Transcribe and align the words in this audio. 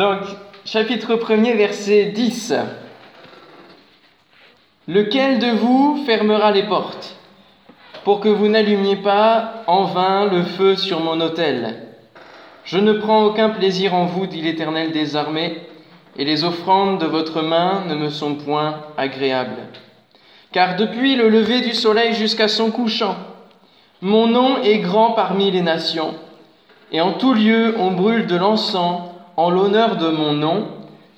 Donc, 0.00 0.20
chapitre 0.64 1.16
1er, 1.16 1.58
verset 1.58 2.04
10. 2.06 2.54
Lequel 4.88 5.38
de 5.38 5.50
vous 5.50 6.02
fermera 6.06 6.52
les 6.52 6.62
portes 6.62 7.16
pour 8.02 8.20
que 8.20 8.30
vous 8.30 8.48
n'allumiez 8.48 8.96
pas 8.96 9.62
en 9.66 9.84
vain 9.84 10.24
le 10.24 10.42
feu 10.42 10.76
sur 10.76 11.00
mon 11.00 11.20
autel? 11.20 11.86
Je 12.64 12.78
ne 12.78 12.94
prends 12.94 13.26
aucun 13.26 13.50
plaisir 13.50 13.92
en 13.94 14.06
vous, 14.06 14.26
dit 14.26 14.40
l'Éternel 14.40 14.90
des 14.92 15.16
armées, 15.16 15.60
et 16.16 16.24
les 16.24 16.44
offrandes 16.44 16.98
de 16.98 17.06
votre 17.06 17.42
main 17.42 17.84
ne 17.86 17.94
me 17.94 18.08
sont 18.08 18.36
point 18.36 18.76
agréables. 18.96 19.66
Car 20.50 20.76
depuis 20.76 21.14
le 21.14 21.28
lever 21.28 21.60
du 21.60 21.74
soleil 21.74 22.14
jusqu'à 22.14 22.48
son 22.48 22.70
couchant, 22.70 23.16
mon 24.00 24.26
nom 24.28 24.62
est 24.62 24.78
grand 24.78 25.10
parmi 25.10 25.50
les 25.50 25.60
nations, 25.60 26.14
et 26.90 27.02
en 27.02 27.12
tout 27.12 27.34
lieu 27.34 27.74
on 27.78 27.90
brûle 27.90 28.26
de 28.26 28.36
l'encens 28.36 29.09
en 29.36 29.50
l'honneur 29.50 29.96
de 29.96 30.08
mon 30.08 30.32
nom, 30.32 30.68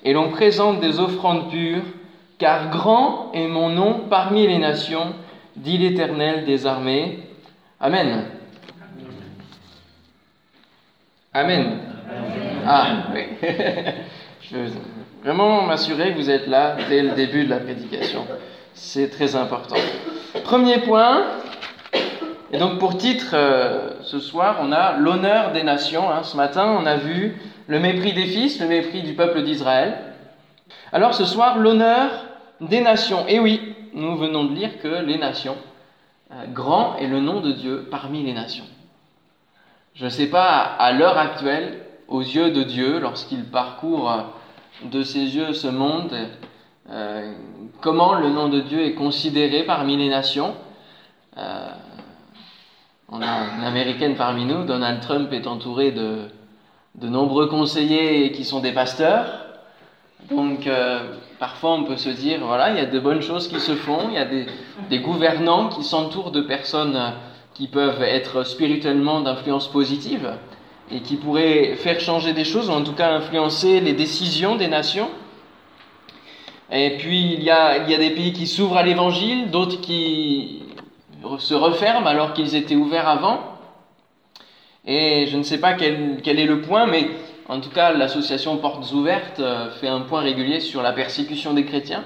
et 0.03 0.13
l'on 0.13 0.29
présente 0.29 0.79
des 0.79 0.99
offrandes 0.99 1.49
pures, 1.49 1.83
car 2.37 2.69
grand 2.69 3.31
est 3.33 3.47
mon 3.47 3.69
nom 3.69 4.01
parmi 4.09 4.47
les 4.47 4.57
nations, 4.57 5.13
dit 5.55 5.77
l'Éternel 5.77 6.45
des 6.45 6.65
armées. 6.65 7.19
Amen. 7.79 8.25
Amen. 11.33 11.79
Ah, 12.65 13.07
oui. 13.13 13.25
Je 14.41 14.57
veux 14.57 14.71
vraiment 15.23 15.61
m'assurer 15.63 16.11
que 16.11 16.17
vous 16.17 16.29
êtes 16.29 16.47
là 16.47 16.75
dès 16.89 17.01
le 17.01 17.11
début 17.11 17.45
de 17.45 17.49
la 17.49 17.59
prédication. 17.59 18.25
C'est 18.73 19.09
très 19.09 19.35
important. 19.35 19.75
Premier 20.43 20.79
point, 20.79 21.23
et 22.51 22.57
donc 22.57 22.77
pour 22.77 22.97
titre 22.97 23.31
euh, 23.33 23.91
ce 24.01 24.19
soir, 24.19 24.57
on 24.61 24.71
a 24.71 24.97
l'honneur 24.97 25.53
des 25.53 25.63
nations. 25.63 26.11
Hein. 26.11 26.23
Ce 26.23 26.37
matin, 26.37 26.77
on 26.79 26.85
a 26.85 26.97
vu 26.97 27.35
le 27.67 27.79
mépris 27.79 28.13
des 28.13 28.25
fils, 28.25 28.59
le 28.59 28.67
mépris 28.67 29.03
du 29.03 29.13
peuple 29.13 29.43
d'Israël. 29.43 29.97
Alors 30.91 31.13
ce 31.13 31.25
soir, 31.25 31.57
l'honneur 31.57 32.09
des 32.61 32.81
nations. 32.81 33.25
Et 33.27 33.39
oui, 33.39 33.75
nous 33.93 34.15
venons 34.17 34.45
de 34.45 34.53
lire 34.53 34.79
que 34.79 35.03
les 35.03 35.17
nations, 35.17 35.57
euh, 36.31 36.45
grand 36.47 36.95
est 36.97 37.07
le 37.07 37.19
nom 37.19 37.41
de 37.41 37.51
Dieu 37.51 37.87
parmi 37.89 38.23
les 38.23 38.33
nations. 38.33 38.65
Je 39.95 40.05
ne 40.05 40.09
sais 40.09 40.27
pas 40.27 40.57
à 40.57 40.91
l'heure 40.91 41.17
actuelle, 41.17 41.79
aux 42.07 42.21
yeux 42.21 42.51
de 42.51 42.63
Dieu, 42.63 42.99
lorsqu'il 42.99 43.45
parcourt 43.45 44.11
euh, 44.11 44.21
de 44.85 45.03
ses 45.03 45.35
yeux 45.35 45.53
ce 45.53 45.67
monde, 45.67 46.13
comment 47.79 48.15
le 48.15 48.29
nom 48.29 48.49
de 48.49 48.59
Dieu 48.59 48.83
est 48.83 48.93
considéré 48.93 49.63
parmi 49.63 49.95
les 49.95 50.09
nations? 50.09 50.53
On 51.37 53.21
a 53.21 53.55
une 53.57 53.63
américaine 53.63 54.15
parmi 54.15 54.43
nous, 54.43 54.65
Donald 54.65 54.99
Trump 54.99 55.31
est 55.31 55.47
entouré 55.47 55.91
de, 55.91 56.27
de 56.95 57.07
nombreux 57.07 57.47
conseillers 57.47 58.31
qui 58.31 58.43
sont 58.43 58.59
des 58.59 58.71
pasteurs. 58.71 59.25
Donc 60.29 60.67
euh, 60.67 61.15
parfois 61.39 61.73
on 61.73 61.83
peut 61.83 61.97
se 61.97 62.09
dire, 62.09 62.39
voilà, 62.45 62.69
il 62.71 62.77
y 62.77 62.79
a 62.79 62.85
de 62.85 62.99
bonnes 62.99 63.21
choses 63.21 63.47
qui 63.47 63.59
se 63.59 63.75
font, 63.75 64.09
il 64.09 64.15
y 64.15 64.17
a 64.17 64.25
des, 64.25 64.99
gouvernants 64.99 65.69
qui 65.69 65.83
s'entourent 65.83 66.31
de 66.31 66.41
personnes 66.41 67.13
qui 67.53 67.67
peuvent 67.67 68.01
être 68.01 68.43
spirituellement 68.43 69.21
d'influence 69.21 69.67
positive 69.67 70.31
et 70.91 71.01
qui 71.01 71.15
pourraient 71.17 71.75
faire 71.75 71.99
changer 71.99 72.33
des 72.33 72.43
choses, 72.43 72.69
ou 72.69 72.73
en 72.73 72.83
tout 72.83 72.93
cas 72.93 73.11
influencer 73.13 73.79
les 73.79 73.93
décisions 73.93 74.55
des 74.55 74.67
nations. 74.67 75.09
Et 76.71 76.97
puis 76.97 77.33
il 77.33 77.43
y 77.43 77.49
a, 77.49 77.83
il 77.83 77.89
y 77.89 77.95
a 77.95 77.97
des 77.97 78.11
pays 78.11 78.33
qui 78.33 78.47
s'ouvrent 78.47 78.77
à 78.77 78.83
l'évangile, 78.83 79.51
d'autres 79.51 79.81
qui 79.81 80.63
se 81.39 81.53
referment 81.53 82.07
alors 82.07 82.33
qu'ils 82.33 82.55
étaient 82.55 82.75
ouverts 82.75 83.07
avant. 83.07 83.52
Et 84.85 85.27
je 85.27 85.37
ne 85.37 85.43
sais 85.43 85.59
pas 85.59 85.73
quel, 85.73 86.21
est 86.25 86.45
le 86.45 86.61
point, 86.61 86.87
mais 86.87 87.09
en 87.47 87.59
tout 87.61 87.69
cas, 87.69 87.93
l'association 87.93 88.57
Portes 88.57 88.91
Ouvertes 88.91 89.39
euh, 89.39 89.71
fait 89.71 89.87
un 89.87 90.01
point 90.01 90.21
régulier 90.21 90.59
sur 90.59 90.81
la 90.81 90.91
persécution 90.91 91.53
des 91.53 91.65
chrétiens, 91.65 92.03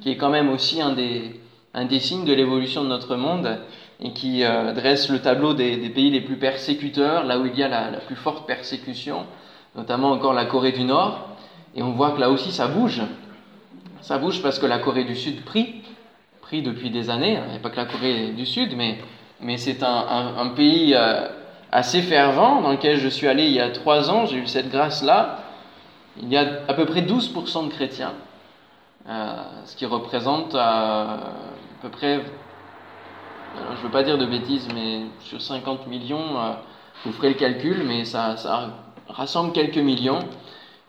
qui 0.00 0.10
est 0.10 0.16
quand 0.16 0.30
même 0.30 0.48
aussi 0.48 0.80
un 0.80 0.92
des, 0.92 1.40
un 1.72 1.84
des 1.84 2.00
signes 2.00 2.24
de 2.24 2.32
l'évolution 2.32 2.82
de 2.82 2.88
notre 2.88 3.16
monde, 3.16 3.58
et 4.00 4.12
qui 4.12 4.44
euh, 4.44 4.72
dresse 4.72 5.08
le 5.08 5.20
tableau 5.20 5.54
des, 5.54 5.76
pays 5.90 6.10
les 6.10 6.20
plus 6.20 6.36
persécuteurs, 6.36 7.24
là 7.24 7.38
où 7.38 7.46
il 7.46 7.56
y 7.56 7.62
a 7.62 7.68
la, 7.68 7.90
la, 7.90 7.98
plus 7.98 8.16
forte 8.16 8.46
persécution, 8.46 9.24
notamment 9.76 10.10
encore 10.10 10.34
la 10.34 10.46
Corée 10.46 10.72
du 10.72 10.84
Nord. 10.84 11.28
Et 11.76 11.82
on 11.82 11.92
voit 11.92 12.10
que 12.10 12.20
là 12.20 12.30
aussi, 12.30 12.50
ça 12.50 12.66
bouge. 12.66 13.02
Ça 14.00 14.18
bouge 14.18 14.42
parce 14.42 14.58
que 14.58 14.66
la 14.66 14.78
Corée 14.78 15.04
du 15.04 15.14
Sud 15.14 15.44
prie, 15.44 15.82
pris 16.42 16.62
depuis 16.62 16.90
des 16.90 17.08
années. 17.10 17.38
Il 17.52 17.60
pas 17.60 17.70
que 17.70 17.76
la 17.76 17.86
Corée 17.86 18.32
du 18.36 18.46
Sud, 18.46 18.76
mais, 18.76 18.98
mais 19.40 19.56
c'est 19.56 19.82
un, 19.82 20.52
pays 20.56 20.94
euh, 20.94 21.28
assez 21.72 22.02
fervent 22.02 22.60
dans 22.60 22.70
lequel 22.70 22.98
je 22.98 23.08
suis 23.08 23.26
allé 23.26 23.44
il 23.44 23.52
y 23.52 23.60
a 23.60 23.70
trois 23.70 24.10
ans. 24.10 24.26
J'ai 24.26 24.36
eu 24.36 24.46
cette 24.46 24.70
grâce-là. 24.70 25.40
Il 26.20 26.28
y 26.28 26.36
a 26.36 26.62
à 26.68 26.74
peu 26.74 26.86
près 26.86 27.02
12% 27.02 27.66
de 27.66 27.70
chrétiens, 27.70 28.14
euh, 29.08 29.34
ce 29.66 29.76
qui 29.76 29.84
représente 29.84 30.54
euh, 30.54 30.58
à 30.58 31.18
peu 31.82 31.90
près, 31.90 32.20
je 33.54 33.78
ne 33.78 33.82
veux 33.82 33.90
pas 33.90 34.02
dire 34.02 34.16
de 34.16 34.26
bêtises, 34.26 34.68
mais 34.74 35.02
sur 35.20 35.42
50 35.42 35.86
millions, 35.86 36.56
vous 37.04 37.12
ferez 37.12 37.28
le 37.28 37.34
calcul, 37.34 37.82
mais 37.84 38.06
ça, 38.06 38.36
ça 38.36 38.70
rassemble 39.08 39.52
quelques 39.52 39.76
millions. 39.76 40.20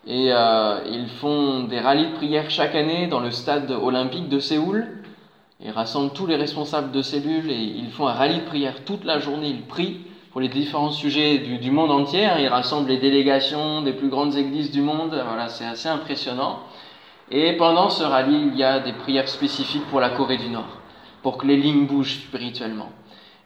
Et 0.06 0.30
ils 0.30 1.08
font 1.20 1.64
des 1.64 1.80
rallyes 1.80 2.06
de 2.06 2.14
prière 2.14 2.50
chaque 2.50 2.74
année 2.74 3.06
dans 3.06 3.20
le 3.20 3.30
stade 3.30 3.70
olympique 3.70 4.30
de 4.30 4.38
Séoul. 4.38 4.98
Ils 5.60 5.72
rassemblent 5.72 6.12
tous 6.12 6.26
les 6.26 6.36
responsables 6.36 6.92
de 6.92 7.02
cellules 7.02 7.50
et 7.50 7.60
ils 7.60 7.90
font 7.90 8.06
un 8.06 8.12
rallye 8.12 8.38
de 8.38 8.44
prière 8.44 8.84
toute 8.84 9.04
la 9.04 9.18
journée. 9.18 9.48
Ils 9.48 9.62
prient 9.62 10.00
pour 10.30 10.40
les 10.40 10.48
différents 10.48 10.90
sujets 10.90 11.38
du, 11.38 11.70
monde 11.70 11.90
entier. 11.90 12.24
Hein. 12.24 12.36
Ils 12.38 12.48
rassemblent 12.48 12.88
les 12.88 12.98
délégations 12.98 13.82
des 13.82 13.92
plus 13.92 14.08
grandes 14.08 14.36
églises 14.36 14.70
du 14.70 14.82
monde. 14.82 15.10
Voilà, 15.10 15.48
c'est 15.48 15.64
assez 15.64 15.88
impressionnant. 15.88 16.60
Et 17.30 17.54
pendant 17.54 17.90
ce 17.90 18.02
rallye, 18.02 18.48
il 18.52 18.56
y 18.56 18.64
a 18.64 18.80
des 18.80 18.92
prières 18.92 19.28
spécifiques 19.28 19.86
pour 19.90 20.00
la 20.00 20.10
Corée 20.10 20.38
du 20.38 20.48
Nord, 20.48 20.78
pour 21.22 21.36
que 21.38 21.46
les 21.46 21.56
lignes 21.56 21.86
bougent 21.86 22.20
spirituellement. 22.26 22.90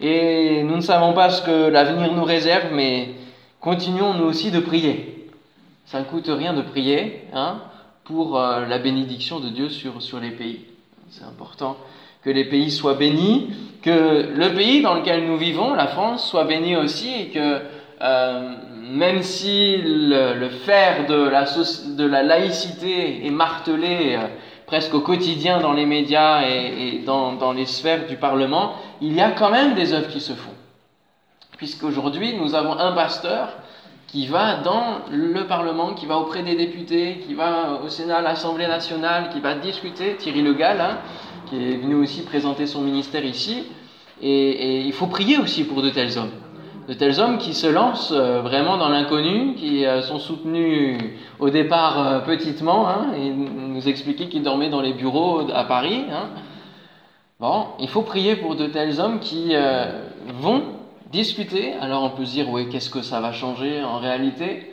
Et 0.01 0.63
nous 0.63 0.77
ne 0.77 0.81
savons 0.81 1.13
pas 1.13 1.31
ce 1.31 1.43
que 1.43 1.69
l'avenir 1.69 2.13
nous 2.13 2.25
réserve, 2.25 2.73
mais 2.73 3.15
continuons 3.61 4.15
nous 4.15 4.25
aussi 4.25 4.51
de 4.51 4.61
prier. 4.61 5.31
Ça 5.87 6.01
ne 6.01 6.05
coûte 6.05 6.29
rien 6.29 6.55
de 6.55 6.63
prier 6.63 7.25
hein, 7.33 7.61
pour 8.05 8.39
euh, 8.39 8.67
la 8.67 8.79
bénédiction 8.79 9.41
de 9.41 9.49
Dieu 9.49 9.69
sur, 9.69 10.01
sur 10.01 10.21
les 10.21 10.31
pays. 10.31 10.61
C'est 11.11 11.25
important 11.25 11.77
que 12.25 12.31
les 12.31 12.45
pays 12.45 12.71
soient 12.71 12.95
bénis, 12.95 13.51
que 13.83 14.33
le 14.35 14.55
pays 14.55 14.81
dans 14.81 14.95
lequel 14.95 15.27
nous 15.27 15.37
vivons, 15.37 15.75
la 15.75 15.89
France, 15.89 16.29
soit 16.29 16.45
béni 16.45 16.77
aussi 16.77 17.13
et 17.13 17.27
que 17.29 17.61
euh, 18.01 18.55
même 18.91 19.23
si 19.23 19.77
le, 19.77 20.49
fer 20.49 21.07
de 21.07 22.05
la, 22.07 22.23
laïcité 22.23 23.27
est 23.27 23.31
martelé 23.31 24.17
euh, 24.17 24.27
presque 24.67 24.95
au 24.95 25.01
quotidien 25.01 25.61
dans 25.61 25.73
les 25.73 25.87
médias 25.87 26.43
et, 26.43 27.03
dans, 27.05 27.33
dans, 27.35 27.53
les 27.53 27.67
sphères 27.67 28.07
du 28.07 28.17
Parlement, 28.17 28.75
il 29.01 29.15
y 29.15 29.21
a 29.21 29.31
quand 29.31 29.51
même 29.51 29.75
des 29.75 29.93
œuvres 29.93 30.09
qui 30.09 30.21
se 30.21 30.33
font. 30.33 30.55
Puisqu'aujourd'hui, 31.59 32.35
nous 32.37 32.55
avons 32.55 32.79
un 32.79 32.93
pasteur 32.93 33.51
qui 34.09 34.27
va 34.27 34.57
dans 34.57 35.01
le 35.11 35.47
Parlement, 35.47 35.95
qui 35.95 36.07
va 36.07 36.19
auprès 36.19 36.43
des 36.43 36.55
députés, 36.55 37.25
qui 37.27 37.35
va 37.35 37.81
au 37.85 37.89
Sénat, 37.89 38.19
à 38.19 38.23
l'Assemblée 38.23 38.67
nationale, 38.67 39.31
qui 39.33 39.41
va 39.41 39.55
discuter, 39.55 40.17
Thierry 40.17 40.43
Le 40.43 40.55
Gall, 40.55 40.81
hein, 40.81 40.99
qui 41.53 41.63
est 41.63 41.77
venu 41.77 41.97
aussi 41.97 42.23
présenter 42.23 42.67
son 42.67 42.81
ministère 42.81 43.25
ici. 43.25 43.65
Et, 44.23 44.81
il 44.81 44.93
faut 44.93 45.07
prier 45.07 45.37
aussi 45.37 45.65
pour 45.65 45.83
de 45.83 45.91
tels 45.91 46.19
hommes. 46.19 46.31
De 46.89 46.95
tels 46.95 47.21
hommes 47.21 47.39
qui 47.39 47.53
se 47.53 47.67
lancent 47.67 48.13
euh, 48.13 48.41
vraiment 48.41 48.79
dans 48.79 48.89
l'inconnu, 48.89 49.55
qui 49.55 49.85
euh, 49.85 50.01
sont 50.03 50.19
soutenus 50.19 50.99
au 51.39 51.51
départ 51.51 52.07
euh, 52.07 52.21
petitement, 52.21 52.89
hein, 52.89 53.09
nous 53.37 53.87
expliquer 53.87 54.29
qu'ils 54.29 54.43
dormaient 54.43 54.71
dans 54.71 54.81
les 54.81 54.95
bureaux 54.95 55.43
à 55.53 55.65
Paris. 55.65 56.05
Hein. 56.11 56.31
Bon, 57.39 57.67
il 57.79 57.89
faut 57.89 58.03
prier 58.03 58.37
pour 58.37 58.57
de 58.57 58.67
tels 58.67 59.01
hommes 59.01 59.21
qui 59.21 59.53
vont 60.41 60.63
discuter. 61.11 61.75
Alors 61.81 62.05
on 62.05 62.11
peut 62.11 62.25
se 62.25 62.33
dire, 62.33 62.49
oui, 62.51 62.69
qu'est-ce 62.71 62.91
que 62.91 63.03
ça 63.03 63.21
va 63.21 63.33
changer 63.33 63.83
en 63.83 63.99
réalité? 63.99 64.72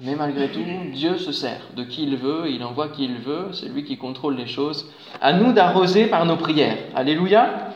Mais 0.00 0.14
malgré 0.14 0.48
tout, 0.48 0.60
Dieu 0.92 1.18
se 1.18 1.32
sert 1.32 1.60
de 1.76 1.82
qui 1.82 2.04
il 2.04 2.16
veut, 2.16 2.44
il 2.48 2.62
envoie 2.62 2.88
qui 2.88 3.04
il 3.04 3.18
veut, 3.18 3.48
c'est 3.52 3.68
lui 3.68 3.84
qui 3.84 3.96
contrôle 3.96 4.36
les 4.36 4.46
choses. 4.46 4.88
À 5.20 5.32
nous 5.32 5.52
d'arroser 5.52 6.06
par 6.06 6.24
nos 6.24 6.36
prières. 6.36 6.76
Alléluia. 6.94 7.70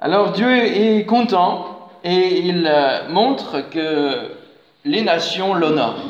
Alors 0.00 0.32
Dieu 0.32 0.50
est 0.50 1.04
content 1.04 1.90
et 2.04 2.40
il 2.40 2.66
euh, 2.66 3.08
montre 3.10 3.68
que 3.70 4.30
les 4.84 5.02
nations 5.02 5.54
l'honorent. 5.54 6.04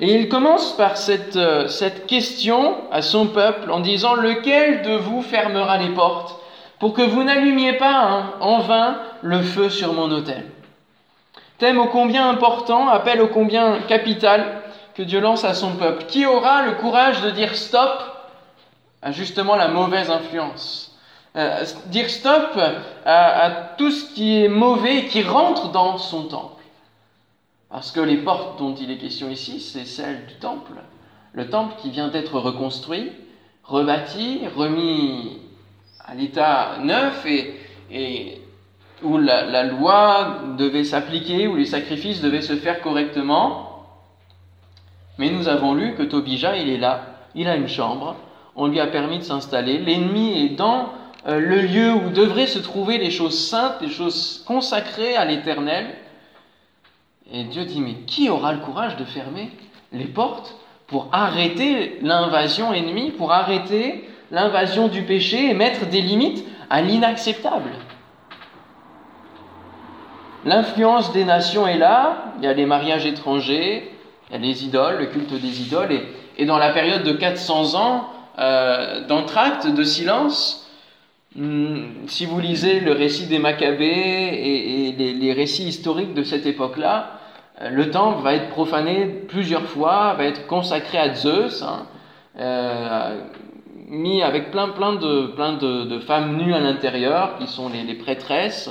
Et 0.00 0.12
il 0.14 0.28
commence 0.28 0.76
par 0.76 0.96
cette, 0.96 1.36
euh, 1.36 1.68
cette 1.68 2.06
question 2.06 2.74
à 2.90 3.00
son 3.00 3.28
peuple 3.28 3.70
en 3.70 3.78
disant, 3.78 4.14
lequel 4.14 4.82
de 4.82 4.96
vous 4.96 5.22
fermera 5.22 5.78
les 5.78 5.90
portes 5.90 6.40
pour 6.80 6.94
que 6.94 7.02
vous 7.02 7.22
n'allumiez 7.22 7.74
pas 7.74 7.94
hein, 7.94 8.32
en 8.40 8.58
vain 8.58 8.98
le 9.22 9.40
feu 9.40 9.70
sur 9.70 9.92
mon 9.94 10.10
autel? 10.10 10.44
Thème 11.58 11.78
ô 11.78 11.86
combien 11.86 12.28
important, 12.28 12.88
appel 12.88 13.20
ô 13.20 13.28
combien 13.28 13.80
capital 13.82 14.62
que 14.94 15.02
Dieu 15.02 15.20
lance 15.20 15.44
à 15.44 15.54
son 15.54 15.76
peuple. 15.76 16.04
Qui 16.06 16.26
aura 16.26 16.62
le 16.62 16.72
courage 16.72 17.20
de 17.22 17.30
dire 17.30 17.54
stop 17.54 18.02
à 19.02 19.12
justement 19.12 19.56
la 19.56 19.68
mauvaise 19.68 20.10
influence 20.10 20.96
euh, 21.36 21.64
Dire 21.86 22.08
stop 22.08 22.58
à, 23.04 23.50
tout 23.76 23.90
ce 23.90 24.14
qui 24.14 24.42
est 24.42 24.48
mauvais 24.48 24.98
et 24.98 25.06
qui 25.06 25.22
rentre 25.22 25.70
dans 25.70 25.98
son 25.98 26.24
temple. 26.24 26.62
Parce 27.70 27.90
que 27.90 28.00
les 28.00 28.18
portes 28.18 28.58
dont 28.58 28.74
il 28.74 28.90
est 28.90 28.98
question 28.98 29.28
ici, 29.28 29.60
c'est 29.60 29.84
celles 29.84 30.26
du 30.26 30.34
temple. 30.34 30.72
Le 31.32 31.50
temple 31.50 31.74
qui 31.82 31.90
vient 31.90 32.08
d'être 32.08 32.38
reconstruit, 32.38 33.10
rebâti, 33.64 34.42
remis 34.54 35.40
à 36.04 36.14
l'état 36.14 36.76
neuf 36.80 37.26
et, 37.26 38.40
où 39.02 39.18
la, 39.18 39.64
loi 39.64 40.40
devait 40.56 40.84
s'appliquer, 40.84 41.46
où 41.46 41.56
les 41.56 41.66
sacrifices 41.66 42.20
devaient 42.20 42.40
se 42.40 42.56
faire 42.56 42.80
correctement. 42.80 43.86
Mais 45.18 45.30
nous 45.30 45.48
avons 45.48 45.74
lu 45.74 45.94
que 45.94 46.02
Tobija, 46.02 46.56
il 46.56 46.68
est 46.68 46.78
là, 46.78 47.02
il 47.34 47.48
a 47.48 47.56
une 47.56 47.68
chambre, 47.68 48.16
on 48.56 48.66
lui 48.66 48.80
a 48.80 48.86
permis 48.86 49.18
de 49.18 49.24
s'installer, 49.24 49.78
l'ennemi 49.78 50.44
est 50.44 50.56
dans 50.56 50.90
euh, 51.26 51.38
le 51.40 51.60
lieu 51.60 51.92
où 51.92 52.10
devraient 52.10 52.46
se 52.46 52.58
trouver 52.58 52.98
les 52.98 53.10
choses 53.10 53.38
saintes, 53.48 53.76
les 53.80 53.90
choses 53.90 54.42
consacrées 54.46 55.16
à 55.16 55.24
l'éternel. 55.24 55.86
Et 57.32 57.44
Dieu 57.44 57.64
dit, 57.64 57.80
mais 57.80 57.94
qui 58.06 58.28
aura 58.28 58.52
le 58.52 58.60
courage 58.60 58.96
de 58.96 59.04
fermer 59.04 59.50
les 59.92 60.04
portes 60.04 60.54
pour 60.86 61.08
arrêter 61.12 61.98
l'invasion 62.02 62.72
ennemie, 62.72 63.10
pour 63.10 63.32
arrêter 63.32 64.08
l'invasion 64.30 64.88
du 64.88 65.02
péché 65.02 65.50
et 65.50 65.54
mettre 65.54 65.86
des 65.86 66.02
limites 66.02 66.44
à 66.68 66.82
l'inacceptable? 66.82 67.70
L'influence 70.44 71.12
des 71.12 71.24
nations 71.24 71.66
est 71.66 71.78
là, 71.78 72.32
il 72.38 72.44
y 72.44 72.46
a 72.46 72.52
les 72.52 72.66
mariages 72.66 73.06
étrangers, 73.06 73.90
il 74.28 74.32
y 74.32 74.36
a 74.36 74.38
les 74.38 74.64
idoles, 74.64 74.98
le 74.98 75.06
culte 75.06 75.32
des 75.32 75.62
idoles, 75.62 76.00
et, 76.36 76.44
dans 76.44 76.58
la 76.58 76.72
période 76.72 77.02
de 77.02 77.12
400 77.12 77.74
ans 77.74 78.08
euh, 78.38 79.06
d'entracte, 79.06 79.66
de 79.66 79.82
silence, 79.84 80.64
Hmm, 81.36 82.06
si 82.06 82.26
vous 82.26 82.38
lisez 82.38 82.78
le 82.78 82.92
récit 82.92 83.26
des 83.26 83.40
Maccabées 83.40 83.86
et, 83.86 84.92
les, 84.92 85.32
récits 85.32 85.64
historiques 85.64 86.14
de 86.14 86.22
cette 86.22 86.46
époque-là, 86.46 87.18
euh, 87.60 87.70
le 87.70 87.90
temple 87.90 88.22
va 88.22 88.34
être 88.34 88.50
profané 88.50 89.06
plusieurs 89.06 89.64
fois, 89.64 90.14
va 90.14 90.26
être 90.26 90.46
consacré 90.46 90.96
à 90.96 91.12
Zeus, 91.12 91.62
hein, 91.62 91.86
euh, 92.38 93.18
mis 93.88 94.22
avec 94.22 94.52
plein, 94.52 94.68
plein, 94.68 94.94
de, 94.94 95.26
plein 95.26 95.54
de, 95.54 95.98
femmes 95.98 96.36
nues 96.36 96.54
à 96.54 96.60
l'intérieur, 96.60 97.36
qui 97.38 97.48
sont 97.48 97.68
les, 97.68 97.82
les, 97.82 97.94
prêtresses. 97.94 98.70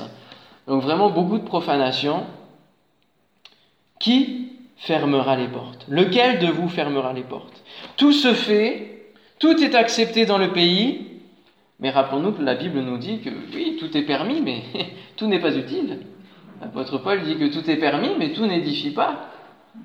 Donc 0.66 0.82
vraiment 0.82 1.10
beaucoup 1.10 1.38
de 1.38 1.44
profanation. 1.44 2.24
Qui 4.00 4.52
fermera 4.76 5.36
les 5.36 5.48
portes? 5.48 5.86
Lequel 5.88 6.38
de 6.38 6.48
vous 6.48 6.68
fermera 6.68 7.12
les 7.12 7.22
portes? 7.22 7.62
Tout 7.96 8.12
se 8.12 8.34
fait, 8.34 9.12
tout 9.38 9.62
est 9.62 9.74
accepté 9.74 10.26
dans 10.26 10.36
le 10.36 10.52
pays, 10.52 11.06
mais 11.80 11.90
rappelons-nous 11.90 12.32
que 12.32 12.42
la 12.42 12.54
Bible 12.54 12.80
nous 12.80 12.98
dit 12.98 13.20
que 13.20 13.30
oui, 13.54 13.76
tout 13.78 13.96
est 13.96 14.02
permis, 14.02 14.40
mais 14.40 14.62
tout 15.16 15.26
n'est 15.26 15.40
pas 15.40 15.56
utile. 15.56 16.00
L'apôtre 16.60 16.98
Paul 16.98 17.22
dit 17.22 17.36
que 17.36 17.46
tout 17.46 17.68
est 17.70 17.76
permis, 17.76 18.10
mais 18.18 18.32
tout 18.32 18.46
n'édifie 18.46 18.90
pas. 18.90 19.30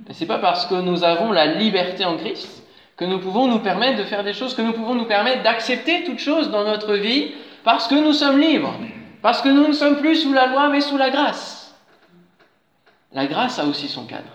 Ce 0.09 0.19
n'est 0.19 0.27
pas 0.27 0.39
parce 0.39 0.65
que 0.65 0.75
nous 0.75 1.03
avons 1.03 1.31
la 1.31 1.45
liberté 1.45 2.05
en 2.05 2.17
Christ 2.17 2.63
que 2.99 3.05
nous 3.05 3.19
pouvons 3.19 3.47
nous 3.47 3.59
permettre 3.59 3.97
de 3.97 4.03
faire 4.03 4.25
des 4.25 4.33
choses, 4.33 4.53
que 4.53 4.61
nous 4.61 4.73
pouvons 4.73 4.93
nous 4.93 5.05
permettre 5.05 5.41
d'accepter 5.41 6.03
toutes 6.03 6.19
choses 6.19 6.51
dans 6.51 6.65
notre 6.65 6.95
vie, 6.95 7.31
parce 7.63 7.87
que 7.87 7.95
nous 7.95 8.11
sommes 8.11 8.37
libres, 8.37 8.75
parce 9.21 9.41
que 9.41 9.49
nous 9.49 9.67
ne 9.67 9.73
sommes 9.73 9.97
plus 9.97 10.23
sous 10.23 10.33
la 10.33 10.47
loi, 10.47 10.69
mais 10.69 10.81
sous 10.81 10.97
la 10.97 11.09
grâce. 11.09 11.75
La 13.11 13.25
grâce 13.25 13.59
a 13.59 13.65
aussi 13.65 13.87
son 13.87 14.05
cadre. 14.05 14.31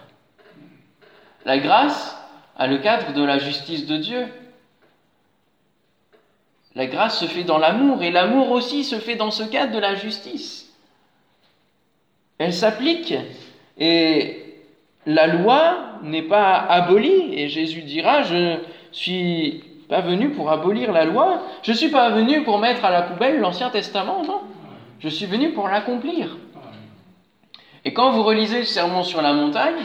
La 1.44 1.58
grâce 1.58 2.16
a 2.56 2.66
le 2.66 2.78
cadre 2.78 3.12
de 3.12 3.22
la 3.22 3.38
justice 3.38 3.86
de 3.86 3.96
Dieu. 3.96 4.26
La 6.74 6.86
grâce 6.86 7.20
se 7.20 7.26
fait 7.26 7.44
dans 7.44 7.58
l'amour 7.58 8.02
et 8.02 8.10
l'amour 8.10 8.50
aussi 8.50 8.82
se 8.82 8.96
fait 8.96 9.14
dans 9.14 9.30
ce 9.30 9.44
cadre 9.44 9.72
de 9.72 9.78
la 9.78 9.94
justice. 9.94 10.72
Elle 12.38 12.52
s'applique 12.52 13.14
et 13.78 14.56
la 15.06 15.28
loi 15.28 15.98
n'est 16.02 16.22
pas 16.22 16.56
abolie 16.56 17.34
et 17.38 17.48
Jésus 17.48 17.82
dira 17.82 18.22
je 18.22 18.58
suis 18.90 19.62
pas 19.88 20.00
venu 20.00 20.30
pour 20.30 20.50
abolir 20.50 20.92
la 20.92 21.04
loi, 21.04 21.42
je 21.62 21.72
suis 21.72 21.90
pas 21.90 22.10
venu 22.10 22.42
pour 22.42 22.58
mettre 22.58 22.84
à 22.84 22.90
la 22.90 23.02
poubelle 23.02 23.38
l'Ancien 23.38 23.70
Testament, 23.70 24.24
non. 24.24 24.40
Je 25.00 25.08
suis 25.08 25.26
venu 25.26 25.52
pour 25.52 25.68
l'accomplir. 25.68 26.36
Et 27.84 27.92
quand 27.92 28.12
vous 28.12 28.22
relisez 28.22 28.60
le 28.60 28.64
sermon 28.64 29.02
sur 29.02 29.20
la 29.20 29.32
montagne, 29.32 29.82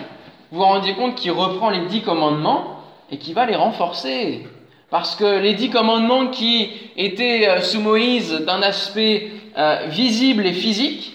vous 0.52 0.60
vous 0.60 0.66
rendez 0.66 0.94
compte 0.96 1.16
qu'il 1.16 1.32
reprend 1.32 1.70
les 1.70 1.86
dix 1.88 2.02
commandements 2.02 2.82
et 3.12 3.18
qu'il 3.18 3.34
va 3.34 3.46
les 3.46 3.56
renforcer. 3.56 4.48
Parce 4.90 5.16
que 5.16 5.40
les 5.40 5.54
dix 5.54 5.70
commandements 5.70 6.28
qui 6.28 6.72
étaient 6.98 7.48
euh, 7.48 7.62
sous 7.62 7.82
Moïse 7.82 8.32
d'un 8.32 8.62
aspect 8.62 9.32
euh, 9.58 9.86
visible 9.88 10.46
et 10.48 10.54
physique, 10.54 11.14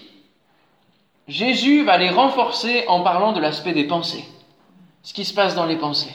Jésus 1.27 1.85
va 1.85 1.97
les 1.97 2.11
renforcer 2.11 2.85
en 2.87 3.01
parlant 3.01 3.33
de 3.33 3.41
l'aspect 3.41 3.73
des 3.73 3.85
pensées, 3.85 4.25
ce 5.03 5.15
qui 5.15 5.25
se 5.25 5.35
passe 5.35 5.55
dans 5.55 5.67
les 5.67 5.77
pensées. 5.77 6.15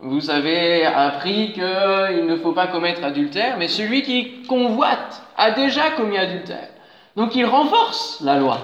Vous 0.00 0.30
avez 0.30 0.86
appris 0.86 1.52
qu'il 1.52 1.62
ne 1.62 2.36
faut 2.36 2.52
pas 2.52 2.68
commettre 2.68 3.02
adultère, 3.02 3.56
mais 3.58 3.66
celui 3.66 4.02
qui 4.02 4.42
convoite 4.44 5.22
a 5.36 5.50
déjà 5.50 5.90
commis 5.90 6.16
adultère. 6.16 6.68
Donc 7.16 7.34
il 7.34 7.44
renforce 7.44 8.20
la 8.20 8.38
loi. 8.38 8.60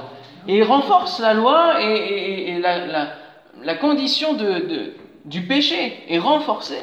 Et 0.47 0.59
il 0.59 0.63
renforce 0.63 1.19
la 1.19 1.35
loi 1.35 1.83
et, 1.83 2.61
la, 2.61 3.75
condition 3.77 4.37
du 5.25 5.43
péché 5.43 6.05
est 6.09 6.19
renforcé. 6.19 6.79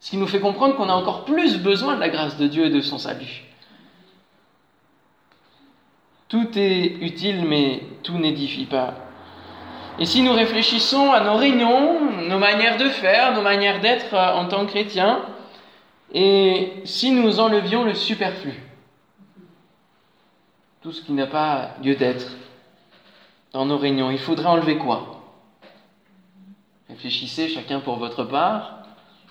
Ce 0.00 0.10
qui 0.10 0.16
nous 0.16 0.26
fait 0.26 0.40
comprendre 0.40 0.74
qu'on 0.74 0.88
a 0.88 0.94
encore 0.94 1.24
plus 1.24 1.58
besoin 1.58 1.94
de 1.94 2.00
la 2.00 2.08
grâce 2.08 2.36
de 2.36 2.48
Dieu 2.48 2.66
et 2.66 2.70
de 2.70 2.80
son 2.80 2.98
salut. 2.98 3.44
Tout 6.28 6.48
est 6.56 6.96
utile, 7.00 7.44
mais 7.46 7.82
tout 8.02 8.18
n'édifie 8.18 8.64
pas. 8.64 8.94
Et 9.98 10.06
si 10.06 10.22
nous 10.22 10.32
réfléchissons 10.32 11.12
à 11.12 11.20
nos 11.20 11.36
réunions, 11.36 12.00
nos 12.28 12.38
manières 12.38 12.78
de 12.78 12.88
faire, 12.88 13.34
nos 13.34 13.42
manières 13.42 13.80
d'être 13.80 14.14
euh, 14.14 14.34
en 14.34 14.46
tant 14.46 14.64
que 14.64 14.70
chrétiens, 14.70 15.20
et 16.14 16.72
si 16.84 17.10
nous 17.12 17.40
enlevions 17.40 17.84
le 17.84 17.94
superflu, 17.94 18.54
tout 20.82 20.92
ce 20.92 21.02
qui 21.02 21.12
n'a 21.12 21.26
pas 21.26 21.76
lieu 21.82 21.94
d'être 21.94 22.32
dans 23.52 23.66
nos 23.66 23.78
réunions, 23.78 24.10
il 24.10 24.18
faudrait 24.18 24.46
enlever 24.46 24.78
quoi? 24.78 25.20
Réfléchissez 26.88 27.48
chacun 27.48 27.80
pour 27.80 27.96
votre 27.96 28.24
part, 28.24 28.82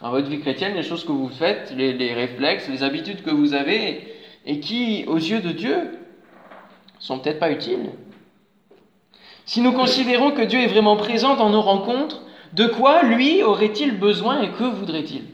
dans 0.01 0.09
votre 0.09 0.27
vie 0.27 0.39
chrétienne, 0.39 0.75
les 0.75 0.83
choses 0.83 1.05
que 1.05 1.11
vous 1.11 1.29
faites, 1.29 1.73
les, 1.75 2.13
réflexes, 2.13 2.67
les 2.69 2.83
habitudes 2.83 3.23
que 3.23 3.29
vous 3.29 3.53
avez, 3.53 4.15
et 4.45 4.59
qui, 4.59 5.05
aux 5.07 5.17
yeux 5.17 5.41
de 5.41 5.51
Dieu, 5.51 5.99
sont 6.99 7.19
peut-être 7.19 7.39
pas 7.39 7.51
utiles. 7.51 7.91
Si 9.45 9.61
nous 9.61 9.73
considérons 9.73 10.31
que 10.31 10.41
Dieu 10.41 10.59
est 10.59 10.67
vraiment 10.67 10.95
présent 10.95 11.35
dans 11.35 11.49
nos 11.49 11.61
rencontres, 11.61 12.21
de 12.53 12.67
quoi 12.67 13.03
lui 13.03 13.43
aurait-il 13.43 13.97
besoin 13.97 14.41
et 14.41 14.51
que 14.51 14.63
voudrait-il? 14.63 15.25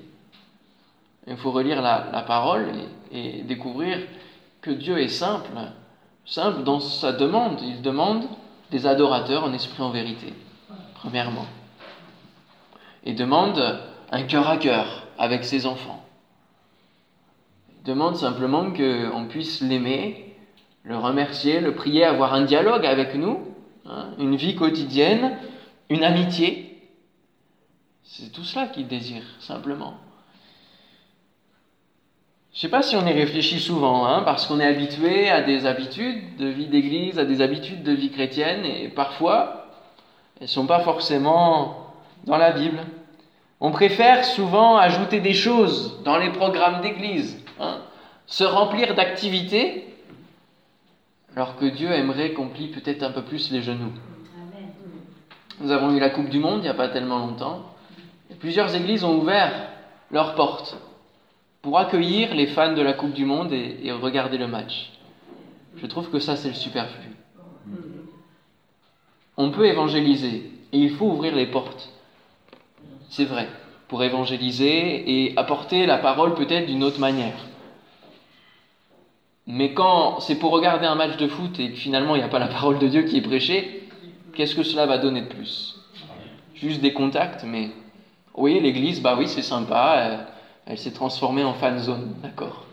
Il 1.28 1.38
faut 1.38 1.52
relire 1.52 1.82
la, 1.82 2.24
parole 2.26 2.68
et, 3.12 3.40
et, 3.40 3.42
découvrir 3.44 4.00
que 4.62 4.72
Dieu 4.72 5.00
est 5.00 5.10
simple, 5.10 5.50
simple 6.26 6.64
dans 6.64 6.80
sa 6.80 7.12
demande. 7.12 7.60
Il 7.62 7.82
demande 7.82 8.26
des 8.72 8.86
adorateurs 8.86 9.44
en 9.44 9.54
esprit 9.54 9.84
en 9.84 9.90
vérité, 9.90 10.34
premièrement 10.96 11.46
et 13.08 13.14
demande 13.14 13.80
un 14.12 14.24
cœur 14.24 14.50
à 14.50 14.58
cœur 14.58 15.08
avec 15.18 15.46
ses 15.46 15.66
enfants. 15.66 16.04
Il 17.72 17.84
demande 17.88 18.18
simplement 18.18 18.72
qu'on 18.72 19.28
puisse 19.30 19.62
l'aimer, 19.62 20.36
le 20.84 20.98
remercier, 20.98 21.62
le 21.62 21.74
prier, 21.74 22.04
avoir 22.04 22.34
un 22.34 22.44
dialogue 22.44 22.86
avec 22.86 23.16
nous, 23.16 23.40
hein, 23.90 24.10
une 24.20 24.36
vie 24.36 24.56
quotidienne, 24.56 25.38
une 25.90 26.04
amitié. 26.04 26.82
C'est 28.04 28.32
tout 28.32 28.44
cela 28.44 28.68
qu'il 28.68 28.88
désire, 28.88 29.24
simplement. 29.40 29.96
Je 32.54 32.58
ne 32.58 32.62
sais 32.62 32.70
pas 32.70 32.82
si 32.82 32.96
on 32.96 33.06
y 33.06 33.12
réfléchit 33.12 33.60
souvent, 33.60 34.08
hein, 34.08 34.24
parce 34.24 34.48
qu'on 34.48 34.60
est 34.60 34.66
habitué 34.66 35.30
à 35.30 35.42
des 35.42 35.68
habitudes 35.68 36.38
de 36.38 36.48
vie 36.48 36.66
d'église, 36.66 37.20
à 37.20 37.26
des 37.26 37.42
habitudes 37.42 37.84
de 37.84 37.92
vie 37.92 38.10
chrétienne, 38.10 38.66
et 38.66 38.88
parfois, 38.88 39.68
elles 40.40 40.46
ne 40.46 40.48
sont 40.48 40.66
pas 40.66 40.80
forcément 40.80 41.94
dans 42.24 42.38
la 42.38 42.52
Bible. 42.52 42.80
On 43.60 43.72
préfère 43.72 44.26
souvent 44.26 44.78
ajouter 44.78 45.20
des 45.20 45.34
choses 45.34 46.02
dans 46.04 46.18
les 46.18 46.32
programmes 46.32 46.82
d'église, 46.82 47.44
hein, 47.60 47.82
se 48.26 48.44
remplir 48.44 48.96
d'activités, 48.96 49.87
alors 51.38 51.56
que 51.56 51.66
Dieu 51.66 51.92
aimerait 51.92 52.34
qu'on 52.34 52.48
plie 52.48 52.70
peut-être 52.70 53.04
un 53.04 53.12
peu 53.12 53.22
plus 53.22 53.52
les 53.52 53.62
genoux. 53.62 53.92
Nous 55.62 55.70
avons 55.70 55.92
eu 55.92 56.00
la 56.00 56.10
Coupe 56.10 56.30
du 56.30 56.40
Monde 56.40 56.62
il 56.62 56.64
n'y 56.64 56.68
a 56.68 56.74
pas 56.74 56.90
tellement 56.90 57.20
longtemps. 57.20 57.64
Et 58.32 58.34
plusieurs 58.34 58.74
églises 58.74 59.04
ont 59.04 59.20
ouvert 59.20 59.70
leurs 60.10 60.34
portes 60.34 60.76
pour 61.62 61.78
accueillir 61.78 62.34
les 62.34 62.48
fans 62.48 62.74
de 62.74 62.82
la 62.82 62.94
Coupe 62.94 63.14
du 63.14 63.24
Monde 63.24 63.54
et, 63.54 63.78
et 63.84 63.92
regarder 63.92 64.40
le 64.40 64.48
match. 64.48 64.92
Je 65.76 65.86
trouve 65.86 66.10
que 66.10 66.18
ça, 66.18 66.36
c'est 66.36 66.48
le 66.48 66.56
superflu. 66.56 67.12
On 69.38 69.52
peut 69.52 69.68
évangéliser 69.68 70.52
et 70.74 70.80
il 70.80 70.90
faut 70.90 71.06
ouvrir 71.06 71.36
les 71.36 71.46
portes 71.46 71.94
c'est 73.10 73.26
vrai, 73.26 73.48
pour 73.88 74.04
évangéliser 74.04 75.28
et 75.28 75.38
apporter 75.38 75.86
la 75.86 76.00
parole 76.00 76.34
peut-être 76.34 76.66
d'une 76.66 76.84
autre 76.84 77.00
manière. 77.00 77.46
Mais 79.48 79.74
quand 79.74 80.20
c'est 80.20 80.36
pour 80.36 80.52
regarder 80.52 80.86
un 80.86 80.96
match 80.96 81.16
de 81.16 81.28
foot 81.28 81.58
et 81.60 81.72
que 81.72 81.78
finalement 81.78 82.16
il 82.16 82.20
n'y 82.20 82.26
a 82.26 82.30
pas 82.30 82.40
la 82.40 82.48
parole 82.48 82.80
de 82.80 82.88
Dieu 82.88 83.04
qui 83.04 83.18
est 83.18 83.22
prêchée, 83.22 83.88
qu'est-ce 84.34 84.54
que 84.54 84.64
cela 84.64 84.86
va 84.86 84.98
donner 84.98 85.22
de 85.22 85.28
plus? 85.28 85.80
Juste 86.54 86.82
des 86.82 86.92
contacts, 86.92 87.46
mais 87.46 87.70
oui, 88.36 88.60
l'église, 88.60 89.02
bah 89.02 89.16
oui, 89.18 89.28
c'est 89.28 89.42
sympa, 89.42 90.28
elle, 90.66 90.78
s'est 90.78 90.92
transformée 90.92 91.44
en 91.46 91.54
fan 91.54 91.80
zone, 91.80 92.14
d'accord. 92.22 92.66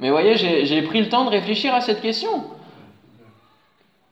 Mais 0.00 0.10
voyez, 0.10 0.36
j'ai 0.36 0.82
pris 0.82 1.00
le 1.00 1.08
temps 1.08 1.24
de 1.24 1.30
réfléchir 1.30 1.74
à 1.74 1.80
cette 1.80 2.00
question. 2.00 2.44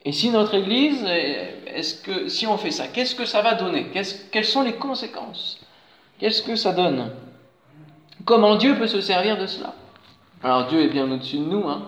Et 0.05 0.11
si 0.11 0.29
notre 0.29 0.53
Église, 0.53 1.03
est-ce 1.03 2.01
que 2.01 2.27
si 2.27 2.45
on 2.45 2.57
fait 2.57 2.71
ça, 2.71 2.87
qu'est-ce 2.87 3.15
que 3.15 3.25
ça 3.25 3.41
va 3.41 3.55
donner? 3.55 3.87
Quelles 4.31 4.45
sont 4.45 4.61
les 4.61 4.73
conséquences? 4.73 5.59
Qu'est-ce 6.19 6.41
que 6.43 6.55
ça 6.55 6.73
donne? 6.73 7.11
Comment 8.23 8.55
Dieu 8.55 8.75
peut 8.77 8.87
se 8.87 9.01
servir 9.01 9.37
de 9.37 9.47
cela? 9.47 9.73
Alors 10.43 10.67
Dieu 10.67 10.81
est 10.81 10.89
bien 10.89 11.09
au-dessus 11.11 11.37
de 11.37 11.45
nous, 11.45 11.67
hein, 11.67 11.81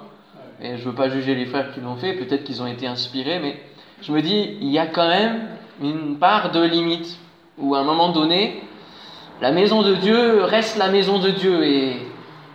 et 0.60 0.78
je 0.78 0.84
ne 0.84 0.90
veux 0.90 0.96
pas 0.96 1.10
juger 1.10 1.36
les 1.36 1.46
frères 1.46 1.72
qui 1.72 1.82
l'ont 1.82 1.98
fait, 1.98 2.14
peut-être 2.14 2.44
qu'ils 2.44 2.62
ont 2.64 2.68
été 2.68 2.88
inspirés, 2.88 3.40
mais 3.40 3.62
je 4.02 4.12
me 4.12 4.22
dis, 4.22 4.58
il 4.60 4.70
y 4.70 4.80
a 4.80 4.88
quand 4.88 5.08
même 5.08 5.48
une 5.82 6.18
part 6.18 6.52
de 6.52 6.64
limite, 6.64 7.20
où 7.58 7.76
à 7.76 7.80
un 7.80 7.84
moment 7.84 8.10
donné, 8.10 8.64
la 9.40 9.52
maison 9.52 9.84
de 9.84 9.94
Dieu 9.96 10.44
reste 10.44 10.78
la 10.78 10.90
maison 10.90 11.20
de 11.20 11.30
Dieu, 11.30 11.64
et, 11.64 11.98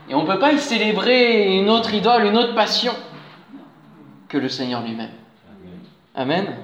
et 0.09 0.15
on 0.15 0.23
ne 0.23 0.27
peut 0.27 0.41
pas 0.41 0.53
y 0.53 0.59
célébrer 0.59 1.57
une 1.57 1.71
autre 1.71 1.95
idole, 1.95 2.25
une 2.25 2.37
autre 2.37 2.55
passion 2.55 2.93
que 4.29 4.37
le 4.37 4.49
Seigneur 4.49 4.83
lui-même. 4.83 5.13
Amen. 6.17 6.57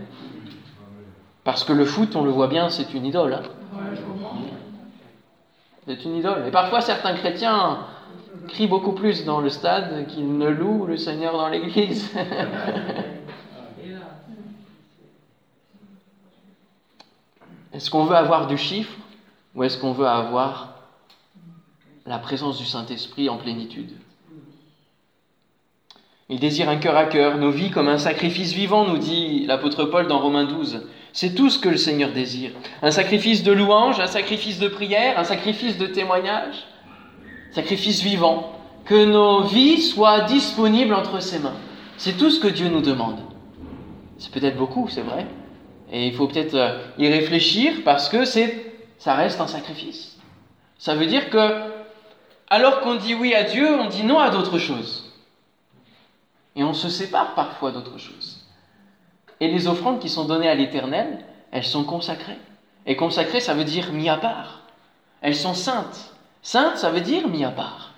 Parce 1.44 1.64
que 1.64 1.72
le 1.72 1.84
foot, 1.84 2.16
on 2.16 2.24
le 2.24 2.30
voit 2.30 2.48
bien, 2.48 2.68
c'est 2.68 2.92
une 2.94 3.06
idole. 3.06 3.34
Hein. 3.34 3.42
C'est 5.86 6.04
une 6.04 6.16
idole. 6.16 6.44
Et 6.46 6.50
parfois, 6.50 6.80
certains 6.80 7.14
chrétiens 7.14 7.78
crient 8.50 8.66
beaucoup 8.66 8.92
plus 8.92 9.24
dans 9.24 9.40
le 9.40 9.48
stade 9.48 10.06
qu'ils 10.08 10.36
ne 10.36 10.48
louent 10.48 10.86
le 10.86 10.96
Seigneur 10.96 11.32
dans 11.32 11.48
l'église. 11.48 12.10
est-ce 17.72 17.90
qu'on 17.90 18.04
veut 18.04 18.16
avoir 18.16 18.46
du 18.46 18.58
chiffre 18.58 18.92
ou 19.54 19.64
est-ce 19.64 19.78
qu'on 19.78 19.92
veut 19.92 20.06
avoir 20.06 20.74
la 22.06 22.18
présence 22.18 22.58
du 22.58 22.66
Saint-Esprit 22.66 23.28
en 23.28 23.38
plénitude? 23.38 23.92
Il 26.28 26.38
désire 26.38 26.68
un 26.68 26.76
cœur 26.76 26.96
à 26.96 27.06
cœur, 27.06 27.38
nos 27.38 27.50
vies 27.50 27.70
comme 27.70 27.88
un 27.88 27.98
sacrifice 27.98 28.52
vivant, 28.52 28.86
nous 28.86 28.98
dit 28.98 29.46
l'apôtre 29.46 29.84
Paul 29.84 30.06
dans 30.06 30.20
Romains 30.20 30.44
12. 30.44 30.86
C'est 31.12 31.34
tout 31.34 31.50
ce 31.50 31.58
que 31.58 31.68
le 31.68 31.76
Seigneur 31.76 32.12
désire. 32.12 32.52
Un 32.82 32.92
sacrifice 32.92 33.42
de 33.42 33.50
louange, 33.50 33.98
un 33.98 34.06
sacrifice 34.06 34.60
de 34.60 34.68
prière, 34.68 35.18
un 35.18 35.24
sacrifice 35.24 35.76
de 35.76 35.86
témoignage, 35.86 36.54
sacrifice 37.52 38.02
vivant. 38.02 38.52
Que 38.84 39.04
nos 39.04 39.42
vies 39.44 39.80
soient 39.82 40.22
disponibles 40.22 40.94
entre 40.94 41.20
ses 41.20 41.38
mains. 41.38 41.56
C'est 41.96 42.16
tout 42.16 42.30
ce 42.30 42.40
que 42.40 42.48
Dieu 42.48 42.68
nous 42.68 42.80
demande. 42.80 43.18
C'est 44.18 44.32
peut-être 44.32 44.56
beaucoup, 44.56 44.88
c'est 44.88 45.02
vrai. 45.02 45.26
Et 45.92 46.06
il 46.06 46.14
faut 46.14 46.26
peut-être 46.26 46.54
euh, 46.54 46.78
y 46.98 47.08
réfléchir 47.08 47.82
parce 47.84 48.08
que 48.08 48.24
c'est, 48.24 48.74
ça 48.98 49.14
reste 49.14 49.40
un 49.40 49.46
sacrifice. 49.46 50.18
Ça 50.78 50.94
veut 50.94 51.06
dire 51.06 51.30
que, 51.30 51.70
alors 52.48 52.80
qu'on 52.80 52.94
dit 52.94 53.14
oui 53.14 53.34
à 53.34 53.44
Dieu, 53.44 53.68
on 53.78 53.88
dit 53.88 54.04
non 54.04 54.18
à 54.18 54.30
d'autres 54.30 54.58
choses. 54.58 55.12
Et 56.56 56.64
on 56.64 56.74
se 56.74 56.88
sépare 56.88 57.34
parfois 57.34 57.70
d'autres 57.70 57.98
choses. 57.98 58.46
Et 59.40 59.48
les 59.48 59.66
offrandes 59.66 60.00
qui 60.00 60.08
sont 60.08 60.24
données 60.24 60.48
à 60.48 60.54
l'Éternel, 60.54 61.24
elles 61.50 61.64
sont 61.64 61.84
consacrées. 61.84 62.38
Et 62.86 62.96
consacrées, 62.96 63.40
ça 63.40 63.54
veut 63.54 63.64
dire 63.64 63.92
mis 63.92 64.08
à 64.08 64.16
part. 64.16 64.62
Elles 65.22 65.36
sont 65.36 65.54
saintes. 65.54 66.14
Saintes, 66.42 66.78
ça 66.78 66.90
veut 66.90 67.00
dire 67.00 67.28
mis 67.28 67.44
à 67.44 67.50
part. 67.50 67.92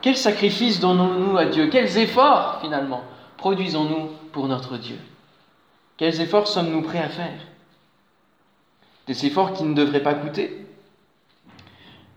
Quel 0.00 0.16
sacrifice 0.16 0.80
donnons-nous 0.80 1.36
à 1.36 1.46
Dieu? 1.46 1.68
Quels 1.68 1.98
efforts, 1.98 2.60
finalement, 2.60 3.02
produisons-nous 3.36 4.10
pour 4.32 4.46
notre 4.46 4.76
Dieu? 4.76 4.98
Quels 5.96 6.20
efforts 6.20 6.46
sommes-nous 6.46 6.82
prêts 6.82 7.02
à 7.02 7.08
faire? 7.08 7.40
Des 9.06 9.26
efforts 9.26 9.52
qui 9.52 9.64
ne 9.64 9.74
devraient 9.74 10.02
pas 10.02 10.14
coûter. 10.14 10.66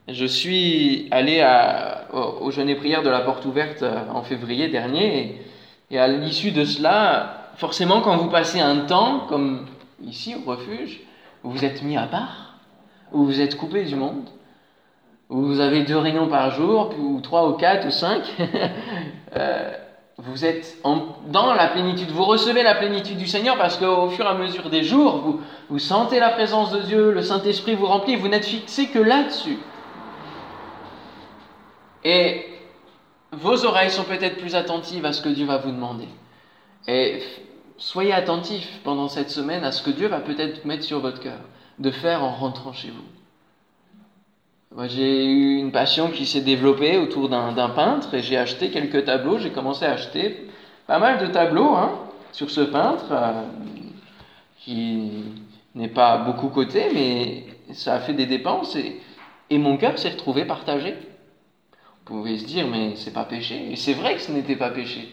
Je 0.07 0.25
suis 0.25 1.07
allé 1.11 1.41
à, 1.41 2.07
au, 2.13 2.49
jeûne 2.51 2.69
et 2.69 2.75
prière 2.75 3.03
de 3.03 3.09
la 3.09 3.21
porte 3.21 3.45
ouverte 3.45 3.83
euh, 3.83 4.01
en 4.11 4.23
février 4.23 4.67
dernier, 4.67 5.39
et, 5.91 5.99
à 5.99 6.07
l'issue 6.07 6.51
de 6.51 6.65
cela, 6.65 7.51
forcément, 7.57 8.01
quand 8.01 8.17
vous 8.17 8.29
passez 8.29 8.59
un 8.59 8.85
temps, 8.85 9.21
comme 9.29 9.67
ici 10.03 10.35
au 10.35 10.49
refuge, 10.49 11.01
vous 11.43 11.63
êtes 11.63 11.83
mis 11.83 11.97
à 11.97 12.07
part, 12.07 12.48
où 13.11 13.25
vous 13.25 13.41
êtes 13.41 13.57
coupé 13.57 13.83
du 13.83 13.95
monde, 13.95 14.29
où 15.29 15.41
vous 15.41 15.59
avez 15.59 15.83
deux 15.83 15.97
réunions 15.97 16.27
par 16.27 16.51
jour, 16.51 16.93
ou 16.99 17.21
trois 17.21 17.49
ou 17.49 17.53
quatre 17.53 17.87
ou 17.87 17.91
cinq, 17.91 18.23
euh, 19.35 19.71
vous 20.17 20.43
êtes 20.43 20.77
dans 21.27 21.53
la 21.53 21.67
plénitude, 21.67 22.09
vous 22.11 22.25
recevez 22.25 22.61
la 22.61 22.75
plénitude 22.75 23.17
du 23.17 23.27
Seigneur 23.27 23.57
parce 23.57 23.77
qu'au 23.77 24.09
fur 24.09 24.25
et 24.25 24.27
à 24.27 24.33
mesure 24.33 24.69
des 24.69 24.83
jours, 24.83 25.17
vous, 25.17 25.41
vous 25.69 25.79
sentez 25.79 26.19
la 26.19 26.29
présence 26.29 26.71
de 26.71 26.81
Dieu, 26.81 27.11
le 27.11 27.21
Saint-Esprit 27.21 27.75
vous 27.75 27.85
remplit, 27.85 28.15
vous 28.15 28.27
n'êtes 28.27 28.45
fixé 28.45 28.87
que 28.87 28.99
là-dessus. 28.99 29.57
Et 32.03 32.45
vos 33.31 33.65
oreilles 33.65 33.91
sont 33.91 34.03
peut-être 34.03 34.37
plus 34.37 34.55
attentives 34.55 35.05
à 35.05 35.13
ce 35.13 35.21
que 35.21 35.29
Dieu 35.29 35.45
va 35.45 35.57
vous 35.57 35.71
demander. 35.71 36.07
Et 36.87 37.21
soyez 37.77 38.13
attentifs 38.13 38.79
pendant 38.83 39.07
cette 39.07 39.29
semaine 39.29 39.63
à 39.63 39.71
ce 39.71 39.83
que 39.83 39.91
Dieu 39.91 40.07
va 40.07 40.19
peut-être 40.19 40.65
mettre 40.65 40.83
sur 40.83 40.99
votre 40.99 41.19
cœur 41.19 41.39
de 41.79 41.91
faire 41.91 42.23
en 42.23 42.31
rentrant 42.31 42.73
chez 42.73 42.89
vous. 42.89 43.05
Moi, 44.75 44.87
j'ai 44.87 45.25
eu 45.25 45.57
une 45.57 45.71
passion 45.71 46.11
qui 46.11 46.27
s'est 46.27 46.41
développée 46.41 46.97
autour 46.97 47.27
d'un 47.27 47.69
peintre 47.69 48.13
et 48.13 48.21
j'ai 48.21 48.37
acheté 48.37 48.69
quelques 48.69 49.05
tableaux. 49.05 49.39
J'ai 49.39 49.49
commencé 49.49 49.85
à 49.85 49.93
acheter 49.93 50.47
pas 50.85 50.99
mal 50.99 51.19
de 51.19 51.31
tableaux 51.31 51.75
hein, 51.75 51.91
sur 52.31 52.51
ce 52.51 52.61
peintre 52.61 53.05
euh, 53.11 53.43
qui 54.59 55.11
n'est 55.73 55.87
pas 55.87 56.17
beaucoup 56.17 56.49
coté, 56.49 56.89
mais 56.93 57.45
ça 57.73 57.95
a 57.95 57.99
fait 57.99 58.13
des 58.13 58.25
dépenses 58.25 58.75
et, 58.75 59.01
mon 59.57 59.77
cœur 59.77 59.97
s'est 59.97 60.09
retrouvé 60.09 60.45
partagé. 60.45 60.95
Vous 62.05 62.17
pouvez 62.17 62.37
se 62.37 62.45
dire, 62.45 62.67
mais 62.67 62.95
c'est 62.95 63.13
pas 63.13 63.23
péché. 63.23 63.71
Et 63.71 63.75
c'est 63.75 63.93
vrai 63.93 64.15
que 64.15 64.21
ce 64.21 64.31
n'était 64.31 64.55
pas 64.55 64.69
péché. 64.69 65.09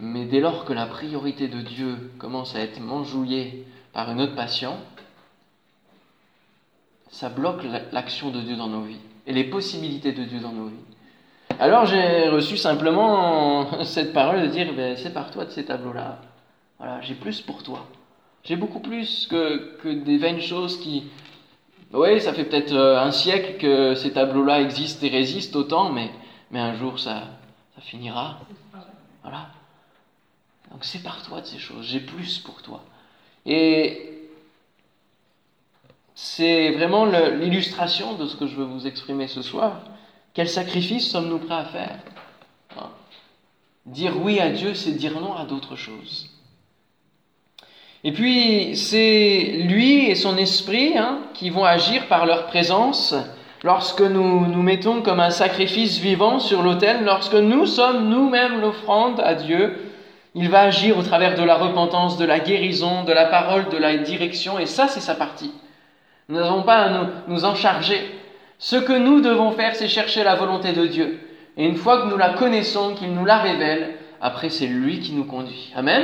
Mais 0.00 0.24
dès 0.24 0.40
lors 0.40 0.64
que 0.64 0.72
la 0.72 0.86
priorité 0.86 1.46
de 1.46 1.60
Dieu 1.60 2.12
commence 2.18 2.56
à 2.56 2.60
être 2.60 2.80
manjouillée 2.80 3.64
par 3.92 4.10
une 4.10 4.20
autre 4.20 4.34
passion, 4.34 4.74
ça 7.10 7.28
bloque 7.28 7.62
l'action 7.92 8.30
de 8.30 8.40
Dieu 8.40 8.56
dans 8.56 8.68
nos 8.68 8.82
vies 8.82 9.00
et 9.26 9.32
les 9.32 9.44
possibilités 9.44 10.12
de 10.12 10.24
Dieu 10.24 10.40
dans 10.40 10.52
nos 10.52 10.66
vies. 10.66 10.76
Alors 11.58 11.86
j'ai 11.86 12.28
reçu 12.28 12.56
simplement 12.56 13.82
cette 13.84 14.12
parole 14.12 14.42
de 14.42 14.46
dire, 14.46 14.72
ben, 14.74 14.96
c'est 14.96 15.12
par 15.12 15.30
toi 15.30 15.44
de 15.44 15.50
ces 15.50 15.64
tableaux-là. 15.64 16.20
Voilà, 16.78 17.00
j'ai 17.02 17.14
plus 17.14 17.40
pour 17.40 17.62
toi. 17.62 17.86
J'ai 18.44 18.56
beaucoup 18.56 18.80
plus 18.80 19.26
que, 19.26 19.76
que 19.82 19.88
des 19.88 20.16
vaines 20.16 20.40
choses 20.40 20.78
qui, 20.80 21.04
oui, 21.92 22.20
ça 22.20 22.34
fait 22.34 22.44
peut-être 22.44 22.72
euh, 22.72 23.00
un 23.00 23.10
siècle 23.10 23.58
que 23.58 23.94
ces 23.94 24.12
tableaux-là 24.12 24.60
existent 24.60 25.06
et 25.06 25.10
résistent 25.10 25.56
autant, 25.56 25.90
mais, 25.90 26.10
mais 26.50 26.60
un 26.60 26.74
jour 26.74 26.98
ça, 26.98 27.24
ça 27.74 27.80
finira. 27.80 28.40
Voilà. 29.22 29.48
Donc 30.70 30.84
c'est 30.84 31.02
par 31.02 31.22
toi 31.22 31.40
de 31.40 31.46
ces 31.46 31.58
choses, 31.58 31.86
j'ai 31.86 32.00
plus 32.00 32.38
pour 32.38 32.60
toi. 32.62 32.84
Et 33.46 34.17
c'est 36.20 36.72
vraiment 36.72 37.04
l'illustration 37.04 38.14
de 38.14 38.26
ce 38.26 38.34
que 38.34 38.48
je 38.48 38.56
veux 38.56 38.64
vous 38.64 38.88
exprimer 38.88 39.28
ce 39.28 39.40
soir. 39.40 39.82
Quel 40.34 40.48
sacrifice 40.48 41.08
sommes-nous 41.12 41.38
prêts 41.38 41.54
à 41.54 41.64
faire? 41.66 41.98
Hein? 42.76 42.88
Dire 43.86 44.14
oui 44.20 44.40
à 44.40 44.50
Dieu, 44.50 44.74
c'est 44.74 44.90
dire 44.90 45.20
non 45.20 45.36
à 45.36 45.44
d'autres 45.44 45.76
choses. 45.76 46.28
Et 48.02 48.10
puis, 48.10 48.74
c'est 48.74 49.62
lui 49.68 50.10
et 50.10 50.16
son 50.16 50.36
esprit 50.38 50.98
hein, 50.98 51.20
qui 51.34 51.50
vont 51.50 51.64
agir 51.64 52.08
par 52.08 52.26
leur 52.26 52.46
présence 52.46 53.14
lorsque 53.62 54.00
nous 54.02 54.44
nous 54.44 54.62
mettons 54.62 55.02
comme 55.02 55.20
un 55.20 55.30
sacrifice 55.30 55.98
vivant 55.98 56.40
sur 56.40 56.64
l'autel, 56.64 57.04
lorsque 57.04 57.34
nous 57.34 57.64
sommes 57.64 58.08
nous-mêmes 58.08 58.60
l'offrande 58.60 59.20
à 59.20 59.36
Dieu. 59.36 59.92
Il 60.34 60.50
va 60.50 60.62
agir 60.62 60.98
au 60.98 61.02
travers 61.04 61.36
de 61.36 61.44
la 61.44 61.54
repentance, 61.54 62.18
de 62.18 62.24
la 62.24 62.40
guérison, 62.40 63.04
de 63.04 63.12
la 63.12 63.26
parole, 63.26 63.68
de 63.68 63.76
la 63.76 63.96
direction, 63.98 64.58
et 64.58 64.66
ça, 64.66 64.88
c'est 64.88 64.98
sa 64.98 65.14
partie. 65.14 65.52
Nous 66.30 66.36
n'avons 66.36 66.62
pas 66.62 66.76
à 66.76 67.06
nous, 67.26 67.44
en 67.46 67.54
charger. 67.54 68.02
Ce 68.58 68.76
que 68.76 68.92
nous 68.92 69.22
devons 69.22 69.52
faire, 69.52 69.74
c'est 69.74 69.88
chercher 69.88 70.24
la 70.24 70.34
volonté 70.34 70.74
de 70.74 70.84
Dieu. 70.84 71.20
Et 71.56 71.64
une 71.64 71.76
fois 71.76 72.02
que 72.02 72.08
nous 72.08 72.18
la 72.18 72.34
connaissons, 72.34 72.94
qu'il 72.94 73.14
nous 73.14 73.24
la 73.24 73.38
révèle, 73.38 73.94
après, 74.20 74.50
c'est 74.50 74.66
lui 74.66 75.00
qui 75.00 75.12
nous 75.12 75.24
conduit. 75.24 75.72
Amen. 75.74 76.02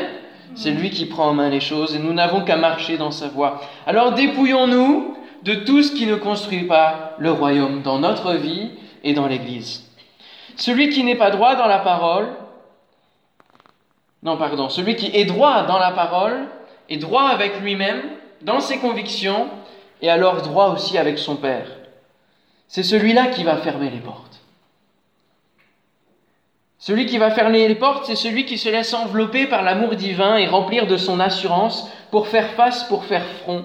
C'est 0.55 0.71
lui 0.71 0.89
qui 0.89 1.05
prend 1.05 1.29
en 1.29 1.35
main 1.35 1.51
les 1.51 1.61
choses 1.61 1.95
et 1.95 1.99
nous 1.99 2.15
n'avons 2.15 2.43
qu'à 2.43 2.57
marcher 2.57 2.97
dans 2.97 3.11
sa 3.11 3.29
voie. 3.29 3.61
Alors 3.87 4.13
dépouillons-nous 4.13 5.15
de 5.43 5.55
tout 5.57 5.83
ce 5.83 5.93
qui 5.93 6.07
ne 6.07 6.15
construit 6.15 6.65
pas 6.65 7.17
le 7.19 7.31
royaume 7.31 7.83
dans 7.83 7.99
notre 7.99 8.33
vie 8.33 8.71
et 9.03 9.13
dans 9.13 9.27
l'Église. 9.27 9.91
Celui 10.57 10.89
qui 10.89 11.05
n'est 11.05 11.17
pas 11.17 11.31
droit 11.31 11.57
dans 11.57 11.67
la 11.67 11.81
parole, 11.81 12.29
non 14.23 14.37
pardon, 14.37 14.69
celui 14.71 14.97
qui 14.97 15.11
est 15.15 15.25
droit 15.25 15.65
dans 15.65 15.79
la 15.79 15.91
parole 15.91 16.47
est 16.89 16.99
droit 16.99 17.25
avec 17.25 17.61
lui-même, 17.61 18.01
dans 18.43 18.61
ses 18.61 18.79
convictions, 18.79 19.49
et 20.05 20.11
alors 20.11 20.43
droit 20.43 20.69
aussi 20.69 20.99
avec 20.99 21.19
son 21.19 21.37
Père. 21.37 21.67
C'est 22.69 22.83
celui-là 22.83 23.29
qui 23.29 23.43
va 23.43 23.57
fermer 23.57 23.89
les 23.89 24.01
portes. 24.01 24.43
Celui 26.79 27.07
qui 27.07 27.17
va 27.17 27.31
fermer 27.31 27.67
les 27.67 27.75
portes, 27.75 28.05
c'est 28.05 28.15
celui 28.15 28.45
qui 28.45 28.59
se 28.59 28.69
laisse 28.69 28.93
envelopper 28.93 29.47
par 29.47 29.63
l'amour 29.63 29.95
divin 29.95 30.37
et 30.37 30.47
remplir 30.47 30.87
de 30.87 30.99
son 30.99 31.21
assurance 31.21 31.89
pour 32.11 32.29
faire 32.29 32.51
face, 32.51 32.85
pour 32.85 33.07
faire 33.07 33.25
front. 33.43 33.65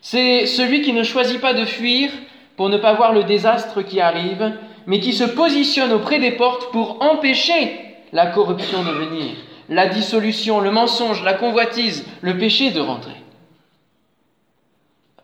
C'est 0.00 0.46
celui 0.46 0.80
qui 0.80 0.94
ne 0.94 1.02
choisit 1.02 1.38
pas 1.38 1.52
de 1.52 1.66
fuir 1.66 2.10
pour 2.56 2.70
ne 2.70 2.78
pas 2.78 2.94
voir 2.94 3.12
le 3.12 3.24
désastre 3.24 3.82
qui 3.82 4.00
arrive, 4.00 4.54
mais 4.86 5.00
qui 5.00 5.12
se 5.12 5.24
positionne 5.24 5.92
auprès 5.92 6.18
des 6.18 6.32
portes 6.32 6.72
pour 6.72 7.02
empêcher 7.02 7.78
la 8.14 8.24
corruption 8.28 8.82
de 8.84 8.90
venir, 8.90 9.32
la 9.68 9.86
dissolution, 9.86 10.60
le 10.60 10.70
mensonge, 10.70 11.22
la 11.22 11.34
convoitise, 11.34 12.06
le 12.22 12.38
péché 12.38 12.70
de 12.70 12.80
rentrer. 12.80 13.25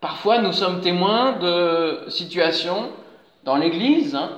Parfois, 0.03 0.39
nous 0.39 0.53
sommes 0.53 0.81
témoins 0.81 1.39
de 1.39 2.07
situations 2.09 2.91
dans 3.45 3.55
l'Église, 3.55 4.17
hein, 4.17 4.31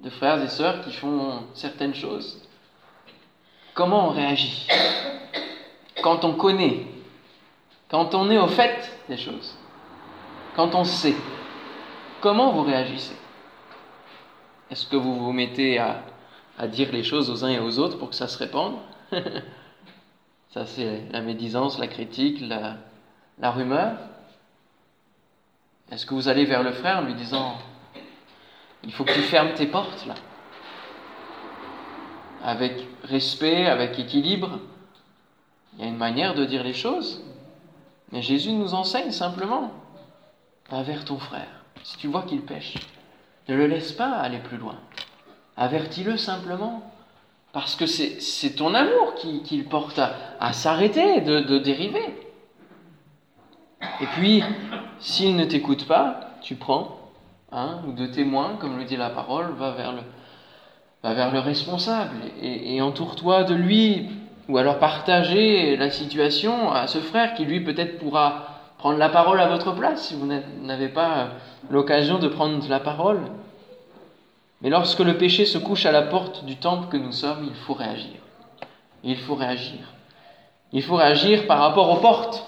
de 0.00 0.10
frères 0.10 0.42
et 0.42 0.48
sœurs 0.48 0.82
qui 0.84 0.92
font 0.92 1.42
certaines 1.54 1.94
choses. 1.94 2.38
Comment 3.72 4.08
on 4.08 4.10
réagit 4.10 4.68
quand 6.02 6.22
on 6.26 6.34
connaît, 6.34 6.84
quand 7.88 8.14
on 8.14 8.30
est 8.30 8.36
au 8.36 8.46
fait 8.46 8.94
des 9.08 9.16
choses, 9.16 9.56
quand 10.54 10.74
on 10.74 10.84
sait? 10.84 11.16
Comment 12.20 12.52
vous 12.52 12.62
réagissez? 12.62 13.16
Est-ce 14.70 14.86
que 14.86 14.96
vous 14.96 15.18
vous 15.18 15.32
mettez 15.32 15.78
à, 15.78 16.02
dire 16.66 16.92
les 16.92 17.04
choses 17.04 17.30
aux 17.30 17.42
uns 17.42 17.48
et 17.48 17.58
aux 17.58 17.78
autres 17.78 17.96
pour 17.96 18.10
que 18.10 18.16
ça 18.16 18.28
se 18.28 18.36
répande? 18.36 18.76
Ça, 20.50 20.66
c'est 20.66 21.04
la 21.10 21.22
médisance, 21.22 21.78
la 21.78 21.86
critique, 21.86 22.40
la, 22.42 22.76
la 23.38 23.50
rumeur. 23.50 23.96
Est-ce 25.90 26.06
que 26.06 26.14
vous 26.14 26.28
allez 26.28 26.44
vers 26.44 26.62
le 26.62 26.72
frère 26.72 26.98
en 26.98 27.02
lui 27.02 27.14
disant 27.14 27.56
Il 28.84 28.92
faut 28.92 29.04
que 29.04 29.12
tu 29.12 29.22
fermes 29.22 29.54
tes 29.54 29.66
portes 29.66 30.06
là? 30.06 30.14
Avec 32.44 32.86
respect, 33.04 33.66
avec 33.66 33.98
équilibre. 33.98 34.60
Il 35.74 35.80
y 35.80 35.84
a 35.84 35.88
une 35.88 35.96
manière 35.96 36.34
de 36.34 36.44
dire 36.44 36.62
les 36.62 36.74
choses. 36.74 37.22
Mais 38.12 38.22
Jésus 38.22 38.52
nous 38.52 38.74
enseigne 38.74 39.10
simplement 39.10 39.72
Va 40.70 40.84
ton 41.06 41.18
frère. 41.18 41.48
Si 41.82 41.96
tu 41.96 42.08
vois 42.08 42.22
qu'il 42.22 42.42
pêche, 42.42 42.74
ne 43.48 43.56
le 43.56 43.66
laisse 43.66 43.92
pas 43.92 44.10
aller 44.10 44.38
plus 44.38 44.58
loin. 44.58 44.76
Avertis-le 45.56 46.18
simplement. 46.18 46.82
Parce 47.52 47.74
que 47.74 47.86
c'est 47.86 48.50
ton 48.56 48.74
amour 48.74 49.14
qui, 49.14 49.62
porte 49.62 49.98
à, 49.98 50.52
s'arrêter 50.52 51.22
de, 51.22 51.58
dériver. 51.58 52.04
Et 54.00 54.06
puis, 54.16 54.42
s'il 54.98 55.36
ne 55.36 55.44
t'écoute 55.44 55.86
pas, 55.86 56.20
tu 56.42 56.54
prends 56.54 56.96
un 57.52 57.78
ou 57.86 57.92
deux 57.92 58.10
témoins, 58.10 58.56
comme 58.60 58.76
le 58.76 58.84
dit 58.84 58.96
la 58.96 59.10
parole, 59.10 59.52
va 59.56 59.70
vers 59.72 59.92
le, 59.92 60.00
va 61.02 61.14
vers 61.14 61.32
le 61.32 61.38
responsable 61.38 62.16
et, 62.42 62.76
et 62.76 62.82
entoure-toi 62.82 63.44
de 63.44 63.54
lui, 63.54 64.08
ou 64.48 64.58
alors 64.58 64.78
partager 64.78 65.76
la 65.76 65.90
situation 65.90 66.72
à 66.72 66.86
ce 66.86 66.98
frère 66.98 67.34
qui 67.34 67.44
lui 67.44 67.60
peut-être 67.60 67.98
pourra 67.98 68.46
prendre 68.78 68.98
la 68.98 69.08
parole 69.08 69.40
à 69.40 69.48
votre 69.48 69.72
place 69.72 70.08
si 70.08 70.14
vous 70.14 70.26
n'avez 70.62 70.88
pas 70.88 71.30
l'occasion 71.70 72.18
de 72.18 72.28
prendre 72.28 72.66
la 72.68 72.80
parole. 72.80 73.20
Mais 74.62 74.70
lorsque 74.70 75.00
le 75.00 75.18
péché 75.18 75.44
se 75.44 75.58
couche 75.58 75.86
à 75.86 75.92
la 75.92 76.02
porte 76.02 76.44
du 76.44 76.56
temple 76.56 76.88
que 76.88 76.96
nous 76.96 77.12
sommes, 77.12 77.44
il 77.46 77.54
faut 77.54 77.74
réagir. 77.74 78.18
Il 79.04 79.16
faut 79.16 79.34
réagir. 79.34 79.78
Il 80.72 80.82
faut 80.82 80.96
réagir 80.96 81.46
par 81.46 81.58
rapport 81.58 81.90
aux 81.90 82.00
portes. 82.00 82.44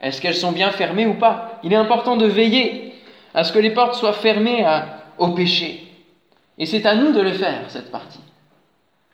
Est-ce 0.00 0.20
qu'elles 0.20 0.34
sont 0.34 0.52
bien 0.52 0.70
fermées 0.70 1.06
ou 1.06 1.14
pas? 1.14 1.58
Il 1.62 1.72
est 1.72 1.76
important 1.76 2.16
de 2.16 2.26
veiller 2.26 2.94
à 3.34 3.44
ce 3.44 3.52
que 3.52 3.58
les 3.58 3.70
portes 3.70 3.94
soient 3.94 4.12
fermées 4.12 4.64
au 5.18 5.28
péché. 5.28 5.84
Et 6.58 6.66
c'est 6.66 6.86
à 6.86 6.94
nous 6.94 7.12
de 7.12 7.20
le 7.20 7.32
faire, 7.32 7.62
cette 7.68 7.90
partie. 7.90 8.20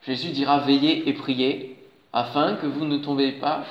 Jésus 0.06 0.30
dira 0.30 0.58
veillez 0.58 1.08
et 1.08 1.12
priez 1.14 1.76
afin 2.12 2.54
que 2.54 2.66
vous 2.66 2.84
ne 2.84 2.98
tombez 2.98 3.32
pas 3.32 3.64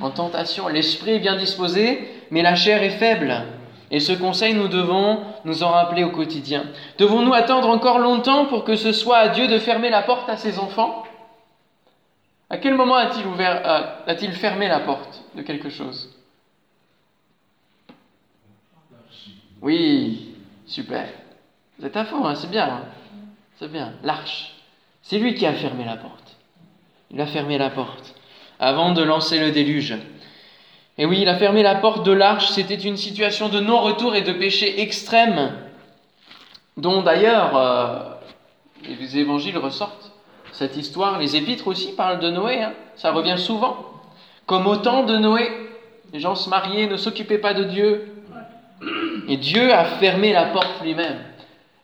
en 0.00 0.10
tentation. 0.10 0.68
L'esprit 0.68 1.12
est 1.12 1.18
bien 1.18 1.36
disposé, 1.36 2.08
mais 2.30 2.42
la 2.42 2.54
chair 2.54 2.82
est 2.82 2.90
faible. 2.90 3.42
Et 3.90 3.98
ce 3.98 4.12
conseil, 4.12 4.54
nous 4.54 4.68
devons 4.68 5.18
nous 5.44 5.64
en 5.64 5.70
rappeler 5.70 6.04
au 6.04 6.10
quotidien. 6.10 6.64
Devons-nous 6.98 7.34
attendre 7.34 7.68
encore 7.68 7.98
longtemps 7.98 8.46
pour 8.46 8.62
que 8.62 8.76
ce 8.76 8.92
soit 8.92 9.18
à 9.18 9.28
Dieu 9.28 9.48
de 9.48 9.58
fermer 9.58 9.90
la 9.90 10.02
porte 10.02 10.28
à 10.28 10.36
ses 10.36 10.60
enfants? 10.60 11.02
À 12.48 12.58
quel 12.58 12.74
moment 12.74 12.94
a-t-il 12.94 13.26
ouvert, 13.26 13.60
a-t-il 14.06 14.32
fermé 14.32 14.68
la 14.68 14.80
porte 14.80 15.24
de 15.34 15.42
quelque 15.42 15.70
chose? 15.70 16.19
Oui, 19.62 20.34
super. 20.66 21.08
Vous 21.78 21.86
êtes 21.86 21.96
à 21.96 22.04
fond, 22.04 22.24
hein, 22.24 22.34
c'est 22.34 22.50
bien. 22.50 22.64
Hein. 22.66 22.82
c'est 23.58 23.70
bien. 23.70 23.92
L'arche. 24.02 24.54
C'est 25.02 25.18
lui 25.18 25.34
qui 25.34 25.46
a 25.46 25.52
fermé 25.52 25.84
la 25.84 25.96
porte. 25.96 26.36
Il 27.10 27.20
a 27.20 27.26
fermé 27.26 27.58
la 27.58 27.70
porte 27.70 28.14
avant 28.58 28.92
de 28.92 29.02
lancer 29.02 29.38
le 29.40 29.50
déluge. 29.50 29.96
Et 30.98 31.06
oui, 31.06 31.20
il 31.22 31.28
a 31.28 31.36
fermé 31.36 31.62
la 31.62 31.76
porte 31.76 32.04
de 32.04 32.12
l'arche, 32.12 32.50
c'était 32.50 32.74
une 32.74 32.98
situation 32.98 33.48
de 33.48 33.58
non-retour 33.58 34.14
et 34.14 34.20
de 34.20 34.32
péché 34.32 34.82
extrême, 34.82 35.52
dont 36.76 37.00
d'ailleurs 37.00 37.56
euh, 37.56 38.00
les 38.84 39.16
évangiles 39.16 39.56
ressortent 39.56 40.12
cette 40.52 40.76
histoire. 40.76 41.18
Les 41.18 41.36
épîtres 41.36 41.68
aussi 41.68 41.92
parlent 41.92 42.20
de 42.20 42.30
Noé, 42.30 42.62
hein. 42.62 42.74
ça 42.96 43.12
revient 43.12 43.38
souvent. 43.38 43.78
Comme 44.44 44.66
au 44.66 44.76
temps 44.76 45.04
de 45.04 45.16
Noé, 45.16 45.48
les 46.12 46.20
gens 46.20 46.34
se 46.34 46.50
mariaient, 46.50 46.86
ne 46.86 46.96
s'occupaient 46.96 47.38
pas 47.38 47.54
de 47.54 47.64
Dieu. 47.64 48.19
Et 49.28 49.36
Dieu 49.36 49.72
a 49.72 49.84
fermé 49.84 50.32
la 50.32 50.46
porte 50.46 50.82
lui-même. 50.82 51.18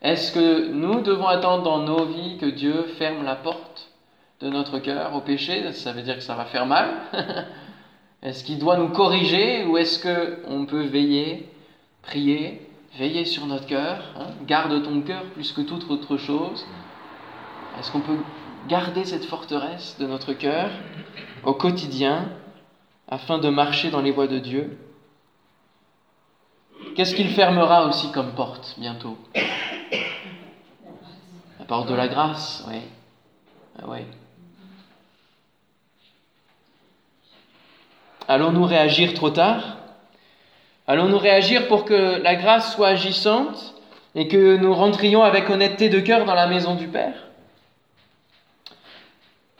Est-ce 0.02 0.32
que 0.32 0.68
nous 0.68 1.00
devons 1.00 1.26
attendre 1.26 1.62
dans 1.62 1.78
nos 1.78 2.04
vies 2.06 2.38
que 2.38 2.46
Dieu 2.46 2.84
ferme 2.98 3.24
la 3.24 3.34
porte 3.34 3.90
de 4.40 4.48
notre 4.48 4.78
cœur 4.78 5.14
au 5.14 5.20
péché? 5.20 5.72
Ça 5.72 5.92
veut 5.92 6.02
dire 6.02 6.16
que 6.16 6.22
ça 6.22 6.34
va 6.34 6.44
faire 6.44 6.66
mal 6.66 6.88
Est-ce 8.22 8.44
qu'il 8.44 8.58
doit 8.58 8.76
nous 8.76 8.88
corriger 8.88 9.64
ou 9.66 9.76
est-ce 9.76 10.02
qu'on 10.02 10.66
peut 10.66 10.82
veiller, 10.82 11.48
prier, 12.02 12.66
veiller 12.98 13.24
sur 13.24 13.46
notre 13.46 13.66
cœur 13.66 14.02
hein? 14.18 14.26
Garde 14.46 14.82
ton 14.82 15.00
cœur 15.02 15.22
plus 15.34 15.52
que 15.52 15.60
toute 15.60 15.88
autre 15.90 16.16
chose. 16.16 16.66
Est-ce 17.78 17.92
qu'on 17.92 18.00
peut 18.00 18.18
garder 18.68 19.04
cette 19.04 19.26
forteresse 19.26 19.96
de 20.00 20.06
notre 20.06 20.32
cœur 20.32 20.70
au 21.44 21.52
quotidien 21.52 22.28
afin 23.06 23.38
de 23.38 23.48
marcher 23.48 23.90
dans 23.90 24.00
les 24.00 24.10
voies 24.10 24.26
de 24.26 24.38
Dieu? 24.38 24.78
Qu'est-ce 26.96 27.14
qu'il 27.14 27.28
fermera 27.28 27.86
aussi 27.86 28.10
comme 28.10 28.32
porte 28.32 28.74
bientôt 28.78 29.18
La 29.34 29.42
porte 31.68 31.90
de 31.90 31.94
la 31.94 32.08
grâce, 32.08 32.64
oui. 32.68 32.80
Ah. 33.78 33.84
Allons-nous 38.28 38.64
réagir 38.64 39.12
trop 39.12 39.28
tard? 39.28 39.76
Allons-nous 40.86 41.18
réagir 41.18 41.68
pour 41.68 41.84
que 41.84 42.22
la 42.22 42.34
grâce 42.34 42.74
soit 42.74 42.88
agissante 42.88 43.74
et 44.14 44.26
que 44.26 44.56
nous 44.56 44.72
rentrions 44.72 45.22
avec 45.22 45.50
honnêteté 45.50 45.90
de 45.90 46.00
cœur 46.00 46.24
dans 46.24 46.34
la 46.34 46.46
maison 46.46 46.76
du 46.76 46.88
Père? 46.88 47.12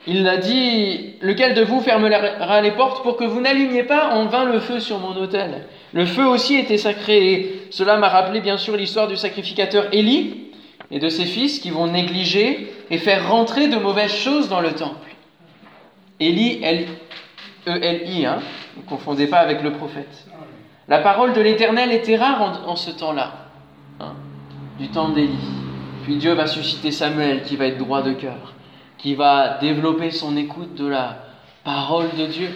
Il 0.07 0.27
a 0.27 0.37
dit, 0.37 1.13
lequel 1.21 1.53
de 1.53 1.61
vous 1.61 1.81
fermera 1.81 2.61
les 2.61 2.71
portes 2.71 3.03
pour 3.03 3.15
que 3.15 3.25
vous 3.25 3.41
n'allumiez 3.41 3.83
pas 3.83 4.15
en 4.15 4.25
vain 4.25 4.45
le 4.45 4.59
feu 4.59 4.79
sur 4.79 4.97
mon 4.97 5.15
autel? 5.17 5.67
Le 5.93 6.05
feu 6.05 6.25
aussi 6.25 6.55
était 6.55 6.77
sacré 6.77 7.31
et 7.31 7.67
cela 7.71 7.97
m'a 7.97 8.09
rappelé 8.09 8.41
bien 8.41 8.57
sûr 8.57 8.75
l'histoire 8.75 9.07
du 9.07 9.15
sacrificateur 9.15 9.87
Élie 9.93 10.51
et 10.91 10.99
de 10.99 11.09
ses 11.09 11.25
fils 11.25 11.59
qui 11.59 11.69
vont 11.69 11.87
négliger 11.87 12.73
et 12.89 12.97
faire 12.97 13.29
rentrer 13.29 13.67
de 13.67 13.77
mauvaises 13.77 14.13
choses 14.13 14.49
dans 14.49 14.61
le 14.61 14.71
temple. 14.73 15.15
Élie, 16.19 16.61
E-L-I, 17.67 18.25
hein 18.25 18.39
ne 18.77 18.81
confondez 18.83 19.27
pas 19.27 19.39
avec 19.39 19.61
le 19.61 19.73
prophète. 19.73 20.25
La 20.87 20.99
parole 20.99 21.33
de 21.33 21.41
l'Éternel 21.41 21.91
était 21.91 22.15
rare 22.15 22.63
en, 22.65 22.75
ce 22.75 22.91
temps-là, 22.91 23.49
hein, 23.99 24.13
du 24.79 24.87
temps 24.89 25.09
d'Élie. 25.09 25.35
Puis 26.03 26.15
Dieu 26.15 26.33
va 26.33 26.47
susciter 26.47 26.91
Samuel 26.91 27.43
qui 27.43 27.57
va 27.57 27.65
être 27.65 27.77
droit 27.77 28.01
de 28.01 28.13
cœur, 28.13 28.53
qui 28.97 29.15
va 29.15 29.57
développer 29.59 30.11
son 30.11 30.37
écoute 30.37 30.75
de 30.75 30.87
la 30.87 31.23
parole 31.65 32.07
de 32.17 32.27
Dieu. 32.27 32.49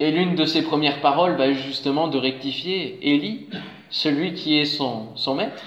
Et 0.00 0.10
l'une 0.10 0.34
de 0.34 0.46
ses 0.46 0.62
premières 0.62 1.02
paroles 1.02 1.36
va 1.36 1.52
justement 1.52 2.08
de 2.08 2.16
rectifier 2.16 2.98
Élie, 3.02 3.46
celui 3.90 4.32
qui 4.32 4.58
est 4.58 4.64
son, 4.64 5.14
son 5.14 5.34
maître. 5.34 5.62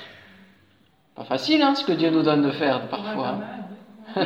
Pas 1.15 1.23
facile, 1.23 1.61
hein, 1.61 1.75
ce 1.75 1.85
que 1.85 1.91
Dieu 1.91 2.09
nous 2.09 2.23
donne 2.23 2.41
de 2.41 2.49
faire 2.49 2.89
parfois. 2.89 3.37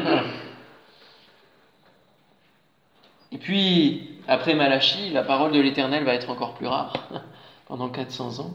Et 3.34 3.38
puis, 3.38 4.10
après 4.30 4.56
Malachie, 4.56 5.10
la 5.10 5.24
parole 5.24 5.52
de 5.52 5.60
l'Éternel 5.60 6.06
va 6.06 6.14
être 6.14 6.30
encore 6.30 6.54
plus 6.54 6.68
rare, 6.68 6.94
pendant 7.68 7.90
400 7.90 8.40
ans. 8.40 8.54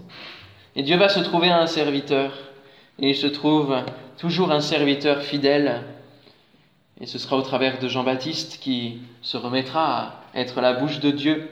Et 0.74 0.82
Dieu 0.82 0.96
va 0.96 1.10
se 1.10 1.20
trouver 1.20 1.50
un 1.50 1.66
serviteur. 1.66 2.32
Et 2.98 3.10
il 3.10 3.16
se 3.16 3.26
trouve 3.26 3.76
toujours 4.16 4.52
un 4.52 4.60
serviteur 4.60 5.20
fidèle. 5.20 5.82
Et 6.98 7.06
ce 7.06 7.18
sera 7.18 7.36
au 7.36 7.42
travers 7.42 7.78
de 7.78 7.88
Jean-Baptiste 7.88 8.58
qui 8.62 9.02
se 9.20 9.36
remettra 9.36 9.98
à 9.98 10.21
être 10.35 10.61
la 10.61 10.73
bouche 10.75 11.01
de 11.01 11.11
Dieu. 11.11 11.51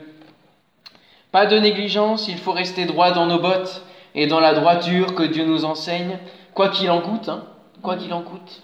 Pas 1.32 1.46
de 1.46 1.58
négligence, 1.58 2.28
il 2.28 2.38
faut 2.38 2.52
rester 2.52 2.86
droit 2.86 3.12
dans 3.12 3.26
nos 3.26 3.38
bottes 3.38 3.82
et 4.14 4.26
dans 4.26 4.40
la 4.40 4.54
droiture 4.54 5.14
que 5.14 5.22
Dieu 5.22 5.44
nous 5.44 5.64
enseigne, 5.64 6.18
quoi 6.54 6.68
qu'il 6.68 6.90
en 6.90 7.00
coûte. 7.00 7.28
Hein. 7.28 7.44
quoi 7.82 7.96
qu'il 7.96 8.12
en 8.12 8.22
coûte. 8.22 8.62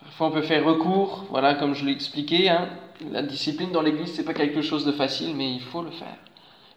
Parfois, 0.00 0.26
on 0.28 0.30
peut 0.30 0.42
faire 0.42 0.64
recours, 0.64 1.24
voilà, 1.30 1.54
comme 1.54 1.74
je 1.74 1.84
l'ai 1.84 1.92
expliqué, 1.92 2.48
hein, 2.48 2.68
la 3.10 3.22
discipline 3.22 3.72
dans 3.72 3.82
l'Église, 3.82 4.12
c'est 4.14 4.24
pas 4.24 4.34
quelque 4.34 4.62
chose 4.62 4.84
de 4.84 4.92
facile, 4.92 5.34
mais 5.34 5.50
il 5.50 5.60
faut 5.60 5.82
le 5.82 5.90
faire. 5.90 6.16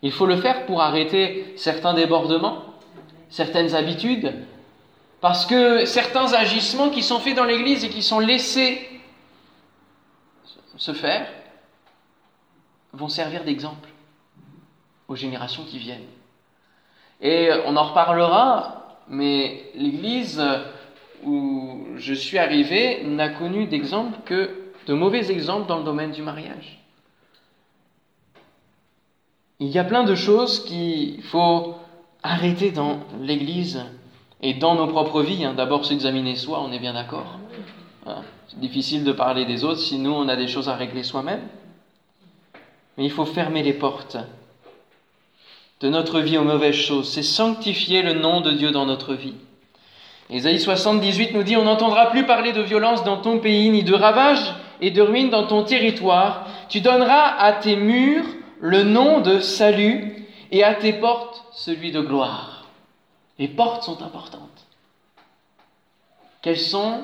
Il 0.02 0.12
faut 0.12 0.26
le 0.26 0.38
faire 0.38 0.66
pour 0.66 0.82
arrêter 0.82 1.54
certains 1.58 1.94
débordements, 1.94 2.64
certaines 3.30 3.76
habitudes, 3.76 4.34
parce 5.20 5.46
que 5.46 5.86
certains 5.86 6.34
agissements 6.34 6.90
qui 6.90 7.04
sont 7.04 7.20
faits 7.20 7.36
dans 7.36 7.44
l'Église 7.44 7.84
et 7.84 7.90
qui 7.90 8.04
sont 8.04 8.20
laissés 8.20 8.87
se 10.78 10.94
faire 10.94 11.28
vont 12.94 13.10
servir 13.10 13.44
d'exemple 13.44 13.90
aux 15.08 15.16
générations 15.16 15.64
qui 15.64 15.80
viennent. 15.80 16.08
Et 17.22 17.50
on 17.66 17.76
en 17.76 17.84
reparlera, 17.84 18.98
mais 19.08 19.72
l'Église 19.76 20.44
où 21.24 21.88
je 21.98 22.14
suis 22.14 22.38
arrivé 22.38 23.04
n'a 23.04 23.30
connu 23.30 23.66
d'exemple 23.66 24.20
que 24.26 24.72
de 24.86 24.94
mauvais 24.94 25.32
exemples 25.32 25.68
dans 25.68 25.80
le 25.80 25.84
domaine 25.84 26.12
du 26.12 26.22
mariage. 26.22 26.80
Il 29.60 29.70
y 29.70 29.80
a 29.80 29.84
plein 29.84 30.04
de 30.04 30.14
choses 30.14 30.64
qu'il 30.66 31.22
faut 31.24 31.76
arrêter 32.22 32.72
dans 32.72 33.00
l'Église 33.20 33.84
et 34.42 34.54
dans 34.54 34.76
nos 34.76 34.88
propres 34.88 35.24
vies. 35.24 35.46
Hein. 35.46 35.56
D'abord 35.56 35.86
s'examiner 35.86 36.36
soi, 36.36 36.62
on 36.62 36.72
est 36.72 36.80
bien 36.80 36.94
d'accord. 36.94 37.40
Hein. 38.08 38.24
C'est 38.48 38.60
difficile 38.60 39.04
de 39.04 39.12
parler 39.12 39.46
des 39.46 39.64
autres 39.64 39.80
si 39.80 39.98
nous, 39.98 40.12
on 40.12 40.28
a 40.28 40.36
des 40.36 40.48
choses 40.48 40.70
à 40.70 40.76
régler 40.76 41.04
soi-même. 41.04 41.42
Mais 42.98 43.06
il 43.06 43.12
faut 43.12 43.26
fermer 43.26 43.62
les 43.64 43.74
portes 43.74 44.18
de 45.80 45.90
notre 45.90 46.20
vie 46.20 46.38
aux 46.38 46.44
mauvaises 46.44 46.76
choses. 46.76 47.10
C'est 47.12 47.24
sanctifier 47.24 48.02
le 48.02 48.14
nom 48.14 48.42
de 48.42 48.52
Dieu 48.52 48.72
dans 48.72 48.86
notre 48.86 49.14
vie. 49.14 49.36
Ésaïe 50.30 50.60
78 50.60 51.34
nous 51.34 51.44
dit, 51.44 51.56
on 51.56 51.64
n'entendra 51.64 52.10
plus 52.10 52.26
parler 52.26 52.52
de 52.52 52.62
violence 52.62 53.04
dans 53.04 53.18
ton 53.18 53.40
pays, 53.40 53.70
ni 53.70 53.84
de 53.84 53.94
ravage 53.94 54.54
et 54.82 54.92
de 54.92 55.02
ruines 55.02 55.30
dans 55.30 55.48
ton 55.48 55.64
territoire. 55.64 56.48
Tu 56.70 56.82
donneras 56.82 57.38
à 57.38 57.54
tes 57.54 57.76
murs 57.76 58.26
le 58.60 58.84
nom 58.84 59.22
de 59.22 59.40
salut 59.40 60.28
et 60.52 60.64
à 60.64 60.74
tes 60.74 60.94
portes 60.94 61.46
celui 61.54 61.92
de 61.92 62.02
gloire. 62.02 62.66
Les 63.40 63.48
portes 63.48 63.84
sont 63.84 64.02
importantes. 64.02 64.42
Quels 66.42 66.60
sont 66.60 67.02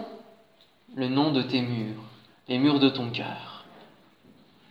le 0.95 1.07
nom 1.07 1.31
de 1.31 1.41
tes 1.41 1.61
murs, 1.61 2.03
les 2.47 2.57
murs 2.57 2.79
de 2.79 2.89
ton 2.89 3.09
cœur 3.09 3.65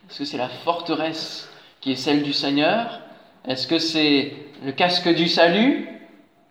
Est-ce 0.09 0.21
que 0.21 0.25
c'est 0.25 0.39
la 0.39 0.49
forteresse 0.49 1.51
qui 1.81 1.93
est 1.93 1.97
celle 1.97 2.23
du 2.23 2.33
Seigneur? 2.33 3.01
Est-ce 3.47 3.67
que 3.67 3.79
c'est 3.79 4.35
le 4.65 4.73
casque 4.73 5.13
du 5.13 5.29
salut 5.29 5.89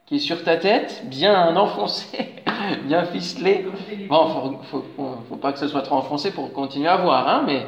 qui 0.05 0.15
est 0.15 0.19
sur 0.19 0.43
ta 0.43 0.57
tête, 0.57 1.03
bien 1.05 1.55
enfoncé, 1.55 2.35
bien 2.83 3.05
ficelé. 3.05 3.65
Bon, 4.09 4.27
faut, 4.27 4.57
faut, 4.63 4.85
faut, 5.29 5.35
pas 5.37 5.53
que 5.53 5.59
ce 5.59 5.69
soit 5.69 5.83
trop 5.83 5.95
enfoncé 5.95 6.31
pour 6.31 6.51
continuer 6.51 6.89
à 6.89 6.97
voir, 6.97 7.29
hein, 7.29 7.43
mais 7.45 7.65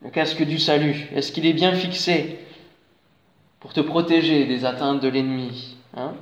le 0.00 0.08
casque 0.08 0.42
du 0.42 0.58
salut, 0.58 1.10
est-ce 1.14 1.30
qu'il 1.30 1.44
est 1.44 1.52
bien 1.52 1.72
fixé 1.72 2.38
pour 3.60 3.74
te 3.74 3.80
protéger 3.80 4.46
des 4.46 4.64
atteintes 4.64 5.00
de 5.00 5.08
l'ennemi 5.08 5.76
hein? 5.94 6.14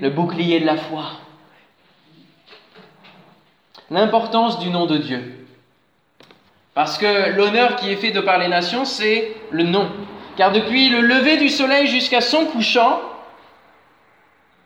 Le 0.00 0.10
bouclier 0.10 0.60
de 0.60 0.66
la 0.66 0.76
foi. 0.76 1.04
L'importance 3.90 4.58
du 4.58 4.70
nom 4.70 4.86
de 4.86 4.98
Dieu. 4.98 5.46
Parce 6.74 6.98
que 6.98 7.30
l'honneur 7.30 7.76
qui 7.76 7.90
est 7.90 7.96
fait 7.96 8.10
de 8.10 8.20
par 8.20 8.38
les 8.38 8.48
nations, 8.48 8.84
c'est 8.84 9.34
le 9.50 9.64
nom. 9.64 9.88
Car 10.36 10.52
depuis 10.52 10.90
le 10.90 11.00
lever 11.00 11.36
du 11.36 11.48
soleil 11.48 11.86
jusqu'à 11.86 12.20
son 12.20 12.44
couchant, 12.44 13.00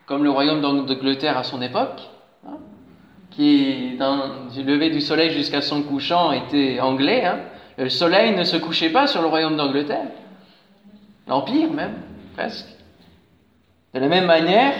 comme 0.05 0.23
le 0.23 0.29
royaume 0.29 0.61
d'Angleterre 0.61 1.37
à 1.37 1.43
son 1.43 1.61
époque, 1.61 2.01
hein, 2.45 2.57
qui, 3.31 3.97
du 4.53 4.63
lever 4.63 4.89
du 4.91 5.01
soleil 5.01 5.31
jusqu'à 5.31 5.61
son 5.61 5.81
couchant, 5.81 6.31
était 6.31 6.79
anglais. 6.79 7.25
Hein. 7.25 7.39
Le 7.77 7.89
soleil 7.89 8.35
ne 8.35 8.43
se 8.43 8.57
couchait 8.57 8.91
pas 8.91 9.07
sur 9.07 9.21
le 9.21 9.27
royaume 9.27 9.57
d'Angleterre. 9.57 10.05
L'Empire 11.27 11.71
même, 11.71 11.95
presque. 12.35 12.67
De 13.93 13.99
la 13.99 14.07
même 14.07 14.25
manière, 14.25 14.73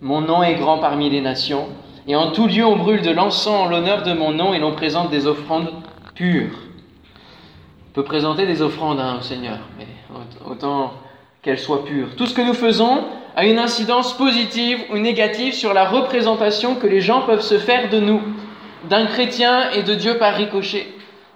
mon 0.00 0.20
nom 0.20 0.42
est 0.42 0.54
grand 0.54 0.78
parmi 0.78 1.10
les 1.10 1.20
nations, 1.20 1.68
et 2.06 2.16
en 2.16 2.30
tout 2.30 2.46
lieu 2.46 2.64
on 2.64 2.76
brûle 2.76 3.02
de 3.02 3.10
l'encens 3.10 3.66
en 3.66 3.68
l'honneur 3.68 4.02
de 4.02 4.12
mon 4.12 4.30
nom, 4.32 4.54
et 4.54 4.58
l'on 4.58 4.72
présente 4.72 5.10
des 5.10 5.26
offrandes 5.26 5.72
pures. 6.14 6.54
On 7.90 7.92
peut 7.94 8.04
présenter 8.04 8.46
des 8.46 8.62
offrandes 8.62 9.00
hein, 9.00 9.16
au 9.18 9.22
Seigneur, 9.22 9.58
mais 9.78 9.86
autant 10.44 10.92
qu'elles 11.42 11.58
soient 11.58 11.84
pures. 11.84 12.14
Tout 12.16 12.26
ce 12.26 12.34
que 12.34 12.42
nous 12.42 12.54
faisons 12.54 13.04
a 13.34 13.44
une 13.44 13.58
incidence 13.58 14.16
positive 14.16 14.78
ou 14.92 14.98
négative 14.98 15.54
sur 15.54 15.74
la 15.74 15.86
représentation 15.86 16.74
que 16.74 16.86
les 16.86 17.00
gens 17.00 17.22
peuvent 17.22 17.42
se 17.42 17.58
faire 17.58 17.90
de 17.90 18.00
nous, 18.00 18.20
d'un 18.88 19.06
chrétien 19.06 19.70
et 19.72 19.82
de 19.82 19.94
Dieu 19.94 20.18
par 20.18 20.34
ricochet. 20.34 20.86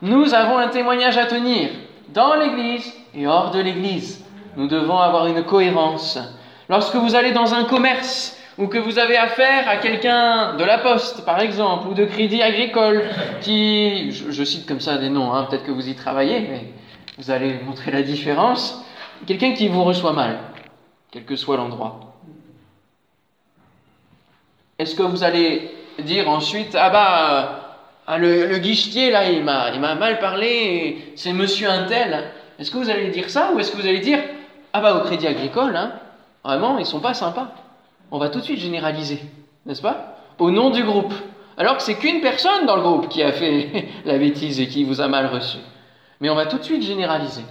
Nous 0.02 0.34
avons 0.34 0.56
un 0.56 0.68
témoignage 0.68 1.18
à 1.18 1.26
tenir 1.26 1.68
dans 2.08 2.34
l'Église 2.34 2.92
et 3.14 3.26
hors 3.26 3.50
de 3.50 3.60
l'Église. 3.60 4.24
Nous 4.56 4.66
devons 4.66 4.98
avoir 4.98 5.26
une 5.26 5.44
cohérence. 5.44 6.18
Lorsque 6.68 6.96
vous 6.96 7.14
allez 7.14 7.32
dans 7.32 7.54
un 7.54 7.64
commerce 7.64 8.39
ou 8.58 8.66
que 8.66 8.78
vous 8.78 8.98
avez 8.98 9.16
affaire 9.16 9.68
à 9.68 9.76
quelqu'un 9.76 10.56
de 10.56 10.64
la 10.64 10.78
poste, 10.78 11.24
par 11.24 11.40
exemple, 11.40 11.88
ou 11.88 11.94
de 11.94 12.04
crédit 12.04 12.42
agricole, 12.42 13.04
qui, 13.40 14.12
je, 14.12 14.44
cite 14.44 14.66
comme 14.66 14.80
ça 14.80 14.98
des 14.98 15.08
noms, 15.08 15.32
hein, 15.32 15.46
peut-être 15.48 15.64
que 15.64 15.70
vous 15.70 15.88
y 15.88 15.94
travaillez, 15.94 16.40
mais 16.40 16.72
vous 17.18 17.30
allez 17.30 17.60
montrer 17.64 17.90
la 17.90 18.02
différence, 18.02 18.84
quelqu'un 19.26 19.52
qui 19.52 19.68
vous 19.68 19.84
reçoit 19.84 20.12
mal, 20.12 20.38
quel 21.10 21.24
que 21.24 21.36
soit 21.36 21.56
l'endroit. 21.56 22.14
Est-ce 24.78 24.94
que 24.94 25.02
vous 25.02 25.22
allez 25.22 25.70
dire 25.98 26.28
ensuite, 26.28 26.74
ah 26.74 26.90
bah, 26.90 27.60
ah, 28.06 28.18
le, 28.18 28.58
guichetier 28.58 29.10
là, 29.10 29.30
il 29.30 29.44
m'a, 29.44 29.70
il 29.72 29.80
m'a 29.80 29.94
mal 29.94 30.18
parlé, 30.18 31.12
c'est 31.16 31.32
monsieur 31.32 31.68
Intel. 31.68 32.24
Est-ce 32.58 32.70
que 32.70 32.78
vous 32.78 32.90
allez 32.90 33.08
dire 33.10 33.30
ça 33.30 33.52
ou 33.52 33.60
est-ce 33.60 33.70
que 33.72 33.76
vous 33.76 33.86
allez 33.86 34.00
dire, 34.00 34.18
ah 34.72 34.80
bah 34.80 34.96
au 34.96 35.00
crédit 35.00 35.26
agricole, 35.26 35.76
hein, 35.76 35.92
vraiment, 36.44 36.78
ils 36.78 36.86
sont 36.86 37.00
pas 37.00 37.14
sympas. 37.14 37.54
On 38.10 38.18
va 38.18 38.28
tout 38.28 38.40
de 38.40 38.44
suite 38.44 38.58
généraliser, 38.58 39.20
n'est-ce 39.66 39.82
pas? 39.82 40.16
Au 40.38 40.50
nom 40.50 40.70
du 40.70 40.82
groupe. 40.82 41.12
Alors 41.56 41.76
que 41.76 41.82
c'est 41.82 41.96
qu'une 41.96 42.20
personne 42.20 42.66
dans 42.66 42.76
le 42.76 42.82
groupe 42.82 43.08
qui 43.08 43.22
a 43.22 43.32
fait 43.32 43.88
la 44.04 44.18
bêtise 44.18 44.60
et 44.60 44.66
qui 44.66 44.84
vous 44.84 45.00
a 45.00 45.08
mal 45.08 45.26
reçu. 45.26 45.58
Mais 46.20 46.30
on 46.30 46.34
va 46.34 46.46
tout 46.46 46.58
de 46.58 46.62
suite 46.62 46.82
généraliser. 46.82 47.44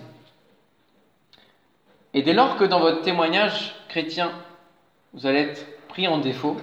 Et 2.14 2.24
dès 2.24 2.34
lors 2.34 2.58
que 2.58 2.64
dans 2.64 2.80
votre 2.80 3.02
témoignage 3.02 3.76
chrétien, 3.88 4.32
vous 5.14 5.28
allez 5.28 5.40
être 5.40 5.66
pris 5.88 6.08
en 6.08 6.18
défaut, 6.18 6.58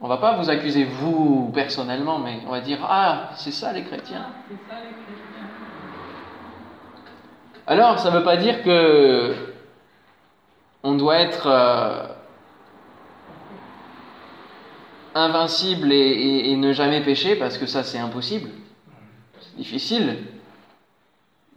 on 0.00 0.08
va 0.08 0.18
pas 0.18 0.36
vous 0.36 0.50
accuser 0.50 0.84
vous 0.84 1.50
personnellement, 1.54 2.18
mais 2.18 2.40
on 2.46 2.50
va 2.50 2.60
dire 2.60 2.78
ah 2.82 3.30
c'est 3.36 3.52
ça 3.52 3.72
les 3.72 3.84
chrétiens. 3.84 4.26
Alors 7.66 7.98
ça 7.98 8.10
ne 8.10 8.18
veut 8.18 8.22
pas 8.22 8.36
dire 8.36 8.62
que 8.62 9.34
on 10.82 10.94
doit 10.96 11.16
être 11.16 11.46
euh, 11.46 12.06
invincible 15.14 15.92
et, 15.92 16.54
ne 16.56 16.72
jamais 16.72 17.00
pécher 17.02 17.36
parce 17.36 17.58
que 17.58 17.66
ça 17.66 17.82
c'est 17.82 17.98
impossible, 17.98 18.50
c'est 19.40 19.56
difficile. 19.56 20.16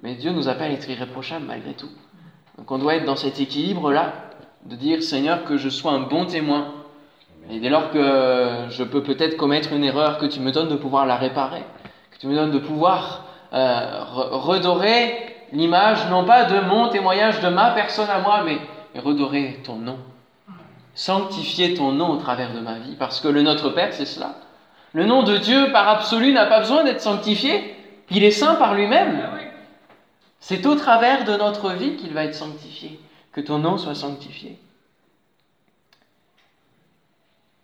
Mais 0.03 0.15
Dieu 0.15 0.31
nous 0.31 0.47
appelle 0.47 0.71
à 0.71 0.73
être 0.75 0.89
irréprochables 0.89 1.45
malgré 1.45 1.73
tout. 1.73 1.89
Donc 2.57 2.71
on 2.71 2.77
doit 2.77 2.95
être 2.95 3.05
dans 3.05 3.15
cet 3.15 3.39
équilibre-là, 3.39 4.13
de 4.65 4.75
dire 4.75 5.01
Seigneur 5.01 5.43
que 5.43 5.57
je 5.57 5.69
sois 5.69 5.91
un 5.91 6.01
bon 6.01 6.25
témoin. 6.25 6.73
Et 7.49 7.59
dès 7.59 7.69
lors 7.69 7.91
que 7.91 8.65
je 8.69 8.83
peux 8.83 9.01
peut-être 9.01 9.37
commettre 9.37 9.71
une 9.71 9.83
erreur, 9.83 10.17
que 10.17 10.25
tu 10.25 10.39
me 10.39 10.51
donnes 10.51 10.69
de 10.69 10.75
pouvoir 10.75 11.05
la 11.05 11.15
réparer, 11.15 11.63
que 12.11 12.17
tu 12.19 12.27
me 12.27 12.35
donnes 12.35 12.51
de 12.51 12.59
pouvoir 12.59 13.25
euh, 13.53 14.03
redorer 14.03 15.35
l'image, 15.53 16.09
non 16.09 16.25
pas 16.25 16.43
de 16.43 16.59
mon 16.67 16.89
témoignage, 16.89 17.39
de 17.39 17.47
ma 17.47 17.71
personne 17.71 18.09
à 18.09 18.19
moi, 18.19 18.43
mais 18.43 18.59
redorer 18.99 19.61
ton 19.63 19.77
nom. 19.77 19.97
Sanctifier 20.97 21.75
ton 21.75 21.91
nom 21.91 22.09
au 22.09 22.17
travers 22.17 22.51
de 22.53 22.59
ma 22.59 22.79
vie, 22.79 22.95
parce 22.97 23.21
que 23.21 23.27
le 23.27 23.43
Notre 23.43 23.69
Père, 23.69 23.93
c'est 23.93 24.07
cela. 24.07 24.33
Le 24.93 25.05
nom 25.05 25.21
de 25.21 25.37
Dieu, 25.37 25.71
par 25.71 25.87
absolu, 25.87 26.33
n'a 26.33 26.47
pas 26.47 26.59
besoin 26.59 26.83
d'être 26.83 27.01
sanctifié. 27.01 27.75
Il 28.09 28.23
est 28.23 28.31
saint 28.31 28.55
par 28.55 28.73
lui-même. 28.73 29.21
Ah 29.23 29.37
c'est 30.39 30.65
au 30.65 30.73
travers 30.73 31.23
de 31.23 31.33
notre 31.33 31.69
vie 31.73 31.97
qu'il 31.97 32.13
va 32.13 32.23
être 32.23 32.33
sanctifié, 32.33 32.99
que 33.31 33.41
ton 33.41 33.59
nom 33.59 33.77
soit 33.77 33.93
sanctifié. 33.93 34.57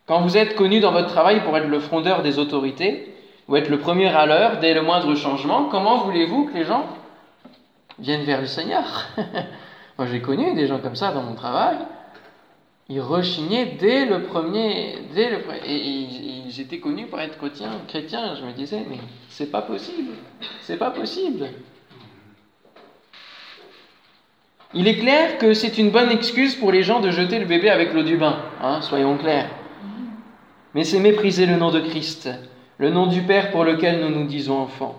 Quand 0.06 0.22
vous 0.22 0.38
êtes 0.38 0.56
connu 0.56 0.80
dans 0.80 0.92
votre 0.92 1.08
travail 1.08 1.44
pour 1.44 1.58
être 1.58 1.68
le 1.68 1.80
frondeur 1.80 2.22
des 2.22 2.38
autorités, 2.38 3.16
ou 3.48 3.56
être 3.56 3.70
le 3.70 3.80
premier 3.80 4.10
à 4.10 4.28
l'heure 4.28 4.60
dès 4.60 4.76
le 4.76 4.84
moindre 4.84 5.16
changement, 5.16 5.66
comment 5.66 6.04
voulez-vous 6.04 6.46
que 6.46 6.54
les 6.54 6.66
gens 6.66 6.86
viennent 7.98 8.26
vers 8.26 8.42
le 8.42 8.48
Seigneur? 8.48 8.84
Moi 9.98 10.08
j'ai 10.08 10.22
connu 10.22 10.54
des 10.54 10.68
gens 10.68 10.78
comme 10.78 10.96
ça 10.96 11.12
dans 11.12 11.24
mon 11.24 11.34
travail, 11.34 11.78
ils 12.90 13.00
rechignaient 13.00 13.78
dès 13.80 14.06
le 14.06 14.24
premier, 14.24 14.98
dès 15.14 15.30
le 15.30 15.38
et, 15.66 15.76
ils 16.46 16.62
étaient 16.62 16.80
connus 16.80 17.08
pour 17.08 17.20
être 17.20 17.38
chrétiens. 17.38 18.36
Je 18.36 18.46
me 18.46 18.52
disais, 18.52 18.86
mais 18.90 19.00
c'est 19.30 19.52
pas 19.52 19.62
possible, 19.62 20.12
c'est 20.62 20.78
pas 20.78 20.92
possible. 20.92 21.48
Il 24.76 24.88
est 24.88 24.98
clair 24.98 25.38
que 25.38 25.54
c'est 25.54 25.78
une 25.78 25.92
bonne 25.92 26.12
excuse 26.12 26.56
pour 26.56 26.72
les 26.72 26.84
gens 26.84 27.00
de 27.00 27.12
jeter 27.12 27.40
le 27.40 27.46
bébé 27.46 27.70
avec 27.70 27.94
l'eau 27.94 28.04
du 28.04 28.18
bain, 28.18 28.40
hein, 28.62 28.82
soyons 28.82 29.18
clairs. 29.18 29.50
mais 30.74 30.84
c'est 30.84 31.00
mépriser 31.00 31.46
le 31.46 31.58
nom 31.58 31.70
de 31.72 31.80
Christ, 31.80 32.30
le 32.80 32.90
nom 32.90 33.06
du 33.06 33.22
Père 33.22 33.52
pour 33.52 33.64
lequel 33.64 34.02
nous 34.02 34.10
nous 34.10 34.26
disons 34.26 34.58
enfants. 34.58 34.98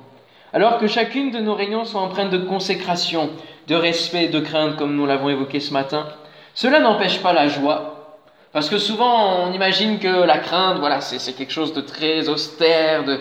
Alors 0.53 0.79
que 0.79 0.87
chacune 0.87 1.33
de 1.33 1.41
nos 1.41 1.55
réunions 1.55 1.85
soit 1.85 2.01
empreinte 2.01 2.31
de 2.31 2.39
consécration, 2.39 3.31
de 3.67 3.75
respect, 3.75 4.29
de 4.29 4.39
crainte, 4.39 4.77
comme 4.77 4.95
nous 4.95 5.07
l'avons 5.07 5.29
évoqué 5.29 5.59
ce 5.59 5.73
matin, 5.73 6.07
cela 6.55 6.81
n'empêche 6.81 7.23
pas 7.23 7.33
la 7.33 7.49
joie, 7.49 8.19
parce 8.53 8.69
que 8.69 8.79
souvent 8.79 9.45
on 9.45 9.53
imagine 9.53 9.99
que 9.99 10.25
la 10.25 10.39
crainte, 10.39 10.79
voilà, 10.79 11.01
c'est 11.01 11.33
quelque 11.33 11.53
chose 11.53 11.73
de 11.73 11.81
très 11.81 12.29
austère, 12.29 13.05
de, 13.05 13.21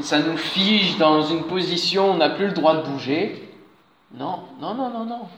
ça 0.00 0.18
nous 0.20 0.36
fige 0.36 0.96
dans 0.98 1.22
une 1.22 1.44
position, 1.44 2.12
on 2.12 2.16
n'a 2.16 2.30
plus 2.30 2.46
le 2.46 2.52
droit 2.52 2.76
de 2.76 2.82
bouger. 2.82 3.48
Non, 4.14 4.40
non, 4.60 4.74
non, 4.74 4.90
non, 4.90 5.04
non. 5.04 5.28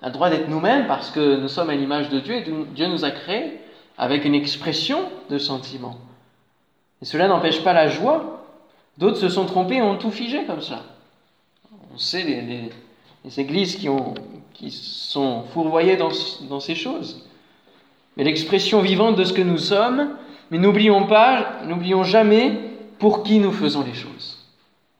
On 0.00 0.04
a 0.04 0.06
le 0.08 0.12
droit 0.12 0.30
d'être 0.30 0.48
nous-mêmes 0.48 0.86
parce 0.86 1.10
que 1.10 1.36
nous 1.36 1.48
sommes 1.48 1.70
à 1.70 1.74
l'image 1.74 2.10
de 2.10 2.20
Dieu 2.20 2.34
et 2.34 2.44
Dieu 2.74 2.86
nous 2.86 3.04
a 3.04 3.10
créés 3.10 3.60
avec 3.96 4.24
une 4.24 4.34
expression 4.34 5.10
de 5.30 5.38
sentiment. 5.38 5.96
Et 7.00 7.04
cela 7.04 7.28
n'empêche 7.28 7.62
pas 7.62 7.72
la 7.72 7.88
joie. 7.88 8.44
D'autres 8.98 9.18
se 9.18 9.28
sont 9.28 9.46
trompés 9.46 9.76
et 9.76 9.82
ont 9.82 9.96
tout 9.96 10.10
figé 10.10 10.44
comme 10.44 10.62
ça. 10.62 10.82
On 11.94 11.98
sait 11.98 12.22
les, 12.22 12.70
églises 13.38 13.76
qui, 13.76 13.88
ont, 13.88 14.14
qui 14.54 14.70
sont 14.70 15.44
fourvoyées 15.52 15.96
dans, 15.96 16.10
dans 16.48 16.60
ces 16.60 16.74
choses. 16.74 17.26
Mais 18.16 18.24
l'expression 18.24 18.80
vivante 18.80 19.16
de 19.16 19.24
ce 19.24 19.32
que 19.32 19.42
nous 19.42 19.58
sommes, 19.58 20.16
mais 20.50 20.58
n'oublions 20.58 21.06
pas, 21.06 21.60
n'oublions 21.64 22.04
jamais 22.04 22.58
pour 22.98 23.22
qui 23.22 23.38
nous 23.38 23.52
faisons 23.52 23.84
les 23.84 23.94
choses. 23.94 24.44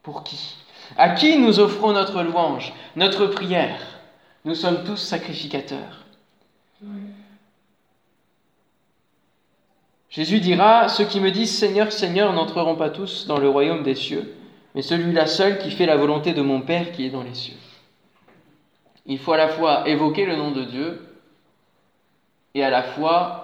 Pour 0.03 0.23
qui? 0.23 0.57
À 0.97 1.11
qui 1.11 1.39
nous 1.39 1.61
offrons 1.61 1.93
notre 1.93 2.23
louange, 2.23 2.73
notre 2.95 3.27
prière? 3.27 3.81
Nous 4.45 4.55
sommes 4.55 4.85
tous 4.85 4.97
sacrificateurs. 4.97 6.05
Jésus 10.09 10.41
dira, 10.41 10.89
Ceux 10.89 11.05
qui 11.05 11.21
me 11.21 11.31
disent 11.31 11.57
Seigneur, 11.57 11.93
Seigneur 11.93 12.33
n'entreront 12.33 12.77
pas 12.77 12.91
tous 12.91 13.27
dans 13.27 13.39
le 13.39 13.49
royaume 13.49 13.83
des 13.83 13.95
cieux, 13.95 14.35
mais 14.75 14.83
celui-là 14.83 15.27
seul 15.27 15.59
qui 15.59 15.71
fait 15.71 15.87
la 15.87 15.97
volonté 15.97 16.33
de 16.33 16.43
mon 16.43 16.61
Père 16.61 16.93
qui 16.93 17.07
est 17.07 17.11
dans 17.11 17.23
les 17.23 17.35
cieux. 17.35 17.57
Il 19.07 19.19
faut 19.19 19.33
à 19.33 19.37
la 19.37 19.49
fois 19.49 19.89
évoquer 19.89 20.27
le 20.27 20.37
nom 20.37 20.51
de 20.51 20.65
Dieu 20.65 21.07
et 22.55 22.65
à 22.65 22.71
la 22.71 22.83
fois 22.83 23.43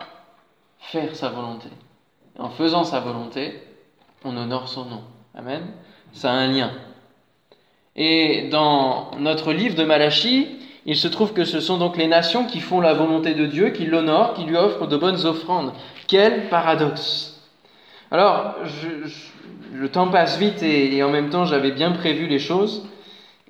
faire 0.78 1.14
sa 1.14 1.28
volonté. 1.28 1.68
en 2.38 2.50
faisant 2.50 2.84
sa 2.84 3.00
volonté, 3.00 3.62
on 4.24 4.36
honore 4.36 4.68
son 4.68 4.84
nom. 4.86 5.02
Amen. 5.34 5.62
Ça 6.12 6.32
a 6.32 6.34
un 6.34 6.48
lien. 6.48 6.72
Et 7.94 8.48
dans 8.50 9.12
notre 9.18 9.52
livre 9.52 9.76
de 9.76 9.84
Malachie, 9.84 10.48
il 10.86 10.96
se 10.96 11.08
trouve 11.08 11.32
que 11.32 11.44
ce 11.44 11.60
sont 11.60 11.78
donc 11.78 11.96
les 11.96 12.08
nations 12.08 12.46
qui 12.46 12.60
font 12.60 12.80
la 12.80 12.94
volonté 12.94 13.34
de 13.34 13.46
Dieu, 13.46 13.70
qui 13.70 13.86
l'honorent, 13.86 14.34
qui 14.34 14.44
lui 14.44 14.56
offrent 14.56 14.86
de 14.86 14.96
bonnes 14.96 15.24
offrandes. 15.26 15.72
Quel 16.08 16.48
paradoxe 16.48 17.40
Alors, 18.10 18.56
le 19.72 19.88
temps 19.88 20.08
passe 20.08 20.38
vite 20.38 20.62
et, 20.62 21.02
en 21.02 21.10
même 21.10 21.30
temps 21.30 21.44
j'avais 21.44 21.70
bien 21.70 21.92
prévu 21.92 22.26
les 22.26 22.38
choses. 22.38 22.86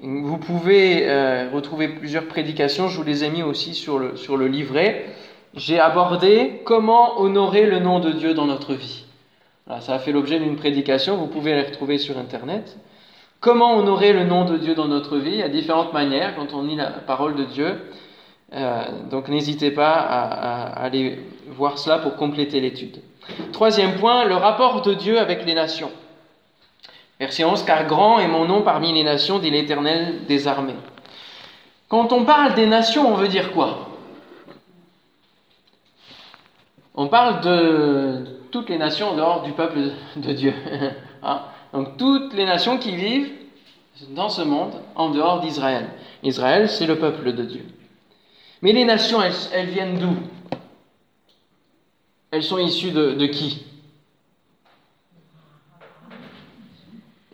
Vous 0.03 0.37
pouvez 0.37 1.09
euh, 1.09 1.49
retrouver 1.53 1.87
plusieurs 1.87 2.27
prédications, 2.27 2.89
je 2.89 2.97
vous 2.97 3.05
les 3.05 3.23
ai 3.23 3.31
mis 3.31 3.45
aussi 3.45 3.73
sur 3.73 4.01
le, 4.01 4.17
sur 4.17 4.37
le 4.37 4.49
livret. 4.49 5.07
J'ai 5.55 5.79
abordé 5.79 6.61
comment 6.65 7.21
honorer 7.21 7.67
le 7.67 7.79
nom 7.79 8.01
de 8.01 8.11
Dieu 8.11 8.35
dans 8.35 8.47
notre 8.47 8.75
vie. 8.75 9.05
ça 9.81 9.95
a 9.95 9.99
fait 10.01 10.11
l'objet 10.11 10.41
d'une 10.41 10.57
prédication, 10.57 11.17
vous 11.17 11.29
pouvez 11.29 11.55
les 11.55 11.63
retrouver 11.63 11.99
sur 11.99 12.19
Internet. 12.19 12.77
Comment 13.39 13.77
honorer 13.77 14.13
le 14.13 14.25
nom 14.25 14.45
de 14.45 14.57
Dieu 14.57 14.75
dans 14.75 14.89
notre 14.89 15.19
vie 15.19 15.41
a 15.41 15.49
différentes 15.49 15.93
manières 15.93 16.35
quand 16.35 16.53
on 16.53 16.63
lit 16.63 16.75
la 16.75 16.91
parole 16.91 17.37
de 17.37 17.45
Dieu. 17.45 17.81
Euh, 18.55 18.83
donc 19.09 19.29
n'hésitez 19.29 19.71
pas 19.71 19.93
à, 19.93 20.83
aller 20.83 21.21
voir 21.49 21.79
cela 21.79 21.99
pour 21.99 22.17
compléter 22.17 22.61
l'étude. 22.61 22.99
Troisième 23.53 23.95
point, 24.01 24.25
le 24.25 24.35
rapport 24.35 24.83
de 24.83 24.95
Dieu 24.95 25.21
avec 25.21 25.47
les 25.47 25.55
nations. 25.55 25.93
Verset 27.23 27.45
11, 27.45 27.63
car 27.63 27.87
grand 27.87 28.19
est 28.19 28.27
mon 28.27 28.47
nom 28.47 28.63
parmi 28.63 28.93
les 28.93 29.05
nations, 29.05 29.39
dit 29.39 29.49
l'Éternel 29.49 30.27
des 30.27 30.49
armées. 30.49 30.75
Quand 31.89 32.13
on 32.13 32.25
parle 32.25 32.55
des 32.55 32.67
nations, 32.67 33.15
on 33.15 33.15
veut 33.15 33.29
dire 33.29 33.53
quoi? 33.53 33.91
On 36.97 37.07
parle 37.07 37.41
de 37.43 38.25
toutes 38.51 38.69
les 38.69 38.77
nations 38.77 39.11
en 39.11 39.15
dehors 39.15 39.43
du 39.43 39.53
peuple 39.53 39.79
de 40.17 40.33
Dieu. 40.33 40.53
Hein 41.23 41.43
donc 41.73 41.97
toutes 41.97 42.35
les 42.35 42.45
nations 42.45 42.77
qui 42.79 42.97
vivent 42.97 43.31
dans 44.17 44.29
ce 44.29 44.43
monde 44.43 44.73
en 44.97 45.11
dehors 45.11 45.39
d'Israël. 45.43 45.91
Israël, 46.25 46.69
c'est 46.69 46.87
le 46.89 46.99
peuple 46.99 47.35
de 47.35 47.45
Dieu. 47.45 47.65
Mais 48.63 48.73
les 48.73 48.85
nations, 48.85 49.21
elles, 49.23 49.69
viennent 49.69 49.97
d'où? 50.01 50.17
Elles 52.33 52.43
sont 52.43 52.59
issues 52.59 52.91
de, 52.91 53.27
qui? 53.27 53.65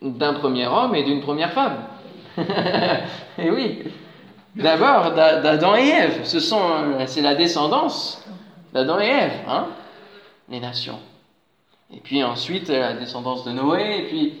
D'un 0.01 0.33
premier 0.33 0.67
homme 0.67 0.95
et 0.95 1.03
d'une 1.03 1.21
première 1.21 1.51
femme. 1.51 1.77
et 2.37 2.43
eh 3.37 3.51
oui, 3.51 3.79
d'abord 4.55 5.11
d'Adam 5.11 5.75
et 5.75 5.89
Ève. 5.89 6.21
Ce 6.23 6.39
sont, 6.39 6.61
c'est 7.05 7.21
la 7.21 7.35
descendance 7.35 8.23
d'Adam 8.73 8.99
et 8.99 9.07
Ève, 9.07 9.39
hein 9.47 9.67
les 10.49 10.59
nations. 10.59 10.99
Et 11.93 11.99
puis 11.99 12.23
ensuite, 12.23 12.69
la 12.69 12.93
descendance 12.93 13.45
de 13.45 13.51
Noé. 13.51 13.99
Et 13.99 14.07
puis, 14.07 14.33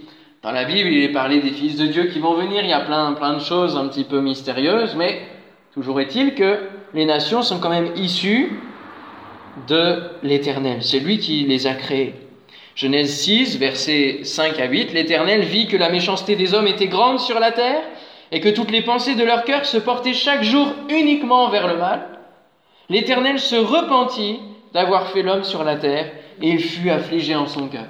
dans 0.43 0.51
la 0.51 0.65
Bible, 0.65 0.89
il 0.89 1.03
est 1.03 1.11
parlé 1.11 1.41
des 1.41 1.51
fils 1.51 1.77
de 1.77 1.87
Dieu 1.87 2.05
qui 2.05 2.19
vont 2.19 2.35
venir. 2.35 2.63
Il 2.63 2.69
y 2.69 2.73
a 2.73 2.81
plein, 2.81 3.13
plein 3.13 3.33
de 3.33 3.39
choses 3.39 3.75
un 3.75 3.87
petit 3.87 4.03
peu 4.03 4.21
mystérieuses. 4.21 4.95
Mais 4.95 5.21
toujours 5.73 5.99
est-il 5.99 6.35
que 6.35 6.59
les 6.93 7.05
nations 7.05 7.41
sont 7.41 7.59
quand 7.59 7.69
même 7.69 7.91
issues 7.95 8.59
de 9.67 10.03
l'Éternel. 10.23 10.83
C'est 10.83 10.99
lui 10.99 11.19
qui 11.19 11.43
les 11.43 11.67
a 11.67 11.73
créées. 11.73 12.15
Genèse 12.79 13.13
6, 13.13 13.57
versets 13.57 14.23
5 14.23 14.57
à 14.57 14.65
8. 14.65 14.93
L'Éternel 14.93 15.41
vit 15.41 15.67
que 15.67 15.75
la 15.75 15.89
méchanceté 15.89 16.37
des 16.37 16.53
hommes 16.53 16.67
était 16.67 16.87
grande 16.87 17.19
sur 17.19 17.37
la 17.37 17.51
terre 17.51 17.83
et 18.31 18.39
que 18.39 18.47
toutes 18.47 18.71
les 18.71 18.83
pensées 18.83 19.15
de 19.15 19.23
leur 19.25 19.43
cœur 19.43 19.65
se 19.65 19.75
portaient 19.75 20.13
chaque 20.13 20.43
jour 20.43 20.65
uniquement 20.87 21.49
vers 21.49 21.67
le 21.67 21.75
mal. 21.75 22.07
L'Éternel 22.87 23.37
se 23.37 23.57
repentit 23.57 24.39
d'avoir 24.71 25.07
fait 25.07 25.23
l'homme 25.23 25.43
sur 25.43 25.65
la 25.65 25.75
terre 25.75 26.09
et 26.41 26.51
il 26.51 26.63
fut 26.63 26.89
affligé 26.89 27.35
en 27.35 27.47
son 27.47 27.67
cœur. 27.67 27.89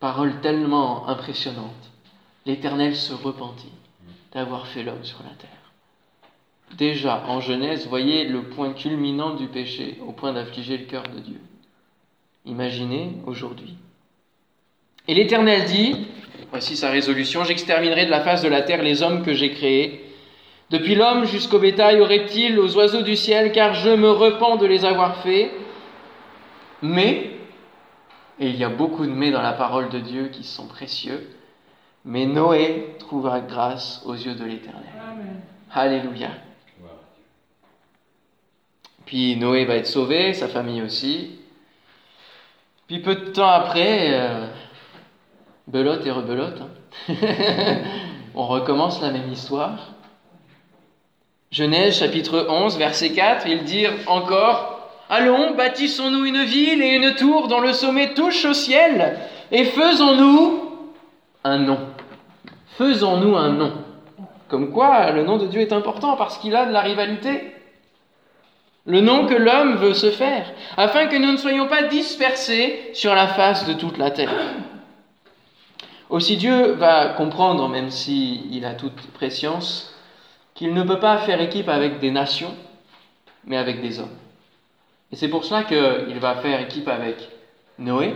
Parole 0.00 0.40
tellement 0.40 1.06
impressionnante. 1.10 1.92
L'Éternel 2.46 2.96
se 2.96 3.12
repentit 3.12 3.72
d'avoir 4.32 4.66
fait 4.66 4.82
l'homme 4.82 5.04
sur 5.04 5.22
la 5.22 5.36
terre. 5.36 5.50
Déjà, 6.78 7.22
en 7.28 7.42
Genèse, 7.42 7.86
voyez 7.86 8.24
le 8.24 8.44
point 8.44 8.72
culminant 8.72 9.34
du 9.34 9.48
péché, 9.48 9.98
au 10.06 10.12
point 10.12 10.32
d'affliger 10.32 10.78
le 10.78 10.86
cœur 10.86 11.02
de 11.02 11.18
Dieu. 11.18 11.40
Imaginez 12.44 13.12
aujourd'hui. 13.26 13.76
Et 15.08 15.14
l'Éternel 15.14 15.64
dit, 15.64 16.06
voici 16.50 16.76
sa 16.76 16.90
résolution, 16.90 17.44
j'exterminerai 17.44 18.06
de 18.06 18.10
la 18.10 18.20
face 18.20 18.42
de 18.42 18.48
la 18.48 18.62
terre 18.62 18.82
les 18.82 19.02
hommes 19.02 19.24
que 19.24 19.32
j'ai 19.32 19.52
créés, 19.52 20.04
depuis 20.70 20.94
l'homme 20.94 21.26
jusqu'au 21.26 21.58
bétail, 21.58 22.00
aux 22.00 22.06
reptiles, 22.06 22.58
aux 22.58 22.76
oiseaux 22.76 23.02
du 23.02 23.14
ciel, 23.14 23.52
car 23.52 23.74
je 23.74 23.90
me 23.90 24.10
repens 24.10 24.56
de 24.56 24.66
les 24.66 24.84
avoir 24.84 25.22
faits. 25.22 25.50
Mais, 26.80 27.30
et 28.40 28.48
il 28.48 28.56
y 28.56 28.64
a 28.64 28.70
beaucoup 28.70 29.04
de 29.04 29.12
mais 29.12 29.30
dans 29.30 29.42
la 29.42 29.52
parole 29.52 29.90
de 29.90 29.98
Dieu 29.98 30.28
qui 30.28 30.44
sont 30.44 30.66
précieux, 30.66 31.28
mais 32.04 32.26
Noé 32.26 32.96
trouvera 32.98 33.40
grâce 33.40 34.02
aux 34.06 34.14
yeux 34.14 34.34
de 34.34 34.44
l'Éternel. 34.44 34.82
Alléluia. 35.70 36.30
Puis 39.04 39.36
Noé 39.36 39.64
va 39.64 39.76
être 39.76 39.86
sauvé, 39.86 40.32
sa 40.32 40.48
famille 40.48 40.82
aussi. 40.82 41.38
Puis 42.92 43.00
peu 43.00 43.14
de 43.14 43.30
temps 43.30 43.48
après, 43.48 44.10
euh, 44.10 44.48
belote 45.66 46.04
et 46.04 46.10
rebelote, 46.10 46.60
hein. 46.60 47.14
on 48.34 48.46
recommence 48.46 49.00
la 49.00 49.10
même 49.10 49.32
histoire. 49.32 49.94
Genèse 51.50 52.00
chapitre 52.00 52.46
11, 52.50 52.76
verset 52.76 53.12
4, 53.12 53.46
il 53.46 53.64
dit 53.64 53.86
encore 54.06 54.90
Allons, 55.08 55.54
bâtissons-nous 55.54 56.26
une 56.26 56.44
ville 56.44 56.82
et 56.82 56.96
une 56.96 57.14
tour 57.14 57.48
dont 57.48 57.60
le 57.60 57.72
sommet 57.72 58.12
touche 58.12 58.44
au 58.44 58.52
ciel, 58.52 59.20
et 59.50 59.64
faisons-nous 59.64 60.60
un 61.44 61.60
nom. 61.60 61.78
Faisons-nous 62.76 63.34
un 63.38 63.52
nom. 63.52 63.72
Comme 64.48 64.70
quoi, 64.70 65.12
le 65.12 65.24
nom 65.24 65.38
de 65.38 65.46
Dieu 65.46 65.62
est 65.62 65.72
important 65.72 66.16
parce 66.16 66.36
qu'il 66.36 66.54
a 66.54 66.66
de 66.66 66.72
la 66.72 66.82
rivalité. 66.82 67.54
Le 68.84 69.00
nom 69.00 69.26
que 69.26 69.34
l'homme 69.34 69.76
veut 69.76 69.94
se 69.94 70.10
faire, 70.10 70.52
afin 70.76 71.06
que 71.06 71.16
nous 71.16 71.30
ne 71.30 71.36
soyons 71.36 71.68
pas 71.68 71.84
dispersés 71.84 72.90
sur 72.94 73.14
la 73.14 73.28
face 73.28 73.64
de 73.66 73.74
toute 73.74 73.96
la 73.96 74.10
terre. 74.10 74.34
Aussi 76.10 76.36
Dieu 76.36 76.72
va 76.72 77.10
comprendre, 77.10 77.68
même 77.68 77.90
s'il 77.90 78.64
a 78.64 78.74
toute 78.74 79.00
préscience, 79.12 79.94
qu'il 80.54 80.74
ne 80.74 80.82
peut 80.82 80.98
pas 80.98 81.18
faire 81.18 81.40
équipe 81.40 81.68
avec 81.68 82.00
des 82.00 82.10
nations, 82.10 82.54
mais 83.44 83.56
avec 83.56 83.80
des 83.80 84.00
hommes. 84.00 84.16
Et 85.12 85.16
c'est 85.16 85.28
pour 85.28 85.44
cela 85.44 85.62
qu'il 85.62 86.18
va 86.18 86.34
faire 86.36 86.60
équipe 86.60 86.88
avec 86.88 87.28
Noé, 87.78 88.14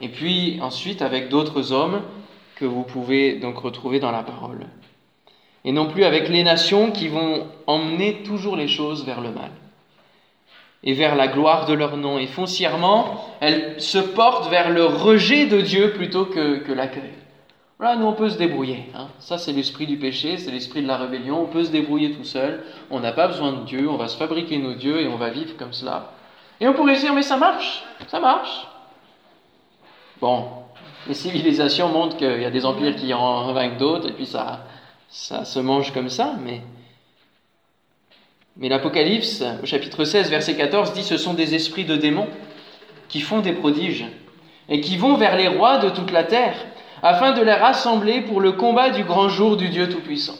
et 0.00 0.08
puis 0.08 0.58
ensuite 0.62 1.02
avec 1.02 1.28
d'autres 1.28 1.72
hommes 1.72 2.02
que 2.56 2.64
vous 2.64 2.84
pouvez 2.84 3.34
donc 3.34 3.58
retrouver 3.58 4.00
dans 4.00 4.12
la 4.12 4.22
parole. 4.22 4.66
Et 5.64 5.72
non 5.72 5.88
plus 5.88 6.04
avec 6.04 6.28
les 6.30 6.42
nations 6.42 6.90
qui 6.90 7.08
vont 7.08 7.46
emmener 7.66 8.22
toujours 8.22 8.56
les 8.56 8.68
choses 8.68 9.04
vers 9.04 9.20
le 9.20 9.30
mal. 9.30 9.50
Et 10.84 10.92
vers 10.92 11.16
la 11.16 11.28
gloire 11.28 11.66
de 11.66 11.72
leur 11.72 11.96
nom. 11.96 12.18
Et 12.18 12.26
foncièrement, 12.26 13.24
elles 13.40 13.80
se 13.80 13.98
portent 13.98 14.50
vers 14.50 14.70
le 14.70 14.84
rejet 14.84 15.46
de 15.46 15.60
Dieu 15.60 15.92
plutôt 15.92 16.26
que, 16.26 16.58
que 16.58 16.72
l'accueil. 16.72 17.12
Voilà, 17.78 17.96
nous 17.96 18.06
on 18.06 18.12
peut 18.12 18.30
se 18.30 18.38
débrouiller. 18.38 18.84
Hein. 18.94 19.08
Ça 19.18 19.36
c'est 19.36 19.52
l'esprit 19.52 19.86
du 19.86 19.96
péché, 19.96 20.38
c'est 20.38 20.52
l'esprit 20.52 20.82
de 20.82 20.86
la 20.86 20.96
rébellion. 20.96 21.42
On 21.42 21.46
peut 21.46 21.64
se 21.64 21.70
débrouiller 21.70 22.12
tout 22.12 22.24
seul. 22.24 22.62
On 22.90 23.00
n'a 23.00 23.12
pas 23.12 23.26
besoin 23.26 23.52
de 23.52 23.64
Dieu. 23.64 23.88
On 23.90 23.96
va 23.96 24.08
se 24.08 24.16
fabriquer 24.16 24.58
nos 24.58 24.74
dieux 24.74 25.00
et 25.00 25.08
on 25.08 25.16
va 25.16 25.30
vivre 25.30 25.56
comme 25.56 25.72
cela. 25.72 26.12
Et 26.60 26.68
on 26.68 26.74
pourrait 26.74 26.96
dire 26.96 27.12
mais 27.14 27.22
ça 27.22 27.36
marche, 27.36 27.82
ça 28.06 28.20
marche. 28.20 28.68
Bon, 30.20 30.46
les 31.08 31.14
civilisations 31.14 31.88
montrent 31.88 32.16
qu'il 32.16 32.40
y 32.40 32.44
a 32.44 32.50
des 32.50 32.64
empires 32.64 32.94
qui 32.94 33.12
en 33.12 33.52
vainquent 33.52 33.78
d'autres 33.78 34.08
et 34.08 34.12
puis 34.12 34.26
ça, 34.26 34.60
ça 35.08 35.44
se 35.44 35.58
mange 35.58 35.92
comme 35.92 36.08
ça. 36.08 36.34
Mais 36.44 36.60
mais 38.56 38.68
l'Apocalypse, 38.68 39.42
au 39.62 39.66
chapitre 39.66 40.04
16, 40.04 40.30
verset 40.30 40.54
14, 40.54 40.92
dit 40.92 41.02
ce 41.02 41.16
sont 41.16 41.34
des 41.34 41.54
esprits 41.54 41.84
de 41.84 41.96
démons 41.96 42.28
qui 43.08 43.20
font 43.20 43.40
des 43.40 43.52
prodiges 43.52 44.06
et 44.68 44.80
qui 44.80 44.96
vont 44.96 45.16
vers 45.16 45.36
les 45.36 45.48
rois 45.48 45.78
de 45.78 45.90
toute 45.90 46.12
la 46.12 46.22
terre 46.22 46.54
afin 47.02 47.32
de 47.32 47.42
les 47.42 47.52
rassembler 47.52 48.20
pour 48.20 48.40
le 48.40 48.52
combat 48.52 48.90
du 48.90 49.02
grand 49.02 49.28
jour 49.28 49.56
du 49.56 49.68
Dieu 49.68 49.88
Tout-Puissant. 49.88 50.36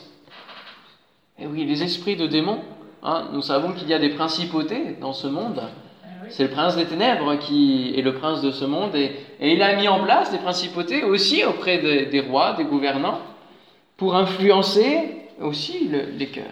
Et 1.40 1.46
oui, 1.46 1.64
les 1.64 1.83
esprits 1.83 2.16
de 2.16 2.29
démons, 2.29 2.61
hein, 3.03 3.29
nous 3.33 3.42
savons 3.42 3.72
qu'il 3.72 3.88
y 3.88 3.94
a 3.94 3.98
des 3.98 4.11
principautés 4.11 4.96
dans 5.00 5.12
ce 5.12 5.27
monde. 5.27 5.61
C'est 6.31 6.44
le 6.44 6.50
prince 6.50 6.77
des 6.77 6.87
ténèbres 6.87 7.35
qui 7.37 7.92
est 7.96 8.03
le 8.03 8.14
prince 8.14 8.40
de 8.40 8.53
ce 8.53 8.64
monde 8.64 8.94
et, 8.94 9.12
il 9.40 9.61
a 9.62 9.74
mis 9.77 9.88
en 9.88 10.03
place 10.05 10.31
des 10.31 10.38
principautés 10.38 11.03
aussi 11.03 11.44
auprès 11.44 11.79
des, 11.79 12.20
rois, 12.20 12.55
des 12.55 12.64
gouvernants, 12.64 13.18
pour 13.96 14.14
influencer 14.14 15.27
aussi 15.40 15.90
les 16.16 16.27
cœurs. 16.29 16.44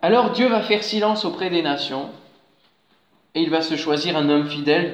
Alors 0.00 0.30
Dieu 0.30 0.48
va 0.48 0.62
faire 0.62 0.84
silence 0.84 1.24
auprès 1.24 1.50
des 1.50 1.62
nations 1.62 2.10
et 3.34 3.42
il 3.42 3.50
va 3.50 3.62
se 3.62 3.76
choisir 3.76 4.16
un 4.16 4.28
homme 4.28 4.48
fidèle 4.48 4.92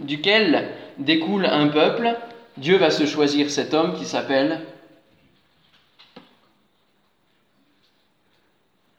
duquel 0.00 0.68
découle 0.98 1.46
un 1.46 1.68
peuple. 1.68 2.14
Dieu 2.58 2.76
va 2.76 2.90
se 2.90 3.06
choisir 3.06 3.50
cet 3.50 3.72
homme 3.72 3.94
qui 3.94 4.04
s'appelle... 4.04 4.60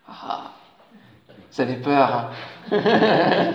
Ah, 0.07 0.51
vous 1.51 1.61
avez 1.61 1.75
peur. 1.75 2.31
Hein 2.71 3.51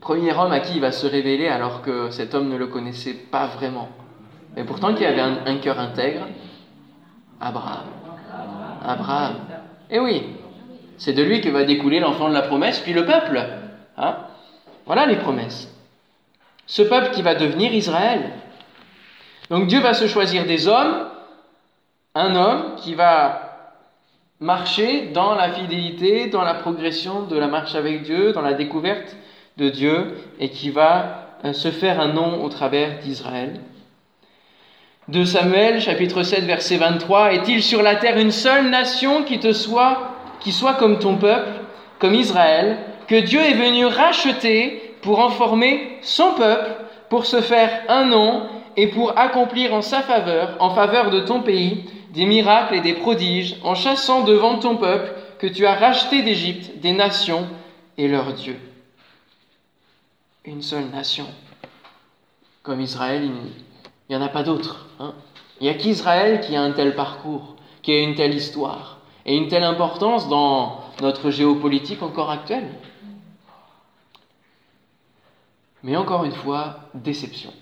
Premier 0.00 0.32
homme 0.34 0.52
à 0.52 0.60
qui 0.60 0.74
il 0.74 0.80
va 0.80 0.92
se 0.92 1.06
révéler 1.06 1.48
alors 1.48 1.82
que 1.82 2.10
cet 2.10 2.34
homme 2.34 2.48
ne 2.48 2.56
le 2.56 2.66
connaissait 2.66 3.14
pas 3.14 3.46
vraiment. 3.46 3.88
Mais 4.54 4.64
pourtant 4.64 4.94
qui 4.94 5.04
avait 5.04 5.20
un 5.20 5.58
cœur 5.58 5.80
intègre, 5.80 6.28
Abraham. 7.40 8.03
Abraham. 8.84 9.34
Eh 9.90 9.98
oui, 9.98 10.22
c'est 10.98 11.12
de 11.12 11.22
lui 11.22 11.40
que 11.40 11.48
va 11.48 11.64
découler 11.64 12.00
l'enfant 12.00 12.28
de 12.28 12.34
la 12.34 12.42
promesse, 12.42 12.80
puis 12.80 12.92
le 12.92 13.04
peuple. 13.04 13.42
Hein 13.96 14.16
voilà 14.86 15.06
les 15.06 15.16
promesses. 15.16 15.72
Ce 16.66 16.82
peuple 16.82 17.10
qui 17.10 17.22
va 17.22 17.34
devenir 17.34 17.72
Israël. 17.72 18.30
Donc 19.50 19.66
Dieu 19.66 19.80
va 19.80 19.94
se 19.94 20.06
choisir 20.06 20.46
des 20.46 20.68
hommes, 20.68 21.08
un 22.14 22.34
homme 22.34 22.76
qui 22.76 22.94
va 22.94 23.44
marcher 24.40 25.08
dans 25.08 25.34
la 25.34 25.50
fidélité, 25.52 26.28
dans 26.28 26.42
la 26.42 26.54
progression 26.54 27.22
de 27.22 27.36
la 27.36 27.46
marche 27.46 27.74
avec 27.74 28.02
Dieu, 28.02 28.32
dans 28.32 28.42
la 28.42 28.54
découverte 28.54 29.16
de 29.56 29.68
Dieu, 29.68 30.14
et 30.38 30.50
qui 30.50 30.70
va 30.70 31.38
euh, 31.44 31.52
se 31.52 31.70
faire 31.70 32.00
un 32.00 32.08
nom 32.08 32.42
au 32.44 32.48
travers 32.48 32.98
d'Israël. 32.98 33.60
De 35.06 35.22
Samuel, 35.24 35.82
chapitre 35.82 36.22
7, 36.22 36.44
verset 36.44 36.78
23, 36.78 37.34
Est-il 37.34 37.62
sur 37.62 37.82
la 37.82 37.96
terre 37.96 38.16
une 38.16 38.30
seule 38.30 38.70
nation 38.70 39.22
qui 39.22 39.38
te 39.38 39.52
soit, 39.52 40.12
qui 40.40 40.50
soit 40.50 40.74
comme 40.74 40.98
ton 40.98 41.18
peuple, 41.18 41.60
comme 41.98 42.14
Israël, 42.14 42.78
que 43.06 43.20
Dieu 43.20 43.40
est 43.40 43.52
venu 43.52 43.84
racheter 43.84 44.94
pour 45.02 45.18
en 45.18 45.28
former 45.28 45.98
son 46.00 46.32
peuple, 46.32 46.70
pour 47.10 47.26
se 47.26 47.42
faire 47.42 47.82
un 47.88 48.06
nom 48.06 48.48
et 48.78 48.86
pour 48.86 49.18
accomplir 49.18 49.74
en 49.74 49.82
sa 49.82 50.00
faveur, 50.00 50.56
en 50.58 50.74
faveur 50.74 51.10
de 51.10 51.20
ton 51.20 51.42
pays, 51.42 51.84
des 52.14 52.24
miracles 52.24 52.76
et 52.76 52.80
des 52.80 52.94
prodiges, 52.94 53.56
en 53.62 53.74
chassant 53.74 54.22
devant 54.22 54.58
ton 54.58 54.76
peuple 54.76 55.12
que 55.38 55.46
tu 55.46 55.66
as 55.66 55.74
racheté 55.74 56.22
d'Égypte 56.22 56.80
des 56.80 56.92
nations 56.92 57.46
et 57.98 58.08
leur 58.08 58.32
Dieu. 58.32 58.56
Une 60.46 60.62
seule 60.62 60.86
nation. 60.86 61.26
Comme 62.62 62.80
Israël, 62.80 63.28
il 64.08 64.16
n'y 64.16 64.22
en 64.22 64.24
a 64.24 64.28
pas 64.28 64.42
d'autres. 64.42 64.86
Hein. 65.00 65.14
Il 65.60 65.64
n'y 65.64 65.70
a 65.70 65.74
qu'Israël 65.74 66.40
qui 66.40 66.56
a 66.56 66.62
un 66.62 66.72
tel 66.72 66.94
parcours, 66.94 67.56
qui 67.82 67.92
a 67.92 68.00
une 68.00 68.14
telle 68.14 68.34
histoire 68.34 68.98
et 69.26 69.36
une 69.36 69.48
telle 69.48 69.64
importance 69.64 70.28
dans 70.28 70.80
notre 71.00 71.30
géopolitique 71.30 72.02
encore 72.02 72.30
actuelle. 72.30 72.68
Mais 75.82 75.96
encore 75.96 76.24
une 76.24 76.32
fois, 76.32 76.80
déception. 76.94 77.52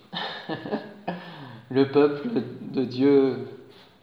Le 1.71 1.89
peuple 1.89 2.29
de 2.61 2.85
Dieu 2.85 3.49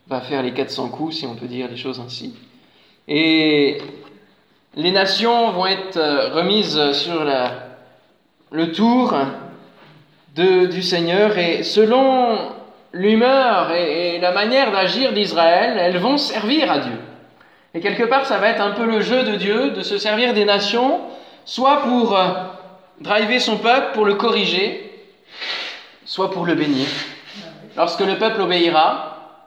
va 0.08 0.21
faire 0.21 0.41
les 0.41 0.54
400 0.54 0.89
coups, 0.89 1.17
si 1.17 1.25
on 1.25 1.36
peut 1.36 1.47
dire 1.47 1.69
les 1.69 1.78
choses 1.78 1.99
ainsi. 1.99 2.36
Et 3.08 3.80
les 4.75 4.91
nations 4.91 5.52
vont 5.52 5.67
être 5.67 5.99
remises 6.34 6.93
sur 6.93 7.23
le 8.52 8.71
tour 8.71 9.13
du 10.39 10.82
Seigneur 10.82 11.38
et 11.38 11.63
selon 11.63 12.38
l'humeur 12.93 13.71
et, 13.71 14.19
la 14.19 14.32
manière 14.32 14.71
d'agir 14.71 15.13
d'Israël, 15.13 15.78
elles 15.78 15.97
vont 15.97 16.17
servir 16.17 16.71
à 16.71 16.80
Dieu. 16.80 16.97
Et 17.73 17.80
quelque 17.82 18.04
part, 18.04 18.25
ça 18.25 18.38
va 18.38 18.49
être 18.49 18.62
un 18.62 18.71
peu 18.71 18.86
le 18.86 19.02
jeu 19.02 19.23
de 19.23 19.36
Dieu 19.36 19.71
de 19.71 19.82
se 19.82 19.97
servir 19.97 20.34
des 20.34 20.45
nations, 20.45 21.02
soit 21.45 21.82
pour 21.82 22.17
euh, 22.17 22.32
driver 22.99 23.39
son 23.39 23.58
peuple, 23.58 23.93
pour 23.93 24.06
le 24.06 24.15
corriger, 24.15 24.91
soit 26.06 26.32
pour 26.32 26.45
le 26.45 26.56
bénir. 26.56 26.88
Lorsque 27.78 28.02
le 28.02 28.17
peuple 28.17 28.41
obéira, 28.41 29.45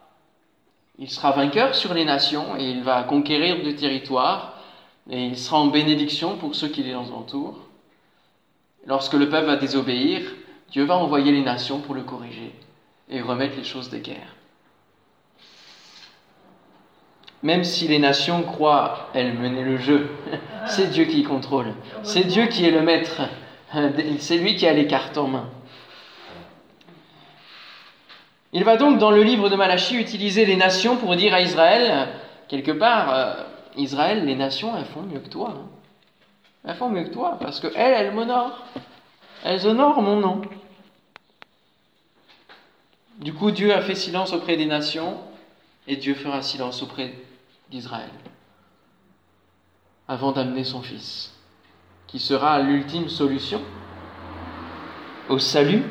il 0.98 1.11
sera 1.11 1.33
vainqueur 1.33 1.74
sur 1.74 1.94
les 1.94 2.05
nations 2.05 2.57
et 2.59 2.64
il 2.64 2.83
va 2.83 3.02
conquérir 3.02 3.62
du 3.62 3.74
territoire 3.74 4.59
et 5.11 5.24
il 5.24 5.37
sera 5.37 5.59
en 5.59 5.66
bénédiction 5.66 6.37
pour 6.37 6.55
ceux 6.55 6.68
qui 6.68 6.83
les 6.83 6.94
entourent. 6.94 7.59
Lorsque 8.87 9.14
le 9.14 9.28
peuple 9.28 9.46
va 9.46 9.57
désobéir, 9.57 10.22
Dieu 10.73 10.85
va 10.85 10.97
envoyer 10.97 11.33
les 11.33 11.43
nations 11.43 11.81
pour 11.81 11.95
le 11.95 12.03
corriger 12.03 12.53
et 13.11 13.21
remettre 13.21 13.57
les 13.57 13.65
choses 13.65 13.91
d'équerre. 13.91 14.35
Même 17.43 17.63
si 17.63 17.89
les 17.89 17.99
nations 17.99 18.43
croient, 18.43 19.11
elles, 19.15 19.35
mener 19.35 19.63
le 19.63 19.77
jeu, 19.77 20.11
c'est 20.67 20.89
Dieu 20.91 21.05
qui 21.05 21.25
contrôle. 21.25 21.75
C'est 22.03 22.25
Dieu 22.25 22.47
qui 22.47 22.65
est 22.65 22.71
le 22.71 22.83
maître. 22.83 23.23
C'est 24.19 24.37
lui 24.37 24.57
qui 24.57 24.67
a 24.67 24.73
les 24.75 24.87
cartes 24.87 25.17
en 25.17 25.29
main. 25.29 25.49
Il 28.53 28.65
va 28.65 28.77
donc 28.77 28.99
dans 28.99 29.11
le 29.11 29.23
livre 29.23 29.49
de 29.49 29.57
Malachie 29.57 29.97
utiliser 29.97 30.45
les 30.45 30.57
nations 30.57 30.97
pour 30.97 31.17
dire 31.17 31.33
à 31.33 31.41
Israël, 31.41 32.09
quelque 32.49 32.73
part, 32.73 33.15
euh, 33.15 33.35
Israël, 33.79 34.27
les 34.27 34.35
nations, 34.35 34.77
elles 34.77 34.85
font 34.85 35.01
mieux 35.01 35.21
que 35.21 35.31
toi. 35.31 35.55
Hein. 35.57 35.67
Elles 36.67 36.75
font 36.75 36.91
mieux 36.91 37.05
que 37.05 37.15
toi, 37.15 37.39
parce 37.41 37.61
qu'elles, 37.61 37.73
elles 37.75 38.13
m'honorent. 38.13 38.63
Elles 39.43 39.67
honorent 39.67 40.03
mon 40.03 40.17
nom. 40.17 40.43
Du 43.23 43.33
coup, 43.33 43.53
Dieu 43.53 43.73
a 43.73 43.81
fait 43.81 43.95
silence 43.95 44.33
auprès 44.33 44.57
des 44.57 44.67
nations 44.67 45.17
et 45.87 45.97
Dieu 45.97 46.15
fera 46.15 46.43
silence 46.43 46.83
auprès 46.83 47.15
d'Israël 47.71 48.11
avant 50.09 50.33
d'amener 50.33 50.65
son 50.65 50.83
Fils, 50.83 51.33
qui 52.09 52.19
sera 52.19 52.59
l'ultime 52.59 53.09
solution 53.09 53.63
au 55.29 55.39
salut. 55.39 55.85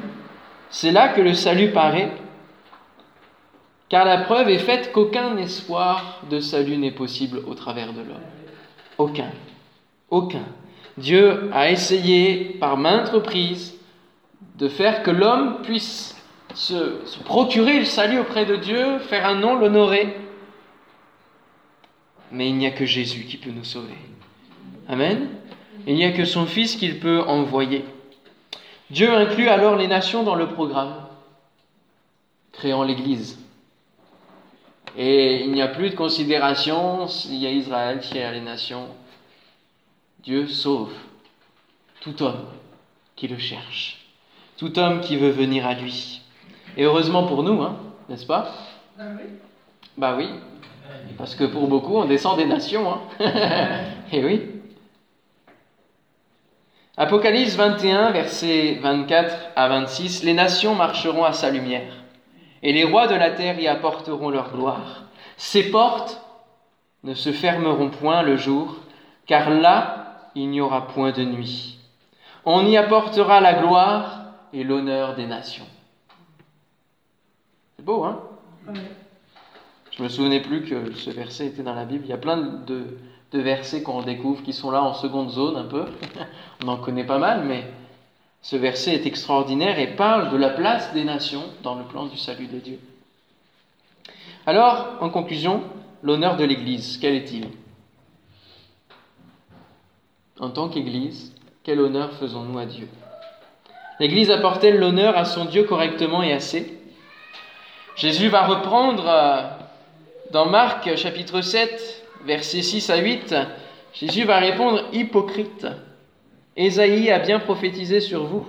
C'est 0.70 0.92
là 0.92 1.08
que 1.08 1.22
le 1.22 1.34
salut 1.34 1.72
paraît, 1.72 2.12
car 3.88 4.06
la 4.06 4.18
preuve 4.20 4.50
est 4.50 4.60
faite 4.60 4.92
qu'aucun 4.92 5.38
espoir 5.38 6.22
de 6.30 6.42
salut 6.42 6.78
n'est 6.78 6.92
possible 6.92 7.42
au 7.48 7.56
travers 7.56 7.94
de 7.94 8.02
l'homme. 8.02 8.28
Aucun. 8.98 9.32
Aucun. 10.10 10.46
Dieu 10.98 11.50
a 11.54 11.72
essayé 11.72 12.58
par 12.60 12.76
maintes 12.76 13.10
reprises 13.10 13.74
de 14.58 14.68
faire 14.68 15.02
que 15.02 15.12
l'homme 15.12 15.62
puisse 15.64 16.21
se, 16.56 17.20
procurer 17.24 17.80
le 17.80 17.86
salut 17.86 18.20
auprès 18.20 18.46
de 18.46 18.56
Dieu, 18.56 19.00
faire 19.00 19.26
un 19.26 19.36
nom, 19.36 19.56
l'honorer. 19.56 20.16
Mais 22.32 22.48
il 22.50 22.56
n'y 22.56 22.68
a 22.68 22.72
que 22.72 22.86
Jésus 22.86 23.26
qui 23.26 23.38
peut 23.38 23.52
nous 23.52 23.64
sauver. 23.64 23.98
Amen. 24.88 25.30
Il 25.88 25.96
n'y 25.96 26.06
a 26.06 26.12
que 26.12 26.26
son 26.26 26.46
Fils 26.46 26.76
qu'il 26.76 27.00
peut 27.00 27.22
envoyer. 27.22 27.84
Dieu 28.90 29.14
inclut 29.14 29.48
alors 29.48 29.76
les 29.76 29.88
nations 29.88 30.24
dans 30.24 30.36
le 30.36 30.48
programme, 30.48 31.08
créant 32.52 32.84
l'Église. 32.84 33.40
Et 34.98 35.42
il 35.44 35.52
n'y 35.52 35.62
a 35.62 35.68
plus 35.68 35.90
de 35.90 35.96
considération 35.96 37.08
s'il 37.08 37.36
y 37.36 37.48
a 37.48 37.52
Israël, 37.52 38.04
s'il 38.04 38.18
y 38.18 38.22
a 38.22 38.32
les 38.32 38.42
nations. 38.42 38.88
Dieu 40.20 40.48
sauve 40.48 40.94
tout 42.02 42.22
homme 42.22 42.46
qui 43.16 43.28
le 43.28 43.38
cherche, 43.38 44.00
tout 44.58 44.78
homme 44.78 45.02
qui 45.02 45.16
veut 45.16 45.30
venir 45.30 45.66
à 45.66 45.74
lui. 45.74 46.21
Et 46.78 46.84
heureusement 46.84 47.24
pour 47.24 47.44
nous, 47.44 47.62
hein, 47.62 47.78
n'est-ce 48.10 48.26
pas? 48.26 48.52
Bah 49.98 50.16
oui, 50.18 50.30
parce 51.18 51.36
que 51.36 51.44
pour 51.44 51.68
beaucoup, 51.68 51.98
on 51.98 52.06
descend 52.06 52.38
des 52.38 52.46
nations. 52.46 52.92
Hein. 52.92 53.00
Et 54.12 54.18
eh 54.20 54.24
oui. 54.24 54.48
Apocalypse 56.98 57.56
21, 57.56 58.12
versets 58.12 58.80
24 58.82 59.36
à 59.56 59.68
26, 59.70 60.24
Les 60.24 60.34
nations 60.34 60.76
marcheront 60.76 61.24
à 61.24 61.34
sa 61.34 61.50
lumière, 61.50 61.94
et 62.62 62.74
les 62.74 62.84
rois 62.84 63.08
de 63.08 63.16
la 63.16 63.32
terre 63.32 63.60
y 63.60 63.68
apporteront 63.68 64.30
leur 64.30 64.52
gloire. 64.52 65.04
Ses 65.38 65.72
portes 65.72 66.22
ne 67.04 67.14
se 67.14 67.32
fermeront 67.32 67.90
point 67.90 68.22
le 68.22 68.38
jour, 68.38 68.76
car 69.26 69.50
là 69.50 70.30
il 70.36 70.50
n'y 70.50 70.62
aura 70.62 70.88
point 70.88 71.12
de 71.12 71.24
nuit. 71.24 71.80
On 72.46 72.66
y 72.66 72.78
apportera 72.78 73.42
la 73.42 73.54
gloire 73.54 74.22
et 74.54 74.64
l'honneur 74.64 75.16
des 75.16 75.26
nations. 75.26 75.68
C'est 77.82 77.86
beau, 77.86 78.04
hein? 78.04 78.22
Je 79.90 80.04
me 80.04 80.08
souvenais 80.08 80.40
plus 80.40 80.62
que 80.62 80.94
ce 80.94 81.10
verset 81.10 81.48
était 81.48 81.64
dans 81.64 81.74
la 81.74 81.84
Bible. 81.84 82.04
Il 82.06 82.12
y 82.12 82.14
a 82.14 82.18
plein 82.18 82.38
de, 82.38 83.00
de 83.32 83.40
versets 83.40 83.82
qu'on 83.82 84.04
découvre 84.04 84.44
qui 84.44 84.54
sont 84.54 84.70
là 84.70 84.84
en 84.84 84.94
seconde 84.94 85.32
zone 85.32 85.56
un 85.56 85.64
peu. 85.64 85.86
On 86.64 86.68
en 86.68 86.78
connaît 86.78 87.06
pas 87.06 87.18
mal, 87.18 87.44
mais 87.44 87.64
ce 88.44 88.56
verset 88.56 88.94
est 88.94 89.08
extraordinaire 89.08 89.80
et 89.80 89.96
parle 89.96 90.30
de 90.30 90.38
la 90.38 90.52
place 90.52 90.94
des 90.94 91.04
nations 91.04 91.42
dans 91.64 91.74
le 91.74 91.84
plan 91.86 92.06
du 92.06 92.20
salut 92.20 92.46
de 92.46 92.60
Dieu. 92.60 92.80
Alors, 94.46 94.98
en 95.00 95.10
conclusion, 95.10 95.64
l'honneur 96.04 96.38
de 96.38 96.44
l'Église, 96.44 97.00
quel 97.00 97.16
est-il? 97.16 97.48
En 100.40 100.52
tant 100.52 100.70
qu'Église, 100.70 101.34
quel 101.64 101.80
honneur 101.80 102.14
faisons-nous 102.14 102.60
à 102.60 102.68
Dieu? 102.68 102.88
L'Église 104.00 104.30
apporte-t-elle 104.30 104.78
l'honneur 104.78 105.18
à 105.18 105.26
son 105.26 105.46
Dieu 105.46 105.64
correctement 105.64 106.22
et 106.22 106.32
assez? 106.32 106.78
Jésus 107.96 108.30
va 108.30 108.46
reprendre 108.46 109.06
euh, 109.08 109.42
dans 110.32 110.46
Marc 110.46 110.96
chapitre 110.96 111.42
7, 111.42 112.06
versets 112.26 112.62
6 112.62 112.90
à 112.90 112.98
8, 112.98 113.36
Jésus 113.94 114.24
va 114.24 114.40
répondre 114.40 114.84
Hypocrite, 114.94 115.68
Ésaïe 116.56 117.12
a 117.12 117.20
bien 117.20 117.40
prophétisé 117.40 118.00
sur 118.00 118.26
vous. 118.26 118.46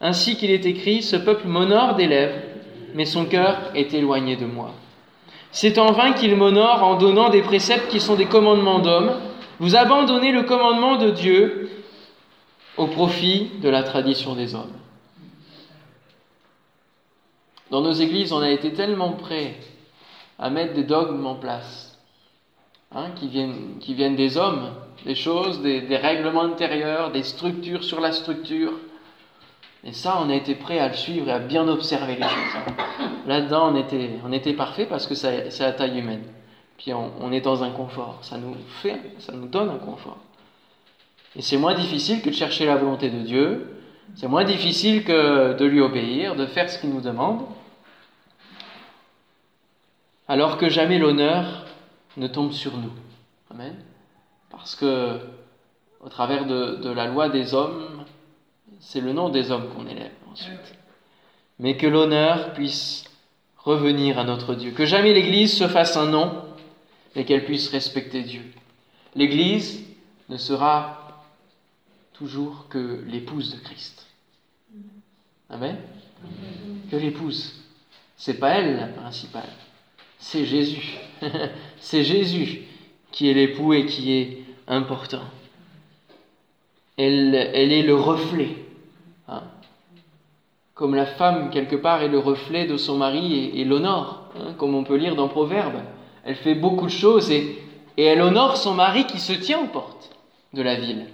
Ainsi 0.00 0.36
qu'il 0.36 0.50
est 0.50 0.66
écrit, 0.66 1.02
ce 1.02 1.16
peuple 1.16 1.46
m'honore 1.46 1.94
des 1.94 2.06
lèvres, 2.06 2.38
mais 2.94 3.04
son 3.04 3.24
cœur 3.24 3.58
est 3.74 3.94
éloigné 3.94 4.36
de 4.36 4.46
moi. 4.46 4.72
C'est 5.50 5.78
en 5.78 5.92
vain 5.92 6.12
qu'il 6.12 6.34
m'honore 6.34 6.82
en 6.82 6.96
donnant 6.96 7.28
des 7.28 7.42
préceptes 7.42 7.88
qui 7.88 8.00
sont 8.00 8.16
des 8.16 8.26
commandements 8.26 8.80
d'hommes. 8.80 9.12
Vous 9.60 9.76
abandonnez 9.76 10.32
le 10.32 10.42
commandement 10.42 10.96
de 10.96 11.10
Dieu 11.10 11.70
au 12.76 12.86
profit 12.86 13.50
de 13.62 13.68
la 13.68 13.82
tradition 13.82 14.34
des 14.34 14.54
hommes. 14.54 14.72
Dans 17.72 17.80
nos 17.80 17.92
églises, 17.92 18.34
on 18.34 18.42
a 18.42 18.50
été 18.50 18.74
tellement 18.74 19.12
prêts 19.12 19.54
à 20.38 20.50
mettre 20.50 20.74
des 20.74 20.82
dogmes 20.82 21.24
en 21.24 21.36
place, 21.36 21.98
hein, 22.94 23.06
qui, 23.16 23.28
viennent, 23.28 23.78
qui, 23.80 23.94
viennent, 23.94 24.14
des 24.14 24.36
hommes, 24.36 24.74
des 25.06 25.14
choses, 25.14 25.62
des, 25.62 25.96
règlements 25.96 26.42
intérieurs, 26.42 27.12
des 27.12 27.22
structures 27.22 27.82
sur 27.82 27.98
la 28.02 28.12
structure. 28.12 28.72
Et 29.84 29.94
ça, 29.94 30.18
on 30.22 30.28
a 30.28 30.34
été 30.34 30.54
prêt 30.54 30.80
à 30.80 30.88
le 30.88 30.94
suivre 30.94 31.28
et 31.28 31.32
à 31.32 31.38
bien 31.38 31.66
observer 31.66 32.16
les 32.16 32.22
choses. 32.22 32.62
Là-dedans, 33.26 33.72
on 33.72 33.76
était, 33.76 34.10
on 34.22 34.32
était 34.32 34.52
parfait 34.52 34.84
parce 34.84 35.06
que 35.06 35.14
c'est 35.14 35.64
à 35.64 35.72
taille 35.72 35.98
humaine. 35.98 36.24
Puis 36.76 36.92
on, 36.92 37.10
on, 37.22 37.32
est 37.32 37.40
dans 37.40 37.64
un 37.64 37.70
confort. 37.70 38.18
Ça 38.20 38.36
nous 38.36 38.54
fait, 38.82 39.00
ça 39.18 39.32
nous 39.32 39.48
donne 39.48 39.70
un 39.70 39.78
confort. 39.78 40.18
Et 41.36 41.40
c'est 41.40 41.56
moins 41.56 41.74
difficile 41.74 42.20
que 42.20 42.28
de 42.28 42.34
chercher 42.34 42.66
la 42.66 42.76
volonté 42.76 43.08
de 43.08 43.20
Dieu. 43.20 43.78
C'est 44.14 44.28
moins 44.28 44.44
difficile 44.44 45.04
que 45.04 45.54
de 45.54 45.64
lui 45.64 45.80
obéir, 45.80 46.36
de 46.36 46.44
faire 46.44 46.68
ce 46.68 46.78
qu'il 46.78 46.90
nous 46.90 47.00
demande. 47.00 47.46
Alors 50.28 50.56
que 50.56 50.68
jamais 50.68 50.98
l'honneur 50.98 51.66
ne 52.16 52.26
tombe 52.26 52.52
sur 52.52 52.76
nous. 52.76 52.92
Amen. 53.50 53.76
Parce 54.50 54.76
que, 54.76 55.20
au 56.00 56.08
travers 56.08 56.46
de, 56.46 56.76
de 56.76 56.90
la 56.90 57.06
loi 57.06 57.28
des 57.28 57.54
hommes, 57.54 58.04
c'est 58.80 59.00
le 59.00 59.12
nom 59.12 59.28
des 59.28 59.50
hommes 59.50 59.68
qu'on 59.74 59.86
élève 59.86 60.12
ensuite. 60.30 60.76
Mais 61.58 61.76
que 61.76 61.86
l'honneur 61.86 62.52
puisse 62.52 63.04
revenir 63.58 64.18
à 64.18 64.24
notre 64.24 64.54
Dieu. 64.54 64.72
Que 64.72 64.86
jamais 64.86 65.12
l'Église 65.12 65.56
se 65.56 65.68
fasse 65.68 65.96
un 65.96 66.06
nom, 66.06 66.44
mais 67.14 67.24
qu'elle 67.24 67.44
puisse 67.44 67.68
respecter 67.70 68.22
Dieu. 68.22 68.42
L'Église 69.14 69.84
ne 70.28 70.36
sera 70.36 71.22
toujours 72.12 72.66
que 72.68 73.04
l'épouse 73.06 73.54
de 73.54 73.60
Christ. 73.60 74.06
Amen. 75.50 75.76
Que 76.90 76.96
l'épouse. 76.96 77.62
C'est 78.16 78.38
pas 78.38 78.50
elle 78.50 78.76
la 78.76 78.86
principale, 78.86 79.50
c'est 80.22 80.44
Jésus. 80.46 80.98
c'est 81.80 82.04
Jésus 82.04 82.62
qui 83.10 83.28
est 83.28 83.34
l'époux 83.34 83.74
et 83.74 83.84
qui 83.86 84.12
est 84.12 84.38
important. 84.68 85.22
Elle, 86.96 87.34
est 87.34 87.82
le 87.82 87.94
reflet 87.94 88.50
hein, 89.28 89.42
comme 90.74 90.94
la 90.94 91.06
femme, 91.06 91.50
quelque 91.50 91.76
part, 91.76 92.02
est 92.02 92.08
le 92.08 92.18
reflet 92.18 92.66
de 92.66 92.76
son 92.76 92.96
mari 92.96 93.50
et, 93.54 93.64
l'honore, 93.64 94.28
hein, 94.38 94.54
comme 94.56 94.74
on 94.74 94.84
peut 94.84 94.96
lire 94.96 95.16
dans 95.16 95.28
Proverbe. 95.28 95.82
Elle 96.24 96.36
fait 96.36 96.54
beaucoup 96.54 96.86
de 96.86 96.92
choses 96.92 97.30
et, 97.30 97.58
et 97.96 98.04
elle 98.04 98.22
honore 98.22 98.56
son 98.56 98.74
mari 98.74 99.06
qui 99.06 99.18
se 99.18 99.32
tient 99.32 99.60
aux 99.60 99.66
portes 99.66 100.10
de 100.54 100.62
la 100.62 100.76
ville. 100.76 101.06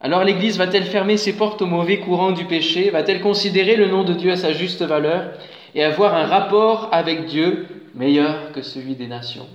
Alors 0.00 0.24
l'Église 0.24 0.56
va-t-elle 0.56 0.86
fermer 0.86 1.18
ses 1.18 1.36
portes 1.36 1.60
au 1.60 1.66
mauvais 1.66 1.98
courant 1.98 2.32
du 2.32 2.46
péché? 2.46 2.88
Va-t-elle 2.88 3.20
considérer 3.20 3.76
le 3.76 3.88
nom 3.88 4.02
de 4.02 4.14
Dieu 4.14 4.32
à 4.32 4.36
sa 4.36 4.52
juste 4.52 4.82
valeur? 4.82 5.34
Et 5.74 5.84
avoir 5.84 6.14
un 6.14 6.26
rapport 6.26 6.88
avec 6.92 7.26
Dieu 7.26 7.66
meilleur 7.94 8.52
que 8.52 8.62
celui 8.62 8.94
des 8.94 9.06
nations 9.06 9.48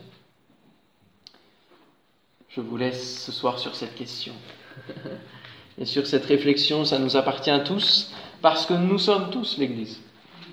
Je 2.49 2.61
vous 2.61 2.77
laisse 2.77 3.23
ce 3.23 3.31
soir 3.31 3.59
sur 3.59 3.75
cette 3.75 3.95
question. 3.95 4.33
Et 5.77 5.85
sur 5.85 6.07
cette 6.07 6.25
réflexion, 6.25 6.85
ça 6.85 6.99
nous 6.99 7.17
appartient 7.17 7.51
à 7.51 7.59
tous, 7.59 8.13
parce 8.41 8.65
que 8.65 8.73
nous 8.73 8.97
sommes 8.97 9.29
tous 9.29 9.57
l'Église. 9.57 9.99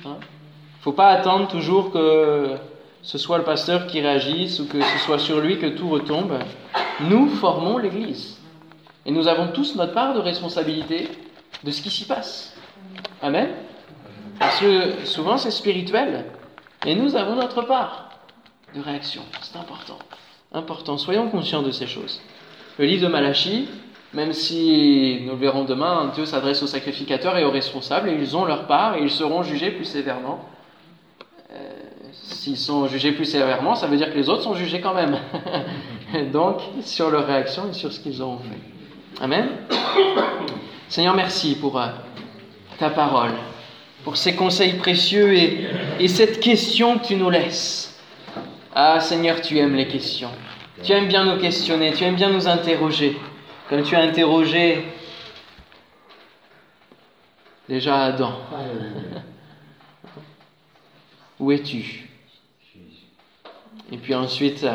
Il 0.05 0.09
hein. 0.09 0.17
ne 0.19 0.83
faut 0.83 0.93
pas 0.93 1.11
attendre 1.11 1.47
toujours 1.47 1.93
que 1.93 2.57
ce 3.03 3.19
soit 3.19 3.39
le 3.39 3.45
pasteur 3.45 3.87
qui 3.87 4.01
réagisse 4.01 4.59
ou 4.59 4.67
que 4.67 4.81
ce 4.81 4.99
soit 4.99 5.21
sur 5.21 5.41
lui 5.41 5.59
que 5.59 5.67
tout 5.67 5.89
retombe. 5.89 6.39
Nous 7.03 7.29
formons 7.29 7.79
l'Église. 7.79 8.39
Et 9.07 9.13
nous 9.13 9.29
avons 9.29 9.49
tous 9.49 9.77
notre 9.77 9.93
part 9.93 10.15
de 10.15 10.21
responsabilité 10.21 11.09
de 11.63 11.71
ce 11.71 11.83
qui 11.83 11.91
s'y 11.91 12.05
passe. 12.05 12.55
Amen. 13.21 13.49
Parce 14.43 14.59
que 14.59 15.05
souvent 15.05 15.39
c'est 15.39 15.53
spirituel. 15.53 16.25
Et 16.85 16.97
nous 16.97 17.15
avons 17.15 17.37
notre 17.37 17.63
part 17.63 18.11
de 18.75 18.81
réaction. 18.81 19.23
C'est 19.41 19.57
important. 19.57 19.99
Important. 20.53 20.99
Soyons 20.99 21.29
conscients 21.29 21.63
de 21.63 21.71
ces 21.71 21.87
choses. 21.87 22.21
Le 22.77 22.87
livre 22.87 23.07
de 23.07 23.13
Malachie, 23.13 23.69
même 24.13 24.33
si 24.33 25.21
nous 25.25 25.33
le 25.33 25.39
verrons 25.39 25.63
demain, 25.63 26.11
Dieu 26.13 26.27
s'adresse 26.27 26.61
aux 26.63 26.67
sacrificateurs 26.67 27.39
et 27.39 27.45
aux 27.45 27.53
responsables, 27.53 28.09
et 28.09 28.15
ils 28.15 28.37
ont 28.37 28.45
leur 28.45 28.67
part, 28.67 28.97
et 28.97 29.03
ils 29.03 29.11
seront 29.11 29.45
jugés 29.45 29.71
plus 29.71 29.85
sévèrement. 29.85 30.45
Euh, 31.53 31.59
s'ils 32.13 32.59
sont 32.59 32.89
jugés 32.89 33.13
plus 33.13 33.27
sévèrement, 33.27 33.77
ça 33.77 33.87
veut 33.87 33.97
dire 33.97 34.11
que 34.11 34.19
les 34.19 34.29
autres 34.29 34.43
sont 34.43 34.55
jugés 34.55 34.81
quand 34.81 34.95
même. 34.95 35.19
Donc, 36.33 36.61
sur 36.81 37.11
leur 37.11 37.27
réaction 37.27 37.71
et 37.71 37.75
sur 37.75 37.93
ce 37.93 38.01
qu'ils 38.01 38.21
auront 38.21 38.39
fait. 38.39 39.23
Amen. 39.23 39.51
Seigneur, 40.89 41.15
merci 41.15 41.55
pour 41.55 41.81
euh, 41.81 41.87
ta 42.79 42.91
parole, 42.91 43.33
pour 44.05 44.17
ces 44.17 44.35
conseils 44.35 44.75
précieux 44.75 45.35
et, 45.35 45.67
et 46.01 46.09
cette 46.09 46.41
question 46.41 46.99
que 46.99 47.07
tu 47.07 47.17
nous 47.17 47.31
laisses. 47.31 48.01
Ah 48.75 49.01
Seigneur, 49.01 49.41
tu 49.41 49.59
aimes 49.59 49.77
les 49.77 49.89
questions. 49.89 50.31
Tu 50.83 50.93
aimes 50.93 51.09
bien 51.09 51.25
nous 51.25 51.41
questionner, 51.41 51.93
tu 51.93 52.05
aimes 52.05 52.17
bien 52.17 52.31
nous 52.31 52.49
interroger. 52.49 53.17
Comme 53.69 53.83
tu 53.83 53.95
as 53.95 54.01
interrogé 54.01 54.85
déjà 57.69 58.05
Adam. 58.05 58.35
où 61.39 61.53
es-tu? 61.53 62.09
Et 63.91 63.97
puis 63.99 64.15
ensuite, 64.15 64.67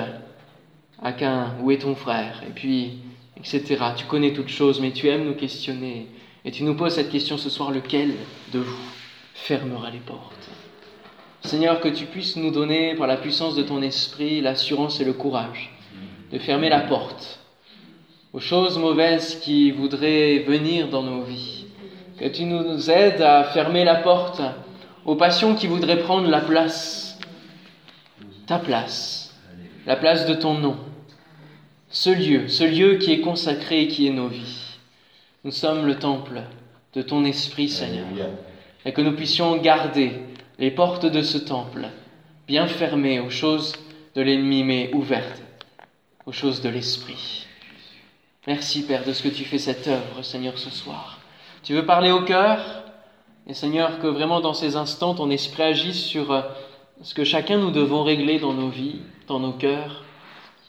Aquin, 1.02 1.54
où 1.62 1.72
est 1.72 1.80
ton 1.80 1.96
frère? 1.96 2.42
Et 2.48 2.52
puis, 2.52 3.00
etc. 3.38 3.78
Tu 3.96 4.06
connais 4.06 4.34
toutes 4.34 4.50
choses, 4.50 4.80
mais 4.80 4.92
tu 4.92 5.08
aimes 5.10 5.26
nous 5.26 5.36
questionner. 5.36 6.08
Et 6.46 6.52
tu 6.52 6.64
nous 6.64 6.76
poses 6.76 6.96
cette 6.96 7.10
question 7.10 7.38
ce 7.38 7.50
soir, 7.50 7.72
lequel 7.72 8.14
de 8.52 8.60
vous? 8.60 8.78
Fermera 9.46 9.90
les 9.90 10.00
portes 10.00 10.50
Seigneur, 11.44 11.80
que 11.80 11.88
tu 11.88 12.06
puisses 12.06 12.36
nous 12.36 12.52
donner, 12.52 12.96
par 12.96 13.08
la 13.08 13.16
puissance 13.16 13.56
de 13.56 13.64
ton 13.64 13.82
esprit, 13.82 14.42
l'assurance 14.42 15.00
et 15.00 15.06
le 15.06 15.14
courage 15.14 15.72
de 16.32 16.40
fermer 16.40 16.68
la 16.68 16.82
porte 16.82 17.40
aux 18.34 18.42
choses 18.42 18.78
mauvaises 18.78 19.40
qui 19.40 19.72
voudraient 19.72 20.40
venir 20.40 20.90
dans 20.90 21.04
nos 21.04 21.24
vies. 21.24 21.66
Que 22.20 22.28
tu 22.28 22.44
nous 22.44 22.90
aides 22.90 23.22
à 23.22 23.46
fermer 23.46 23.86
la 23.86 23.96
porte 23.96 24.42
aux 25.06 25.16
passions 25.16 25.56
qui 25.56 25.68
voudraient 25.68 26.00
prendre 26.00 26.28
la 26.30 26.42
place, 26.42 27.18
ta 28.46 28.60
place, 28.60 29.34
la 29.86 29.96
place 29.96 30.26
de 30.26 30.34
ton 30.34 30.56
nom, 30.56 30.76
ce 31.90 32.10
lieu, 32.10 32.50
ce 32.50 32.66
lieu 32.66 32.96
qui 32.96 33.14
est 33.14 33.22
consacré 33.22 33.84
et 33.84 33.88
qui 33.88 34.08
est 34.08 34.14
nos 34.14 34.28
vies. 34.28 34.78
Nous 35.46 35.52
sommes 35.52 35.86
le 35.86 35.98
temple 35.98 36.42
de 36.94 37.02
ton 37.02 37.24
esprit, 37.24 37.70
Seigneur, 37.70 38.06
et 38.86 38.94
que 38.94 39.02
nous 39.02 39.14
puissions 39.14 39.58
garder 39.58 40.14
les 40.60 40.72
portes 40.72 41.06
de 41.06 41.22
ce 41.22 41.38
temple 41.38 41.88
bien 42.48 42.68
fermée 42.68 43.20
aux 43.20 43.30
choses 43.30 43.74
de 44.16 44.22
l'ennemi, 44.22 44.64
mais 44.64 44.90
ouverte 44.94 45.42
aux 46.26 46.32
choses 46.32 46.62
de 46.62 46.70
l'esprit. 46.70 47.46
Merci 48.48 48.86
Père 48.86 49.04
de 49.04 49.12
ce 49.12 49.22
que 49.22 49.28
tu 49.28 49.44
fais 49.44 49.58
cette 49.58 49.88
œuvre, 49.88 50.24
Seigneur, 50.24 50.58
ce 50.58 50.70
soir. 50.70 51.20
Tu 51.64 51.74
veux 51.74 51.86
parler 51.86 52.12
au 52.12 52.24
cœur, 52.24 52.84
et 53.46 53.54
Seigneur, 53.54 54.00
que 54.00 54.08
vraiment 54.08 54.40
dans 54.40 54.54
ces 54.54 54.76
instants, 54.76 55.16
ton 55.16 55.30
esprit 55.30 55.64
agisse 55.64 56.04
sur 56.04 56.32
euh, 56.32 56.42
ce 57.02 57.14
que 57.14 57.24
chacun 57.24 57.58
nous 57.58 57.72
devons 57.72 58.04
régler 58.04 58.40
dans 58.40 58.54
nos 58.54 58.70
vies, 58.70 59.02
dans 59.28 59.40
nos 59.40 59.52
cœurs, 59.52 60.04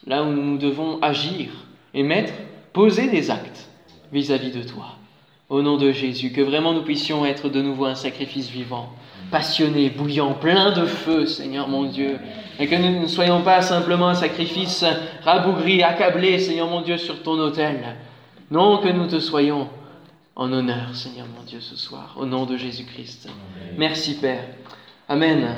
là 0.07 0.23
où 0.25 0.33
nous 0.33 0.59
devons 0.59 1.01
agir 1.01 1.51
et 1.95 2.03
mettre, 2.03 2.33
poser 2.73 3.09
des 3.09 3.31
actes 3.31 3.69
vis-à-vis 4.13 4.51
de 4.51 4.63
toi. 4.63 4.98
Au 5.49 5.63
nom 5.63 5.79
de 5.79 5.93
Jésus, 5.93 6.31
que 6.31 6.43
vraiment 6.43 6.75
nous 6.75 6.83
puissions 6.83 7.25
être 7.25 7.49
de 7.49 7.63
nouveau 7.63 7.87
un 7.87 7.95
sacrifice 7.95 8.51
vivant, 8.51 8.93
passionné, 9.31 9.89
bouillant, 9.89 10.35
plein 10.35 10.73
de 10.73 10.85
feu, 10.85 11.25
Seigneur 11.25 11.69
mon 11.69 11.85
Dieu, 11.85 12.19
et 12.59 12.67
que 12.67 12.75
nous 12.75 13.01
ne 13.01 13.07
soyons 13.07 13.41
pas 13.41 13.63
simplement 13.63 14.09
un 14.09 14.15
sacrifice 14.15 14.85
rabougri, 15.23 15.83
accablé, 15.83 16.39
Seigneur 16.39 16.69
mon 16.69 16.83
Dieu, 16.83 16.99
sur 16.99 17.23
ton 17.23 17.39
autel. 17.39 17.97
Non, 18.51 18.79
que 18.79 18.89
nous 18.89 19.07
te 19.07 19.21
soyons 19.21 19.69
en 20.37 20.53
honneur, 20.53 20.95
Seigneur 20.95 21.27
mon 21.35 21.45
Dieu, 21.45 21.61
ce 21.61 21.77
soir, 21.77 22.15
au 22.19 22.27
nom 22.27 22.45
de 22.45 22.59
Jésus-Christ. 22.59 23.29
Merci 23.79 24.19
Père. 24.19 24.45
Amen. 25.09 25.49